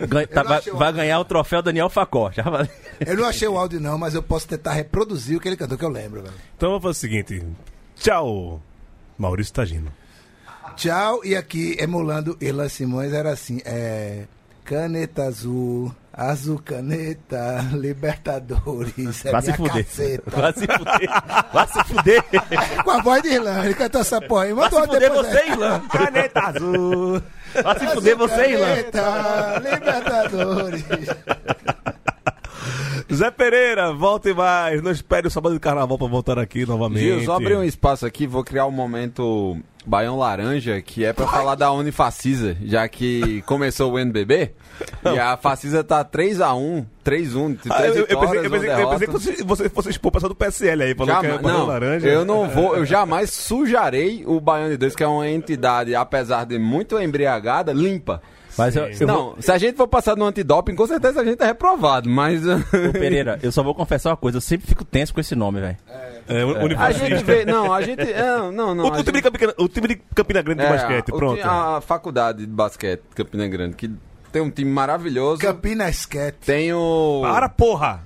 Ganha- 0.08 0.26
tá- 0.26 0.42
vai, 0.42 0.60
o 0.70 0.76
vai 0.76 0.92
ganhar 0.92 1.18
o 1.20 1.24
troféu 1.24 1.62
Daniel 1.62 1.88
Facó. 1.88 2.30
Já 2.30 2.42
valeu. 2.42 2.68
Eu 3.00 3.16
não 3.16 3.24
achei 3.26 3.48
o 3.48 3.56
áudio, 3.56 3.80
não, 3.80 3.96
mas 3.96 4.14
eu 4.14 4.22
posso 4.22 4.46
tentar 4.48 4.72
reproduzir 4.72 5.36
o 5.36 5.40
que 5.40 5.48
ele 5.48 5.56
cantou, 5.56 5.78
que 5.78 5.84
eu 5.84 5.88
lembro, 5.88 6.22
velho. 6.22 6.34
Então 6.56 6.68
vamos 6.70 6.82
fazer 6.82 6.92
o 6.98 7.00
seguinte. 7.00 7.46
Tchau, 7.96 8.60
Maurício 9.16 9.54
Tagino. 9.54 9.90
Tchau, 10.76 11.24
e 11.24 11.34
aqui, 11.34 11.76
emulando 11.78 12.36
Irlan 12.40 12.68
Simões, 12.68 13.12
era 13.12 13.30
assim, 13.32 13.60
é... 13.64 14.24
Caneta 14.68 15.22
azul, 15.24 15.90
azul 16.12 16.60
caneta, 16.62 17.64
Libertadores, 17.72 19.24
é 19.24 19.32
Vai 19.32 19.40
se 19.40 19.52
fuder. 19.54 19.84
caceta. 19.86 20.30
Vai 20.30 20.52
se 20.52 20.66
fuder. 20.66 21.10
Vai 21.54 21.68
se 21.68 21.84
fuder. 21.84 22.24
Com 22.84 22.90
a 22.90 23.00
voz 23.00 23.22
de 23.22 23.28
Irlan, 23.30 23.64
ele 23.64 23.72
cantou 23.72 24.02
essa 24.02 24.20
porra 24.20 24.42
aí. 24.44 24.52
Vai 24.52 24.68
se 24.68 24.76
fuder 24.78 25.00
depois 25.00 25.26
você. 25.26 25.46
Irlan. 25.46 25.80
Caneta 25.88 26.40
azul. 26.40 27.22
Vai 27.62 27.78
se 27.78 27.86
fuder 27.86 28.16
você, 28.18 28.50
Irlan. 28.50 28.66
Caneta, 28.74 29.62
Libertadores. 29.64 30.84
Zé 33.12 33.30
Pereira, 33.30 33.92
volte 33.92 34.34
mais. 34.34 34.82
Não 34.82 34.90
espere 34.90 35.26
o 35.26 35.30
sábado 35.30 35.54
de 35.54 35.60
carnaval 35.60 35.96
pra 35.96 36.06
voltar 36.06 36.38
aqui 36.38 36.66
novamente. 36.66 37.00
Gil, 37.00 37.24
só 37.24 37.36
abrir 37.36 37.56
um 37.56 37.64
espaço 37.64 38.04
aqui, 38.04 38.26
vou 38.26 38.44
criar 38.44 38.66
um 38.66 38.70
momento 38.70 39.56
Baião 39.86 40.18
Laranja, 40.18 40.82
que 40.82 41.04
é 41.06 41.12
pra 41.14 41.26
falar 41.26 41.54
da 41.54 41.72
Unifacisa, 41.72 42.54
já 42.62 42.86
que 42.86 43.40
começou 43.46 43.92
o 43.92 43.98
NBB. 43.98 44.52
E 45.06 45.18
a 45.18 45.36
Facisa 45.38 45.82
tá 45.82 46.04
3x1, 46.04 46.84
3-1, 47.02 47.56
3 47.56 47.70
Ah, 47.70 47.86
eu, 47.86 47.94
eu 48.06 48.20
pensei, 48.20 48.38
eu 48.46 48.50
pensei- 48.50 48.70
eu 48.82 48.88
pensei 48.90 49.06
que 49.06 49.12
você, 49.12 49.42
você 49.42 49.68
fosse 49.70 49.88
expor 49.90 50.10
o 50.10 50.12
pessoal 50.12 50.28
do 50.28 50.36
PSL 50.36 50.82
aí, 50.84 50.94
falou 50.94 51.18
que 51.20 51.26
é 51.26 51.38
Baião 51.38 51.58
não, 51.60 51.66
laranja. 51.66 52.06
eu 52.06 52.24
não 52.26 52.48
vou, 52.48 52.76
eu 52.76 52.84
jamais 52.84 53.30
sujarei 53.30 54.22
o 54.26 54.38
Baiano 54.38 54.70
de 54.72 54.76
Dois, 54.76 54.94
que 54.94 55.02
é 55.02 55.08
uma 55.08 55.26
entidade, 55.28 55.94
apesar 55.94 56.44
de 56.44 56.58
muito 56.58 57.00
embriagada, 57.00 57.72
limpa. 57.72 58.20
Mas 58.58 58.74
eu, 58.76 58.88
eu 58.88 59.06
não, 59.06 59.34
se 59.40 59.50
a 59.52 59.56
gente 59.58 59.76
for 59.76 59.86
passar 59.88 60.16
no 60.16 60.24
antidoping, 60.24 60.74
com 60.74 60.86
certeza 60.86 61.20
a 61.20 61.24
gente 61.24 61.42
é 61.42 61.46
reprovado, 61.46 62.08
mas. 62.10 62.42
vou, 62.44 62.56
Ô, 62.56 62.92
Pereira, 62.92 63.38
eu 63.42 63.52
só 63.52 63.62
vou 63.62 63.74
confessar 63.74 64.10
uma 64.10 64.16
coisa, 64.16 64.38
eu 64.38 64.42
sempre 64.42 64.66
fico 64.66 64.84
tenso 64.84 65.14
com 65.14 65.20
esse 65.20 65.34
nome, 65.34 65.60
velho. 65.60 65.76
É, 66.28 66.44
o- 66.44 66.56
a 66.58 66.64
unifacista. 66.64 67.06
gente 67.06 67.24
vê. 67.24 67.44
Não, 67.44 67.72
a 67.72 67.80
gente. 67.80 68.00
é, 68.02 68.22
não, 68.50 68.74
não. 68.74 68.84
O, 68.84 68.88
a 68.88 68.90
o 68.90 68.96
gente- 68.96 69.04
time 69.06 69.18
de 69.18 69.22
Campina, 69.22 69.54
o 69.56 69.68
time 69.68 69.88
de 69.88 69.96
Campina 70.14 70.42
Grande 70.42 70.60
de 70.60 70.66
é, 70.66 70.70
basquete, 70.70 71.08
o 71.10 71.16
pronto. 71.16 71.38
time- 71.40 71.48
A, 71.48 71.80
faculdade 71.80 72.40
de 72.40 72.46
basquete 72.46 73.00
de 73.08 73.14
Campina 73.14 73.46
Grande, 73.48 73.76
que 73.76 73.90
tem 74.32 74.42
um 74.42 74.50
time 74.50 74.70
maravilhoso. 74.70 75.40
Campinas 75.40 76.04
Cat. 76.06 76.36
Tem 76.44 76.72
o. 76.72 77.20
Para, 77.22 77.48
porra! 77.48 78.02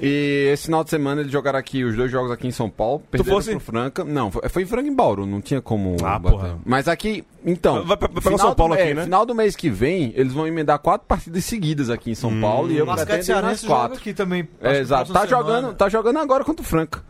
E 0.00 0.50
esse 0.52 0.64
final 0.66 0.84
de 0.84 0.90
semana 0.90 1.20
eles 1.22 1.32
jogaram 1.32 1.58
aqui 1.58 1.84
os 1.84 1.96
dois 1.96 2.10
jogos 2.10 2.30
aqui 2.30 2.46
em 2.46 2.50
São 2.50 2.68
Paulo. 2.68 3.02
Perderam 3.10 3.36
fosse? 3.36 3.50
pro 3.50 3.60
Franca. 3.60 4.04
Não, 4.04 4.30
foi, 4.30 4.48
foi 4.48 4.62
em 4.62 4.66
Franca 4.66 4.88
e 4.88 4.90
em 4.90 4.94
Bauru, 4.94 5.24
não 5.26 5.40
tinha 5.40 5.60
como. 5.60 5.96
Ah, 6.02 6.18
bater. 6.18 6.36
porra. 6.36 6.58
Mas 6.64 6.86
aqui, 6.88 7.24
então. 7.44 7.76
Vai- 7.76 7.84
vai- 7.84 7.96
vai 7.96 8.08
pegar 8.08 8.20
final 8.22 8.38
São 8.38 8.54
Paulo 8.54 8.74
do, 8.74 8.80
aqui, 8.80 8.90
é, 8.90 8.94
né? 8.94 9.04
Final 9.04 9.24
do 9.26 9.34
mês 9.34 9.56
que 9.56 9.70
vem, 9.70 10.12
eles 10.16 10.32
vão 10.32 10.46
emendar 10.46 10.78
quatro 10.78 11.06
partidas 11.06 11.44
seguidas 11.44 11.88
aqui 11.90 12.10
em 12.10 12.14
São 12.14 12.40
Paulo 12.40 12.70
e 12.70 12.76
eu 12.78 12.86
basquete 12.86 13.06
pretendo 13.08 13.38
ir 13.38 13.42
nas 13.42 13.64
quatro. 13.64 13.96
aqui 13.98 14.12
também. 14.12 14.48
É, 14.60 14.78
exato. 14.78 15.12
Tá 15.12 15.26
jogando, 15.26 15.74
tá 15.74 15.88
jogando 15.88 16.18
agora 16.18 16.44
contra 16.44 16.62
o 16.62 16.66
Franca. 16.66 17.02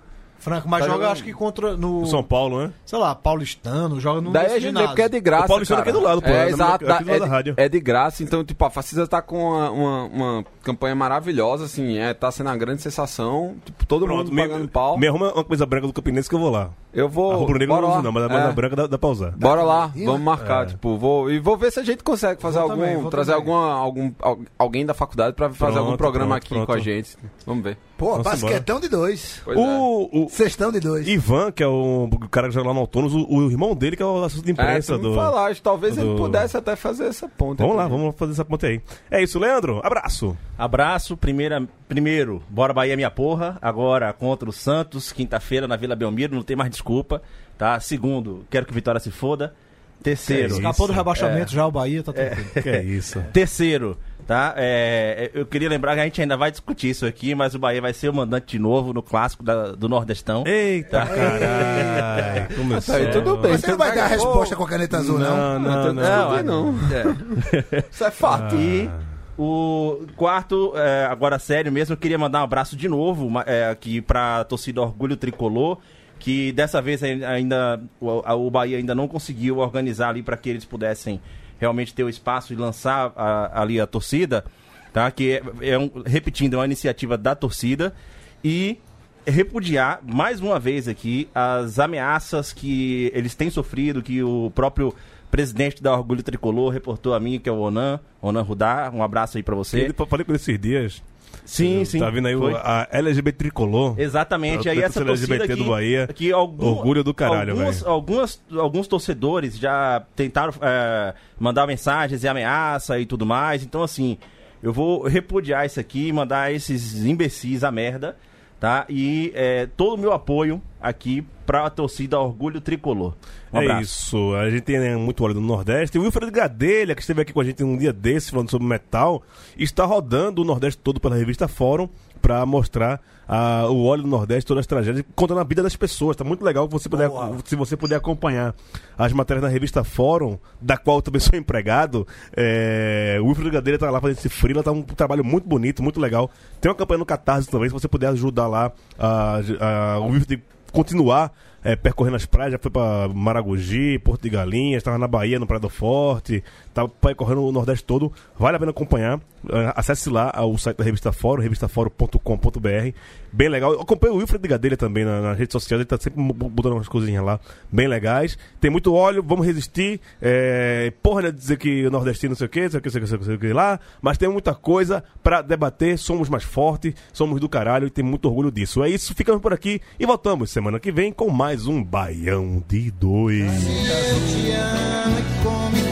Franco, 0.45 0.68
mas 0.68 0.80
tá 0.80 0.86
joga 0.86 0.99
jogando- 0.99 1.12
acho 1.12 1.24
que 1.24 1.32
contra 1.32 1.74
no. 1.76 2.05
São 2.07 2.22
Paulo, 2.22 2.61
né? 2.61 2.70
Sei 2.84 2.99
lá, 2.99 3.14
paulistano, 3.14 3.99
joga 3.99 4.20
no. 4.20 4.30
Daí 4.30 4.53
a 4.53 4.59
gente 4.59 4.74
vê 4.76 4.86
porque 4.86 5.03
é 5.03 5.09
de 5.09 5.20
graça. 5.20 5.45
O 5.47 5.49
Paulistano 5.49 5.78
cara. 5.82 5.90
aqui 5.90 5.99
do 5.99 6.05
lado, 6.05 6.20
pô, 6.20 6.28
É, 6.28 6.45
é 6.45 6.49
exato. 6.51 6.84
lado 6.84 7.11
é, 7.11 7.18
da 7.18 7.24
de- 7.24 7.30
rádio. 7.30 7.55
é 7.57 7.68
de 7.68 7.80
graça, 7.80 8.22
então, 8.22 8.45
tipo, 8.45 8.62
a 8.64 8.68
Facisa 8.70 9.07
tá 9.07 9.22
com 9.22 9.38
uma, 9.38 9.70
uma, 9.70 10.05
uma 10.05 10.45
campanha 10.62 10.95
maravilhosa, 10.95 11.64
assim, 11.64 11.97
é, 11.97 12.12
tá 12.12 12.30
sendo 12.30 12.49
uma 12.51 12.57
grande 12.59 12.82
sensação. 12.82 13.55
Tipo, 13.64 13.86
todo 13.86 14.05
Pronto, 14.05 14.24
mundo 14.26 14.32
me, 14.34 14.42
pagando 14.42 14.68
pau. 14.68 14.99
me 14.99 15.07
arruma 15.09 15.32
uma 15.32 15.45
coisa 15.45 15.64
branca 15.64 15.86
do 15.86 15.92
Campinense 15.95 16.28
que 16.28 16.34
eu 16.34 16.38
vou 16.40 16.51
lá. 16.51 16.68
Eu 16.92 17.07
A 17.07 17.09
vou. 17.09 17.34
rubro-negra 17.36 17.74
bora 17.74 17.82
não 17.82 17.88
lá. 17.88 17.95
uso 17.97 18.05
não, 18.05 18.12
mas 18.12 18.22
a 18.22 18.26
É. 18.26 18.28
banda 18.28 18.53
branca 18.53 18.76
dá, 18.76 18.86
dá 18.86 18.99
pra 18.99 19.09
usar. 19.09 19.30
Bora 19.32 19.62
lá, 19.62 19.90
Ih, 19.97 20.05
vamos 20.05 20.20
marcar, 20.20 20.64
É. 20.64 20.66
tipo, 20.66 20.97
vou 20.97 21.30
e 21.30 21.40
vou 21.40 21.57
ver 21.57 21.72
se 21.72 21.80
a 21.80 21.82
gente 21.82 22.05
consegue 22.05 22.40
fazer 22.40 22.61
Vou 22.61 22.70
algum, 22.70 22.82
também, 22.84 23.11
trazer 23.11 23.32
também. 23.32 23.53
alguma 23.55 23.72
algum 23.74 24.12
al- 24.22 24.38
alguém 24.59 24.86
da 24.86 24.95
faculdade 24.95 25.34
pra 25.34 25.49
fazer 25.51 25.72
Pronto, 25.72 25.78
algum 25.86 25.97
programa 25.97 26.26
pronto, 26.36 26.42
aqui 26.45 26.55
pronto. 26.55 26.66
com 26.66 26.72
a 26.72 26.78
gente. 26.78 27.16
Vamos 27.47 27.64
ver. 27.64 27.76
Pô, 27.97 28.11
Vamos 28.22 28.24
basquetão 28.24 28.80
de 28.80 28.88
dois. 28.88 29.40
Pois 29.45 29.57
é. 29.57 29.61
O, 29.61 30.24
o 30.24 30.28
Sextão 30.28 30.72
de 30.72 30.80
dois. 30.80 31.07
Ivan, 31.07 31.53
que 31.53 31.62
é 31.62 31.66
o, 31.66 32.09
o 32.12 32.28
cara 32.28 32.49
que 32.49 32.55
joga 32.55 32.68
lá 32.68 32.74
no 32.74 32.80
Autônomos, 32.80 33.14
o, 33.14 33.24
o 33.28 33.51
irmão 33.51 33.74
dele, 33.74 33.97
que 33.97 34.03
é 34.03 34.07
o 34.07 34.24
assessor 34.24 34.45
de 34.45 34.51
É, 34.51 34.53
imprensa 34.53 34.97
me 34.97 35.03
do... 35.03 35.14
falaste, 35.14 35.62
talvez 35.62 35.95
do- 35.95 36.01
ele 36.03 36.16
pudesse 36.16 36.57
até 36.57 36.74
fazer 36.74 37.05
essa 37.07 37.28
ponta. 37.28 37.62
Vamos 37.62 37.76
lá, 37.76 37.86
vamos 37.86 38.14
fazer 38.16 38.32
essa 38.32 38.45
ponta 38.45 38.66
aí. 38.66 38.80
É 39.11 39.22
isso, 39.22 39.38
Leandro. 39.38 39.80
Abraço. 39.84 40.36
Abraço, 40.59 41.16
primeira, 41.16 41.62
primeiro, 41.88 42.42
bora 42.49 42.72
Bahia 42.72 42.97
minha 42.97 43.11
porra, 43.11 43.57
agora 43.62 44.12
contra 44.12 44.49
o 44.49 44.53
Santos, 44.53 45.12
quinta-feira 45.12 45.68
na 45.68 45.76
Vila 45.76 45.95
Belmiro, 45.95 46.34
não 46.34 46.42
tem 46.42 46.57
mais 46.57 46.70
desculpa, 46.70 47.22
tá? 47.57 47.78
Segundo, 47.78 48.45
quero 48.51 48.66
que 48.66 48.72
o 48.72 48.74
Vitória 48.74 48.99
se 49.01 49.11
foda. 49.12 49.55
Terceiro, 50.03 50.49
Que 50.49 50.55
Escapou 50.57 50.86
do 50.86 50.92
rebaixamento 50.92 51.51
já 51.53 51.66
o 51.66 51.70
Bahia, 51.70 52.03
tá 52.03 52.12
tranquilo. 52.12 52.49
Que 52.62 52.68
é 52.68 52.82
isso. 52.82 53.22
terceiro, 53.32 53.97
tá? 54.27 54.55
É, 54.57 55.31
eu 55.35 55.45
queria 55.47 55.68
lembrar 55.68 55.95
que 55.95 56.01
a 56.01 56.05
gente 56.05 56.20
ainda 56.20 56.37
vai 56.37 56.51
discutir 56.51 56.91
isso 56.91 57.07
aqui, 57.07 57.35
mas 57.35 57.55
o 57.55 57.59
Bahia 57.59 57.81
vai 57.81 57.93
ser 57.93 58.09
o 58.09 58.14
mandante 58.14 58.47
de 58.47 58.59
novo 58.59 58.93
no 58.93 59.03
clássico 59.03 59.43
da- 59.43 59.72
do 59.72 59.89
Nordestão. 59.89 60.45
Eita, 60.47 61.05
caralho. 61.07 62.49
Começou. 62.57 62.95
Aí, 62.95 63.07
tudo 63.11 63.37
bem. 63.39 63.53
Você 63.57 63.68
não 63.70 63.79
vai 63.79 63.95
dar 63.95 64.05
a 64.05 64.09
resposta 64.09 64.57
com 64.57 64.64
a 64.64 64.68
caneta 64.68 64.99
azul, 64.99 65.18
não? 65.18 65.59
Não, 65.59 65.61
não, 65.61 65.93
não. 65.95 66.43
Não, 66.43 66.72
não. 66.72 66.75
É. 66.93 67.85
Isso 67.91 68.05
é 68.05 68.11
fato. 68.11 68.55
E 68.57 68.91
o 69.37 70.07
quarto, 70.16 70.72
é, 70.77 71.07
agora 71.07 71.39
sério 71.39 71.70
mesmo, 71.72 71.93
eu 71.95 71.97
queria 71.97 72.18
mandar 72.18 72.41
um 72.41 72.45
abraço 72.45 72.77
de 72.77 72.89
novo 72.89 73.31
é, 73.47 73.68
aqui 73.68 74.01
pra 74.01 74.45
torcida 74.45 74.81
Orgulho 74.81 75.16
Tricolor, 75.16 75.79
que 76.20 76.53
dessa 76.53 76.81
vez 76.81 77.03
ai- 77.03 77.25
ainda 77.25 77.81
o 78.01 78.51
Bahia 78.51 78.79
ainda 78.79 78.95
não 78.95 79.09
conseguiu 79.09 79.59
organizar 79.59 80.11
ali 80.11 80.22
para 80.22 80.37
que 80.37 80.49
eles 80.49 80.64
pudessem 80.64 81.20
realmente 81.61 81.94
ter 81.94 82.05
o 82.05 82.09
espaço 82.09 82.52
e 82.52 82.57
lançar 82.57 83.12
a- 83.16 83.62
ali 83.62 83.80
a 83.80 83.86
torcida, 83.86 84.44
tá? 84.92 85.11
Que 85.11 85.32
é, 85.61 85.70
é 85.72 85.78
um- 85.78 85.90
repetindo, 86.05 86.55
é 86.55 86.59
uma 86.59 86.64
iniciativa 86.66 87.16
da 87.16 87.34
torcida 87.34 87.94
e 88.42 88.78
repudiar 89.26 90.00
mais 90.02 90.40
uma 90.40 90.59
vez 90.61 90.86
aqui 90.86 91.28
as 91.34 91.78
ameaças 91.78 92.52
que 92.52 93.11
eles 93.14 93.34
têm 93.34 93.48
sofrido, 93.50 94.02
que 94.02 94.22
o 94.22 94.50
próprio 94.55 94.94
presidente 95.30 95.82
da 95.82 95.92
Orgulho 95.96 96.22
Tricolor 96.22 96.70
reportou 96.70 97.14
a 97.14 97.18
mim, 97.20 97.40
que 97.40 97.48
é 97.48 97.52
o 97.52 97.59
Onan, 97.59 97.98
Onan 98.20 98.42
Rudá, 98.42 98.90
um 98.94 99.02
abraço 99.02 99.36
aí 99.36 99.42
pra 99.42 99.55
você. 99.55 99.78
Falei 100.09 100.24
com 100.24 100.30
ele 100.32 100.36
esses 100.36 100.59
dias. 100.61 101.02
Sim, 101.45 101.85
sim. 101.85 101.99
Tá 101.99 102.11
vindo 102.11 102.26
aí 102.28 102.37
foi. 102.37 102.55
a 102.55 102.89
LGBT 102.91 103.39
Tricolor. 103.39 103.95
Exatamente, 103.99 104.68
a 104.68 104.72
aí 104.72 104.80
essa 104.80 105.05
torcida 105.05 105.35
LGBT 105.35 105.57
do 105.57 105.70
Bahia, 105.70 106.09
que 106.14 106.32
algum, 106.32 106.66
orgulho 106.66 107.05
do 107.05 107.14
caralho, 107.14 107.53
alguns, 107.53 107.78
velho. 107.78 107.91
algumas, 107.91 108.43
alguns 108.57 108.87
torcedores 108.87 109.59
já 109.59 110.05
tentaram 110.14 110.53
é, 110.61 111.14
mandar 111.39 111.66
mensagens 111.66 112.24
e 112.24 112.28
ameaça 112.28 112.99
e 112.99 113.07
tudo 113.07 113.24
mais, 113.26 113.62
então 113.62 113.82
assim, 113.82 114.18
eu 114.62 114.72
vou 114.72 115.03
repudiar 115.07 115.66
isso 115.66 115.78
aqui, 115.78 116.12
mandar 116.12 116.53
esses 116.53 117.05
imbecis 117.05 117.62
a 117.62 117.70
merda, 117.70 118.16
tá? 118.65 118.87
E 118.89 119.31
é, 119.35 119.69
todo 119.77 119.95
o 119.95 119.99
meu 119.99 120.11
apoio 120.11 120.62
aqui 120.81 121.23
pra 121.45 121.69
torcida 121.69 122.19
Orgulho 122.19 122.62
Tricolor. 122.62 123.12
Um 123.53 123.61
é 123.61 123.83
isso, 123.83 124.35
a 124.35 124.49
gente 124.49 124.62
tem 124.62 124.79
né, 124.79 124.97
muito 124.97 125.23
óleo 125.23 125.35
do 125.35 125.41
Nordeste. 125.43 125.99
O 125.99 126.03
Wilfredo 126.03 126.33
Gadelha, 126.33 126.95
que 126.95 127.03
esteve 127.03 127.21
aqui 127.21 127.31
com 127.31 127.43
a 127.43 127.45
gente 127.45 127.62
um 127.62 127.77
dia 127.77 127.93
desses 127.93 128.31
falando 128.31 128.51
sobre 128.51 128.67
metal, 128.67 129.23
está 129.55 129.85
rodando 129.85 130.41
o 130.41 130.47
Nordeste 130.47 130.81
todo 130.83 130.99
pela 130.99 131.15
revista 131.15 131.47
Fórum 131.47 131.91
para 132.23 132.47
mostrar 132.47 133.03
ah, 133.29 133.66
o 133.68 133.85
óleo 133.85 134.03
do 134.03 134.09
Nordeste, 134.09 134.47
todas 134.47 134.62
as 134.62 134.66
tragédias, 134.66 135.05
contando 135.14 135.41
a 135.41 135.45
vida 135.45 135.62
das 135.62 135.77
pessoas. 135.77 136.16
Tá 136.16 136.25
muito 136.25 136.45
legal 136.45 136.68
você 136.68 136.89
puder, 136.89 137.11
se 137.45 137.57
você 137.57 137.77
puder 137.77 137.97
acompanhar 137.97 138.55
as 138.97 139.12
matérias 139.12 139.43
na 139.43 139.49
revista 139.49 139.83
Fórum, 139.85 140.39
da 140.61 140.77
qual 140.77 140.99
eu 140.99 141.03
também 141.03 141.20
sou 141.20 141.37
empregado. 141.39 142.07
É, 142.37 143.18
o 143.20 143.27
Wilfredo 143.27 143.51
Gadelha 143.51 143.79
tá 143.79 143.91
lá 143.91 144.01
fazendo 144.01 144.18
esse 144.18 144.29
freela, 144.29 144.62
tá 144.62 144.72
um 144.72 144.83
trabalho 144.83 145.25
muito 145.25 145.49
bonito, 145.49 145.83
muito 145.83 146.01
legal. 146.01 146.31
Tem 146.61 146.70
uma 146.70 146.77
campanha 146.77 146.99
no 146.99 147.07
Catarse 147.07 147.49
também, 147.49 147.68
se 147.68 147.72
você 147.72 147.89
puder 147.89 148.09
ajudar 148.09 148.47
lá 148.47 148.72
a, 148.99 149.41
a, 149.61 149.99
o 150.01 150.09
Wilfredo 150.09 150.43
continuar 150.72 151.33
é, 151.65 151.75
percorrendo 151.75 152.17
as 152.17 152.27
praias, 152.27 152.53
já 152.53 152.59
foi 152.59 152.71
pra 152.71 153.09
Maragogi, 153.12 153.99
Porto 153.99 154.23
de 154.23 154.29
Galinhas, 154.31 154.79
estava 154.81 154.99
na 154.99 155.09
Bahia, 155.09 155.39
no 155.41 155.47
Praia 155.47 155.61
do 155.61 155.69
Forte, 155.71 156.45
tá 156.75 156.87
percorrendo 156.87 157.43
o 157.43 157.51
Nordeste 157.51 157.85
todo, 157.85 158.12
vale 158.39 158.57
a 158.57 158.61
pena 158.61 158.71
acompanhar, 158.71 159.19
É, 159.47 159.75
acesse 159.77 160.09
lá 160.09 160.31
ah, 160.35 160.47
o 160.47 160.57
site 160.57 160.79
da 160.79 160.85
Revista 160.85 161.12
Fórum, 161.12 161.43
revistafórum.com.br, 161.43 162.95
bem 163.31 163.49
legal, 163.51 163.73
eu 163.75 163.81
acompanho 163.83 164.15
o 164.15 164.17
Wilfred 164.17 164.49
Gadelha 164.49 164.75
também 164.77 165.05
na- 165.05 165.21
nas 165.21 165.39
redes 165.39 165.53
sociais, 165.53 165.81
ele 165.81 165.85
tá 165.85 165.99
sempre 165.99 166.19
botando 166.23 166.73
umas 166.73 166.89
coisinhas 166.89 167.23
lá, 167.23 167.39
bem 167.71 167.87
legais, 167.87 168.39
tem 168.59 168.71
muito 168.71 168.95
óleo, 168.95 169.23
vamos 169.23 169.45
resistir, 169.47 170.01
é, 170.23 170.91
porra 171.03 171.31
de 171.31 171.33
dizer 171.39 171.59
que 171.59 171.87
o 171.87 171.91
nordestino 171.91 172.31
não 172.31 172.37
sei 172.37 172.47
o 172.47 172.49
que, 172.49 172.62
não 172.62 172.71
sei 172.71 172.79
o 172.79 172.83
que, 172.83 172.89
não 173.01 173.07
sei 173.07 173.19
o 173.19 173.25
sei 173.25 173.35
o 173.35 173.39
que 173.39 173.53
lá, 173.53 173.79
mas 174.01 174.17
tem 174.17 174.31
muita 174.31 174.55
coisa 174.55 175.05
pra 175.23 175.43
debater, 175.43 175.99
somos 175.99 176.29
mais 176.31 176.43
fortes, 176.43 176.95
somos 177.12 177.39
do 177.39 177.47
caralho 177.49 177.87
e 177.87 177.91
tem 177.91 178.03
muito 178.03 178.27
orgulho 178.27 178.51
disso. 178.51 178.83
É 178.83 178.89
isso, 178.89 179.15
ficamos 179.15 179.43
por 179.43 179.53
aqui 179.53 179.79
e 180.01 180.07
voltamos 180.07 180.49
semana 180.51 180.81
que 180.81 180.91
vem 180.91 181.12
com 181.12 181.29
mais 181.29 181.53
um 181.62 181.82
Baião 181.82 182.62
de 182.68 182.90
Dois. 182.90 183.46
Eu 183.46 184.26
te 184.26 184.50
amo 184.50 185.18
e 185.18 185.22
como 185.44 185.84